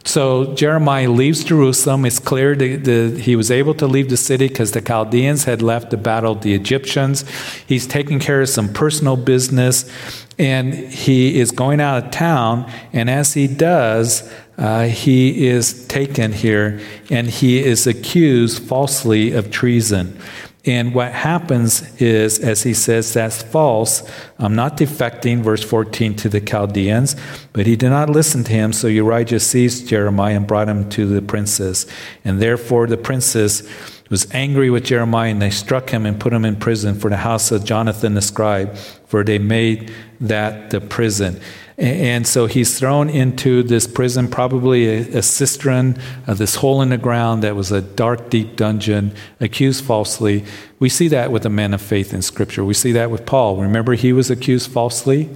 So 0.04 0.54
Jeremiah 0.54 1.10
leaves 1.10 1.42
Jerusalem. 1.42 2.04
It's 2.04 2.20
clear 2.20 2.54
that 2.54 3.18
he 3.18 3.34
was 3.34 3.50
able 3.50 3.74
to 3.74 3.86
leave 3.86 4.08
the 4.08 4.16
city 4.16 4.46
because 4.48 4.70
the 4.70 4.80
Chaldeans 4.80 5.44
had 5.44 5.62
left 5.62 5.90
to 5.90 5.96
battle 5.96 6.36
the 6.36 6.54
Egyptians. 6.54 7.24
He's 7.66 7.86
taking 7.86 8.20
care 8.20 8.40
of 8.40 8.48
some 8.48 8.72
personal 8.72 9.16
business 9.16 9.90
and 10.38 10.74
he 10.74 11.40
is 11.40 11.50
going 11.50 11.80
out 11.80 12.04
of 12.04 12.10
town. 12.10 12.70
And 12.92 13.08
as 13.08 13.34
he 13.34 13.46
does, 13.48 14.30
uh, 14.58 14.84
he 14.84 15.46
is 15.46 15.86
taken 15.86 16.32
here 16.32 16.80
and 17.10 17.28
he 17.28 17.62
is 17.62 17.86
accused 17.86 18.62
falsely 18.62 19.32
of 19.32 19.50
treason. 19.50 20.18
And 20.66 20.94
what 20.94 21.12
happens 21.12 21.94
is, 22.02 22.40
as 22.40 22.64
he 22.64 22.74
says, 22.74 23.14
that's 23.14 23.40
false. 23.40 24.02
I'm 24.36 24.56
not 24.56 24.76
defecting, 24.76 25.40
verse 25.40 25.62
14, 25.62 26.16
to 26.16 26.28
the 26.28 26.40
Chaldeans. 26.40 27.14
But 27.52 27.66
he 27.66 27.76
did 27.76 27.90
not 27.90 28.10
listen 28.10 28.42
to 28.44 28.52
him, 28.52 28.72
so 28.72 28.88
Irijah 28.88 29.40
seized 29.40 29.86
Jeremiah 29.86 30.36
and 30.36 30.46
brought 30.46 30.68
him 30.68 30.88
to 30.90 31.06
the 31.06 31.22
princess. 31.22 31.86
And 32.24 32.42
therefore 32.42 32.88
the 32.88 32.96
princess 32.96 33.62
was 34.10 34.26
angry 34.32 34.68
with 34.68 34.84
Jeremiah, 34.84 35.30
and 35.30 35.40
they 35.40 35.50
struck 35.50 35.90
him 35.90 36.04
and 36.04 36.18
put 36.18 36.32
him 36.32 36.44
in 36.44 36.56
prison 36.56 36.98
for 36.98 37.10
the 37.10 37.18
house 37.18 37.52
of 37.52 37.64
Jonathan 37.64 38.14
the 38.14 38.22
scribe, 38.22 38.76
for 39.06 39.22
they 39.22 39.38
made 39.38 39.92
that 40.20 40.70
the 40.70 40.80
prison. 40.80 41.40
And 41.78 42.26
so 42.26 42.46
he's 42.46 42.78
thrown 42.78 43.10
into 43.10 43.62
this 43.62 43.86
prison, 43.86 44.28
probably 44.28 44.86
a, 44.86 45.18
a 45.18 45.22
cistern, 45.22 45.98
uh, 46.26 46.32
this 46.32 46.56
hole 46.56 46.80
in 46.80 46.88
the 46.88 46.96
ground 46.96 47.42
that 47.42 47.54
was 47.54 47.70
a 47.70 47.82
dark, 47.82 48.30
deep 48.30 48.56
dungeon, 48.56 49.12
accused 49.40 49.84
falsely. 49.84 50.44
We 50.78 50.88
see 50.88 51.08
that 51.08 51.30
with 51.30 51.42
the 51.42 51.50
men 51.50 51.74
of 51.74 51.82
faith 51.82 52.14
in 52.14 52.22
Scripture. 52.22 52.64
We 52.64 52.72
see 52.72 52.92
that 52.92 53.10
with 53.10 53.26
Paul. 53.26 53.56
Remember, 53.58 53.92
he 53.92 54.14
was 54.14 54.30
accused 54.30 54.70
falsely. 54.70 55.28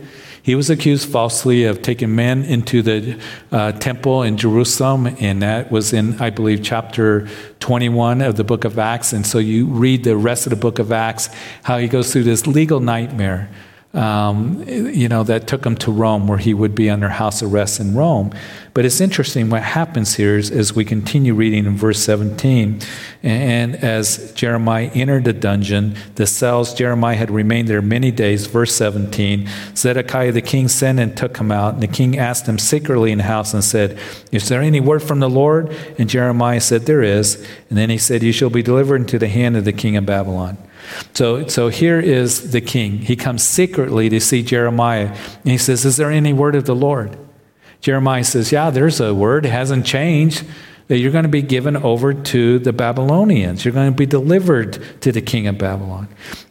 He 0.43 0.55
was 0.55 0.71
accused 0.71 1.11
falsely 1.11 1.65
of 1.65 1.83
taking 1.83 2.15
men 2.15 2.45
into 2.45 2.81
the 2.81 3.21
uh, 3.53 3.73
temple 3.73 4.23
in 4.23 4.39
Jerusalem, 4.39 5.15
and 5.21 5.43
that 5.43 5.71
was 5.71 5.93
in, 5.93 6.19
I 6.23 6.31
believe, 6.31 6.63
chapter 6.63 7.29
21 7.61 8.23
of 8.23 8.37
the 8.37 8.45
book 8.45 8.65
of 8.65 8.79
Acts. 8.79 9.13
And 9.13 9.27
so 9.27 9.37
you 9.37 9.67
read 9.67 10.05
the 10.05 10.17
rest 10.17 10.47
of 10.47 10.51
the 10.51 10.57
book 10.57 10.79
of 10.79 10.91
Acts, 10.91 11.29
how 11.65 11.77
he 11.77 11.89
goes 11.89 12.11
through 12.11 12.23
this 12.23 12.47
legal 12.47 12.81
nightmare 12.81 13.51
um, 13.93 14.63
you 14.69 15.09
know, 15.09 15.25
that 15.25 15.49
took 15.49 15.67
him 15.67 15.75
to 15.77 15.91
Rome, 15.91 16.29
where 16.29 16.39
he 16.39 16.55
would 16.55 16.77
be 16.77 16.89
under 16.89 17.09
house 17.09 17.43
arrest 17.43 17.81
in 17.81 17.97
Rome. 17.97 18.31
But 18.73 18.85
it's 18.85 19.01
interesting 19.01 19.51
what 19.51 19.65
happens 19.65 20.15
here 20.15 20.39
is, 20.39 20.53
as 20.53 20.73
we 20.73 20.85
continue 20.85 21.35
reading 21.35 21.67
in 21.67 21.77
verse 21.77 21.99
17, 21.99 22.81
and 23.25 23.75
as 23.75 24.33
Jeremiah 24.35 24.89
entered 24.95 25.25
the 25.25 25.33
dungeon, 25.33 25.97
the 26.15 26.27
cells, 26.29 26.73
Jeremiah 26.73 27.17
had 27.17 27.33
remained 27.33 27.67
there 27.67 27.83
many 27.83 28.13
days. 28.13 28.47
Verse 28.47 28.73
17, 28.77 29.49
Zedekiah 29.75 30.31
the 30.31 30.41
king 30.41 30.69
sent 30.69 31.01
and 31.01 31.17
took 31.17 31.39
him 31.39 31.51
out, 31.51 31.75
and 31.75 31.83
the 31.83 31.89
king 31.89 32.17
asked 32.17 32.47
him 32.47 32.61
secretly 32.61 33.11
in 33.11 33.19
the 33.19 33.25
house 33.25 33.53
and 33.53 33.65
said, 33.65 33.99
Is 34.31 34.49
there 34.49 34.63
any 34.63 34.79
word 34.79 35.03
from 35.03 35.19
the 35.19 35.29
Lord? 35.29 35.75
And 35.99 36.09
Jeremiah 36.09 36.61
said, 36.61 36.87
There 36.87 37.03
is. 37.03 37.45
And 37.69 37.77
then 37.77 37.91
he 37.91 37.99
said, 37.99 38.23
You 38.23 38.33
shall 38.33 38.51
be 38.51 38.63
delivered 38.63 39.01
into 39.01 39.19
the 39.19 39.29
hand 39.29 39.57
of 39.57 39.65
the 39.65 39.73
king 39.73 39.97
of 39.97 40.07
Babylon. 40.07 40.59
So, 41.15 41.47
so 41.47 41.69
here 41.69 42.01
is 42.01 42.53
the 42.53 42.61
king. 42.61 42.99
He 42.99 43.17
comes 43.17 43.43
secretly 43.43 44.09
to 44.09 44.21
see 44.21 44.43
Jeremiah. 44.43 45.09
And 45.09 45.51
he 45.51 45.59
says, 45.59 45.85
Is 45.85 45.97
there 45.97 46.11
any 46.11 46.33
word 46.33 46.55
of 46.55 46.67
the 46.67 46.75
Lord? 46.75 47.17
Jeremiah 47.81 48.25
says, 48.25 48.53
Yeah, 48.53 48.71
there's 48.71 49.01
a 49.01 49.15
word. 49.15 49.47
It 49.47 49.51
hasn't 49.51 49.87
changed. 49.87 50.45
That 50.91 50.99
you're 50.99 51.13
going 51.13 51.23
to 51.23 51.29
be 51.29 51.43
given 51.43 51.77
over 51.77 52.13
to 52.13 52.59
the 52.59 52.73
Babylonians. 52.73 53.65
You're 53.65 53.73
going 53.73 53.93
to 53.93 53.97
be 53.97 54.07
delivered 54.07 54.83
to 55.03 55.13
the 55.13 55.23
king 55.23 55.47
of 55.47 55.57
Babylon. 55.57 56.09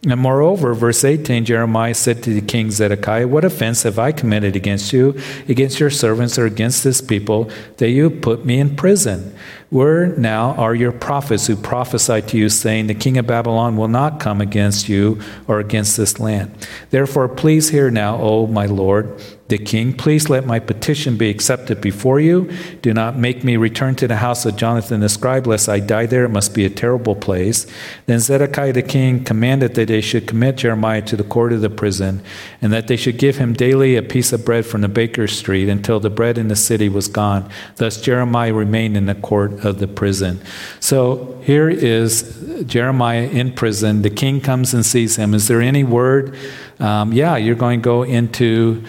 And 0.07 0.17
moreover, 0.17 0.73
verse 0.73 1.03
18, 1.03 1.43
Jeremiah 1.43 1.93
said 1.93 2.23
to 2.23 2.33
the 2.33 2.39
king 2.39 2.71
Zedekiah, 2.71 3.27
What 3.27 3.43
offense 3.43 3.83
have 3.83 3.99
I 3.99 4.13
committed 4.13 4.55
against 4.55 4.93
you, 4.93 5.19
against 5.49 5.81
your 5.81 5.89
servants, 5.89 6.39
or 6.39 6.45
against 6.45 6.85
this 6.85 7.01
people, 7.01 7.51
that 7.79 7.89
you 7.89 8.09
put 8.09 8.45
me 8.45 8.61
in 8.61 8.77
prison? 8.77 9.35
Where 9.71 10.07
now 10.07 10.53
are 10.53 10.73
your 10.73 10.93
prophets 10.93 11.47
who 11.47 11.57
prophesied 11.57 12.29
to 12.29 12.37
you, 12.37 12.47
saying, 12.47 12.87
The 12.87 12.93
king 12.93 13.17
of 13.17 13.27
Babylon 13.27 13.75
will 13.75 13.89
not 13.89 14.21
come 14.21 14.39
against 14.39 14.87
you 14.87 15.19
or 15.49 15.59
against 15.59 15.97
this 15.97 16.17
land? 16.17 16.65
Therefore, 16.91 17.27
please 17.27 17.71
hear 17.71 17.91
now, 17.91 18.15
O 18.15 18.47
my 18.47 18.67
Lord, 18.67 19.21
the 19.49 19.57
king, 19.57 19.93
please 19.93 20.29
let 20.29 20.45
my 20.45 20.59
petition 20.59 21.17
be 21.17 21.29
accepted 21.29 21.81
before 21.81 22.19
you. 22.19 22.51
Do 22.81 22.93
not 22.93 23.17
make 23.17 23.43
me 23.43 23.57
return 23.57 23.95
to 23.95 24.07
the 24.07 24.17
house 24.17 24.45
of 24.45 24.55
Jonathan 24.55 25.01
the 25.01 25.09
scribe, 25.09 25.47
lest 25.47 25.67
I 25.67 25.79
die 25.79 26.05
there. 26.05 26.23
It 26.23 26.29
must 26.29 26.53
be 26.53 26.65
a 26.65 26.69
terrible 26.69 27.15
place. 27.15 27.65
Then 28.05 28.19
Zedekiah 28.19 28.73
the 28.73 28.83
king 28.83 29.23
commanded 29.23 29.73
that 29.75 29.87
they 29.87 30.01
should 30.01 30.27
commit 30.27 30.57
Jeremiah 30.57 31.01
to 31.01 31.17
the 31.17 31.23
court 31.23 31.51
of 31.51 31.61
the 31.61 31.69
prison, 31.69 32.21
and 32.61 32.71
that 32.71 32.87
they 32.87 32.95
should 32.95 33.17
give 33.17 33.37
him 33.37 33.53
daily 33.53 33.95
a 33.95 34.03
piece 34.03 34.31
of 34.31 34.45
bread 34.45 34.67
from 34.67 34.81
the 34.81 34.87
baker's 34.87 35.35
street 35.35 35.67
until 35.67 35.99
the 35.99 36.11
bread 36.11 36.37
in 36.37 36.47
the 36.47 36.55
city 36.55 36.87
was 36.87 37.07
gone. 37.07 37.49
Thus 37.77 37.99
Jeremiah 37.99 38.53
remained 38.53 38.95
in 38.95 39.07
the 39.07 39.15
court 39.15 39.65
of 39.65 39.79
the 39.79 39.87
prison. 39.87 40.41
So 40.79 41.41
here 41.43 41.69
is 41.69 42.63
Jeremiah 42.67 43.27
in 43.27 43.53
prison. 43.53 44.03
The 44.03 44.11
king 44.11 44.41
comes 44.41 44.75
and 44.75 44.85
sees 44.85 45.15
him. 45.15 45.33
Is 45.33 45.47
there 45.47 45.61
any 45.61 45.83
word? 45.83 46.37
Um, 46.79 47.11
yeah, 47.11 47.35
you're 47.35 47.55
going 47.55 47.81
to 47.81 47.83
go 47.83 48.03
into 48.03 48.83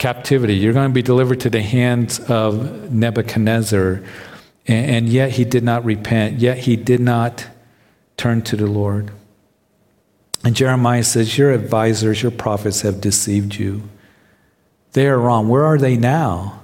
captivity. 0.00 0.54
You're 0.54 0.72
going 0.72 0.88
to 0.88 0.94
be 0.94 1.02
delivered 1.02 1.40
to 1.40 1.50
the 1.50 1.62
hands 1.62 2.18
of 2.20 2.90
Nebuchadnezzar. 2.90 4.02
And, 4.66 4.90
and 4.90 5.08
yet 5.08 5.32
he 5.32 5.44
did 5.44 5.62
not 5.62 5.84
repent, 5.84 6.40
yet 6.40 6.58
he 6.58 6.74
did 6.74 7.00
not 7.00 7.46
turn 8.16 8.42
to 8.42 8.56
the 8.56 8.66
Lord. 8.66 9.12
And 10.42 10.56
Jeremiah 10.56 11.04
says, 11.04 11.36
Your 11.36 11.52
advisors, 11.52 12.22
your 12.22 12.32
prophets 12.32 12.80
have 12.80 13.00
deceived 13.00 13.56
you. 13.56 13.82
They 14.92 15.06
are 15.06 15.18
wrong. 15.18 15.48
Where 15.48 15.64
are 15.64 15.78
they 15.78 15.96
now? 15.96 16.62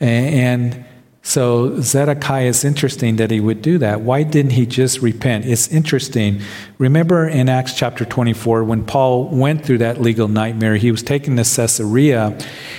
And, 0.00 0.74
and 0.74 0.84
so 1.22 1.80
Zedekiah 1.80 2.46
is 2.46 2.64
interesting 2.64 3.16
that 3.16 3.30
he 3.30 3.40
would 3.40 3.60
do 3.60 3.76
that. 3.78 4.00
Why 4.00 4.22
didn't 4.22 4.52
he 4.52 4.64
just 4.64 5.02
repent? 5.02 5.44
It's 5.44 5.68
interesting. 5.68 6.40
Remember 6.78 7.28
in 7.28 7.48
Acts 7.48 7.74
chapter 7.74 8.06
24 8.06 8.64
when 8.64 8.84
Paul 8.84 9.28
went 9.28 9.64
through 9.64 9.78
that 9.78 10.00
legal 10.00 10.28
nightmare, 10.28 10.76
he 10.76 10.90
was 10.90 11.02
taken 11.02 11.36
to 11.36 11.44
Caesarea, 11.44 12.38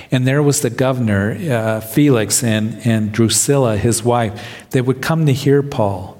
and 0.09 0.27
there 0.27 0.41
was 0.41 0.61
the 0.61 0.71
governor, 0.71 1.37
uh, 1.51 1.81
Felix, 1.81 2.43
and, 2.43 2.81
and 2.85 3.11
Drusilla, 3.11 3.77
his 3.77 4.03
wife, 4.03 4.67
they 4.71 4.81
would 4.81 5.01
come 5.01 5.27
to 5.27 5.33
hear 5.33 5.61
Paul. 5.61 6.17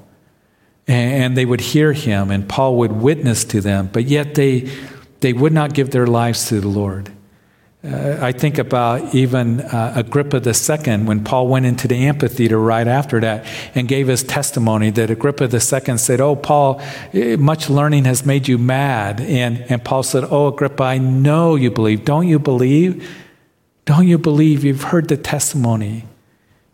And 0.86 1.36
they 1.36 1.44
would 1.44 1.60
hear 1.60 1.92
him, 1.92 2.30
and 2.30 2.48
Paul 2.48 2.76
would 2.78 2.92
witness 2.92 3.44
to 3.46 3.60
them, 3.60 3.88
but 3.92 4.04
yet 4.04 4.34
they, 4.34 4.70
they 5.20 5.32
would 5.32 5.52
not 5.52 5.74
give 5.74 5.90
their 5.90 6.06
lives 6.06 6.48
to 6.48 6.60
the 6.60 6.68
Lord. 6.68 7.10
Uh, 7.84 8.16
I 8.20 8.30
think 8.30 8.58
about 8.58 9.12
even 9.12 9.60
uh, 9.60 9.92
Agrippa 9.96 10.36
II 10.36 10.98
when 10.98 11.24
Paul 11.24 11.48
went 11.48 11.66
into 11.66 11.88
the 11.88 12.06
amphitheater 12.06 12.58
right 12.58 12.86
after 12.86 13.18
that 13.20 13.44
and 13.74 13.88
gave 13.88 14.06
his 14.06 14.22
testimony 14.22 14.90
that 14.90 15.10
Agrippa 15.10 15.48
II 15.52 15.98
said, 15.98 16.20
Oh, 16.20 16.36
Paul, 16.36 16.80
eh, 17.12 17.34
much 17.34 17.68
learning 17.68 18.04
has 18.04 18.24
made 18.24 18.46
you 18.46 18.56
mad. 18.56 19.20
And, 19.20 19.64
and 19.68 19.84
Paul 19.84 20.04
said, 20.04 20.22
Oh, 20.30 20.46
Agrippa, 20.46 20.84
I 20.84 20.98
know 20.98 21.56
you 21.56 21.72
believe. 21.72 22.04
Don't 22.04 22.28
you 22.28 22.38
believe? 22.38 23.08
Don't 23.84 24.06
you 24.06 24.16
believe? 24.16 24.62
You've 24.62 24.84
heard 24.84 25.08
the 25.08 25.16
testimony. 25.16 26.04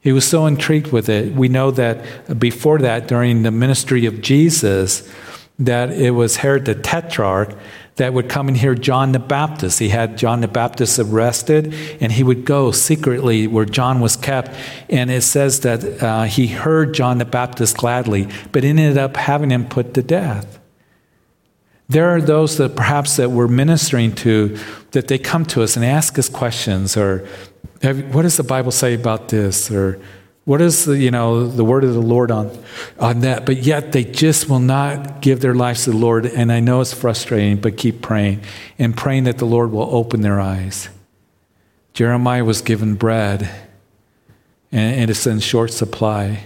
He 0.03 0.13
was 0.13 0.29
so 0.29 0.45
intrigued 0.45 0.93
with 0.93 1.09
it. 1.09 1.33
We 1.33 1.49
know 1.49 1.71
that 1.71 2.39
before 2.39 2.79
that, 2.81 3.09
during 3.09 3.45
the 3.45 3.51
ministry 3.51 4.05
of 4.05 4.21
Jesus, 4.21 5.11
that 5.59 5.91
it 5.91 6.11
was 6.11 6.37
Herod 6.37 6.67
the 6.67 6.75
Tetrarch 6.75 7.57
that 7.99 8.15
would 8.15 8.29
come 8.29 8.49
and 8.49 8.57
hear 8.57 8.75
John 8.75 9.13
the 9.13 9.19
Baptist. 9.19 9.79
He 9.79 9.91
had 9.91 10.17
John 10.17 10.41
the 10.41 10.49
Baptist 10.49 10.99
arrested, 10.99 11.75
and 12.01 12.11
he 12.11 12.23
would 12.23 12.45
go 12.45 12.73
secretly 12.73 13.47
where 13.47 13.65
John 13.65 14.01
was 14.01 14.17
kept. 14.17 14.51
And 14.89 15.11
it 15.11 15.23
says 15.23 15.61
that 15.61 16.03
uh, 16.03 16.23
he 16.25 16.47
heard 16.47 16.95
John 16.95 17.19
the 17.19 17.25
Baptist 17.25 17.77
gladly, 17.77 18.29
but 18.53 18.65
ended 18.65 18.97
up 18.97 19.17
having 19.17 19.51
him 19.51 19.69
put 19.69 19.95
to 19.95 20.03
death. 20.03 20.59
There 21.89 22.09
are 22.09 22.21
those 22.21 22.57
that 22.59 22.77
perhaps 22.77 23.17
that 23.17 23.31
we're 23.31 23.49
ministering 23.49 24.15
to 24.17 24.59
that 24.93 25.09
they 25.09 25.19
come 25.19 25.45
to 25.47 25.63
us 25.63 25.77
and 25.77 25.85
ask 25.85 26.19
us 26.19 26.29
questions, 26.29 26.97
or 26.97 27.27
what 27.83 28.23
does 28.23 28.37
the 28.37 28.43
Bible 28.43 28.71
say 28.73 28.95
about 28.95 29.29
this, 29.29 29.71
or 29.71 30.01
what 30.49 30.63
is 30.63 30.87
the, 30.87 30.97
you 30.97 31.11
know, 31.11 31.47
the 31.47 31.63
word 31.63 31.85
of 31.85 31.93
the 31.93 32.01
Lord 32.01 32.31
on, 32.31 32.51
on 32.99 33.21
that? 33.21 33.45
But 33.45 33.59
yet 33.59 33.93
they 33.93 34.03
just 34.03 34.49
will 34.49 34.61
not 34.61 35.21
give 35.21 35.41
their 35.41 35.55
lives 35.55 35.85
to 35.85 35.91
the 35.91 35.99
Lord. 35.99 36.25
And 36.25 36.51
I 36.51 36.59
know 36.59 36.81
it's 36.81 36.95
frustrating, 36.95 37.59
but 37.59 37.77
keep 37.77 38.01
praying 38.01 38.41
and 38.79 38.97
praying 38.97 39.25
that 39.25 39.37
the 39.37 39.45
Lord 39.45 39.73
will 39.73 39.95
open 39.95 40.23
their 40.23 40.41
eyes. 40.41 40.89
Jeremiah 41.93 42.47
was 42.47 42.63
given 42.63 42.95
bread, 42.95 43.51
and 44.73 45.11
it's 45.11 45.27
in 45.27 45.41
short 45.41 45.71
supply. 45.71 46.45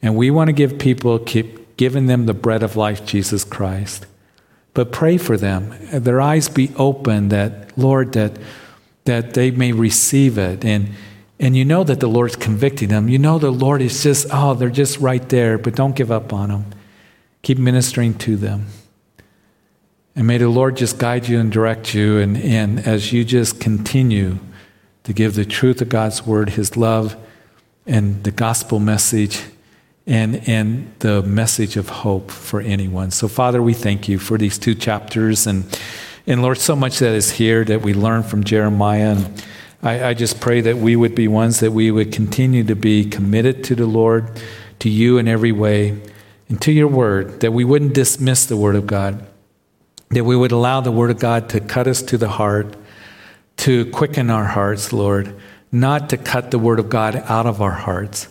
And 0.00 0.14
we 0.14 0.30
want 0.30 0.46
to 0.46 0.52
give 0.52 0.78
people, 0.78 1.18
keep 1.18 1.76
giving 1.76 2.06
them 2.06 2.26
the 2.26 2.34
bread 2.34 2.62
of 2.62 2.76
life, 2.76 3.04
Jesus 3.04 3.42
Christ. 3.42 4.06
But 4.74 4.92
pray 4.92 5.16
for 5.18 5.36
them. 5.36 5.74
Their 5.90 6.20
eyes 6.20 6.48
be 6.48 6.70
open 6.76 7.30
that, 7.30 7.76
Lord, 7.76 8.12
that, 8.12 8.38
that 9.06 9.34
they 9.34 9.50
may 9.50 9.72
receive 9.72 10.38
it. 10.38 10.64
And 10.64 10.90
and 11.42 11.56
you 11.56 11.64
know 11.64 11.82
that 11.82 11.98
the 11.98 12.06
Lord's 12.06 12.36
convicting 12.36 12.88
them. 12.88 13.08
You 13.08 13.18
know 13.18 13.40
the 13.40 13.50
Lord 13.50 13.82
is 13.82 14.00
just, 14.00 14.28
oh, 14.30 14.54
they're 14.54 14.70
just 14.70 15.00
right 15.00 15.28
there, 15.28 15.58
but 15.58 15.74
don't 15.74 15.96
give 15.96 16.12
up 16.12 16.32
on 16.32 16.50
them. 16.50 16.66
Keep 17.42 17.58
ministering 17.58 18.14
to 18.18 18.36
them. 18.36 18.68
And 20.14 20.28
may 20.28 20.38
the 20.38 20.48
Lord 20.48 20.76
just 20.76 20.98
guide 20.98 21.26
you 21.26 21.40
and 21.40 21.50
direct 21.50 21.94
you. 21.94 22.18
And, 22.18 22.36
and 22.36 22.86
as 22.86 23.12
you 23.12 23.24
just 23.24 23.58
continue 23.58 24.38
to 25.02 25.12
give 25.12 25.34
the 25.34 25.44
truth 25.44 25.82
of 25.82 25.88
God's 25.88 26.24
word, 26.24 26.50
his 26.50 26.76
love, 26.76 27.16
and 27.88 28.22
the 28.22 28.30
gospel 28.30 28.78
message, 28.78 29.42
and, 30.06 30.48
and 30.48 30.94
the 31.00 31.22
message 31.22 31.76
of 31.76 31.88
hope 31.88 32.30
for 32.30 32.60
anyone. 32.60 33.10
So, 33.10 33.26
Father, 33.26 33.60
we 33.60 33.74
thank 33.74 34.08
you 34.08 34.20
for 34.20 34.38
these 34.38 34.58
two 34.58 34.76
chapters. 34.76 35.48
And, 35.48 35.64
and 36.24 36.40
Lord, 36.40 36.58
so 36.58 36.76
much 36.76 37.00
that 37.00 37.14
is 37.14 37.32
here 37.32 37.64
that 37.64 37.82
we 37.82 37.94
learn 37.94 38.22
from 38.22 38.44
Jeremiah. 38.44 39.16
And, 39.16 39.44
I, 39.82 40.10
I 40.10 40.14
just 40.14 40.40
pray 40.40 40.60
that 40.60 40.76
we 40.76 40.94
would 40.94 41.14
be 41.14 41.28
ones 41.28 41.60
that 41.60 41.72
we 41.72 41.90
would 41.90 42.12
continue 42.12 42.62
to 42.64 42.76
be 42.76 43.04
committed 43.04 43.64
to 43.64 43.74
the 43.74 43.86
Lord, 43.86 44.40
to 44.78 44.88
you 44.88 45.18
in 45.18 45.26
every 45.26 45.52
way, 45.52 46.00
and 46.48 46.60
to 46.62 46.72
your 46.72 46.88
word, 46.88 47.40
that 47.40 47.52
we 47.52 47.64
wouldn't 47.64 47.94
dismiss 47.94 48.46
the 48.46 48.56
word 48.56 48.76
of 48.76 48.86
God, 48.86 49.26
that 50.10 50.24
we 50.24 50.36
would 50.36 50.52
allow 50.52 50.80
the 50.80 50.92
word 50.92 51.10
of 51.10 51.18
God 51.18 51.48
to 51.50 51.60
cut 51.60 51.86
us 51.86 52.02
to 52.02 52.18
the 52.18 52.28
heart, 52.28 52.76
to 53.58 53.86
quicken 53.86 54.30
our 54.30 54.44
hearts, 54.44 54.92
Lord, 54.92 55.34
not 55.72 56.10
to 56.10 56.16
cut 56.16 56.50
the 56.50 56.58
word 56.58 56.78
of 56.78 56.88
God 56.88 57.16
out 57.16 57.46
of 57.46 57.60
our 57.60 57.72
hearts 57.72 58.28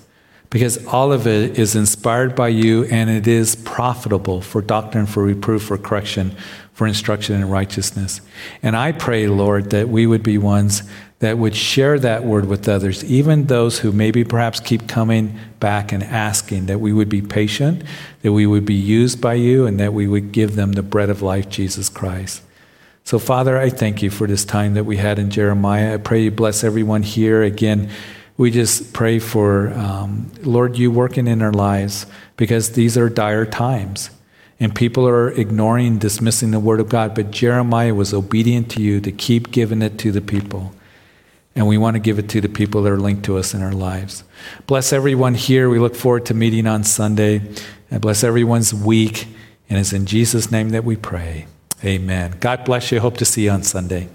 because 0.51 0.85
all 0.85 1.13
of 1.13 1.25
it 1.25 1.57
is 1.57 1.75
inspired 1.75 2.35
by 2.35 2.49
you 2.49 2.83
and 2.85 3.09
it 3.09 3.25
is 3.25 3.55
profitable 3.55 4.41
for 4.41 4.61
doctrine, 4.61 5.05
for 5.05 5.23
reproof, 5.23 5.63
for 5.63 5.77
correction, 5.77 6.35
for 6.73 6.85
instruction 6.85 7.35
in 7.35 7.49
righteousness. 7.49 8.19
And 8.61 8.75
I 8.75 8.91
pray, 8.91 9.27
Lord, 9.27 9.69
that 9.69 9.87
we 9.87 10.05
would 10.05 10.23
be 10.23 10.37
ones 10.37 10.83
that 11.21 11.37
would 11.37 11.55
share 11.55 11.99
that 11.99 12.23
word 12.23 12.45
with 12.45 12.67
others, 12.67 13.03
even 13.05 13.45
those 13.45 13.79
who 13.79 13.91
maybe 13.91 14.23
perhaps 14.23 14.59
keep 14.59 14.87
coming 14.87 15.37
back 15.59 15.91
and 15.91 16.03
asking, 16.03 16.65
that 16.65 16.79
we 16.79 16.91
would 16.91 17.09
be 17.09 17.21
patient, 17.21 17.83
that 18.23 18.33
we 18.33 18.47
would 18.47 18.65
be 18.65 18.73
used 18.73 19.21
by 19.21 19.35
you, 19.35 19.67
and 19.67 19.79
that 19.79 19.93
we 19.93 20.07
would 20.07 20.31
give 20.31 20.55
them 20.55 20.71
the 20.71 20.81
bread 20.81 21.11
of 21.11 21.21
life, 21.21 21.47
Jesus 21.47 21.89
Christ. 21.89 22.41
So, 23.03 23.19
Father, 23.19 23.55
I 23.59 23.69
thank 23.69 24.01
you 24.01 24.09
for 24.09 24.25
this 24.25 24.43
time 24.43 24.73
that 24.73 24.85
we 24.85 24.97
had 24.97 25.19
in 25.19 25.29
Jeremiah. 25.29 25.93
I 25.93 25.97
pray 25.97 26.23
you 26.23 26.31
bless 26.31 26.63
everyone 26.63 27.03
here. 27.03 27.43
Again, 27.43 27.91
we 28.35 28.49
just 28.49 28.91
pray 28.91 29.19
for, 29.19 29.71
um, 29.73 30.31
Lord, 30.41 30.75
you 30.75 30.89
working 30.89 31.27
in 31.27 31.43
our 31.43 31.53
lives 31.53 32.07
because 32.35 32.71
these 32.71 32.97
are 32.97 33.09
dire 33.09 33.45
times. 33.45 34.09
And 34.59 34.73
people 34.73 35.07
are 35.07 35.29
ignoring, 35.29 35.99
dismissing 35.99 36.49
the 36.49 36.59
word 36.59 36.79
of 36.79 36.89
God. 36.89 37.13
But 37.13 37.29
Jeremiah 37.29 37.93
was 37.93 38.11
obedient 38.11 38.71
to 38.71 38.81
you 38.81 38.99
to 39.01 39.11
keep 39.11 39.51
giving 39.51 39.83
it 39.83 39.99
to 39.99 40.11
the 40.11 40.21
people. 40.21 40.73
And 41.55 41.67
we 41.67 41.77
want 41.77 41.95
to 41.95 41.99
give 41.99 42.17
it 42.17 42.29
to 42.29 42.41
the 42.41 42.49
people 42.49 42.81
that 42.83 42.91
are 42.91 42.99
linked 42.99 43.25
to 43.25 43.37
us 43.37 43.53
in 43.53 43.61
our 43.61 43.73
lives. 43.73 44.23
Bless 44.67 44.93
everyone 44.93 45.35
here. 45.35 45.69
We 45.69 45.79
look 45.79 45.95
forward 45.95 46.25
to 46.27 46.33
meeting 46.33 46.65
on 46.65 46.83
Sunday. 46.83 47.41
And 47.89 48.01
bless 48.01 48.23
everyone's 48.23 48.73
week. 48.73 49.27
And 49.69 49.77
it's 49.77 49.93
in 49.93 50.05
Jesus' 50.05 50.49
name 50.49 50.69
that 50.69 50.85
we 50.85 50.95
pray. 50.95 51.47
Amen. 51.83 52.35
God 52.39 52.63
bless 52.63 52.91
you. 52.91 52.99
Hope 52.99 53.17
to 53.17 53.25
see 53.25 53.45
you 53.45 53.51
on 53.51 53.63
Sunday. 53.63 54.07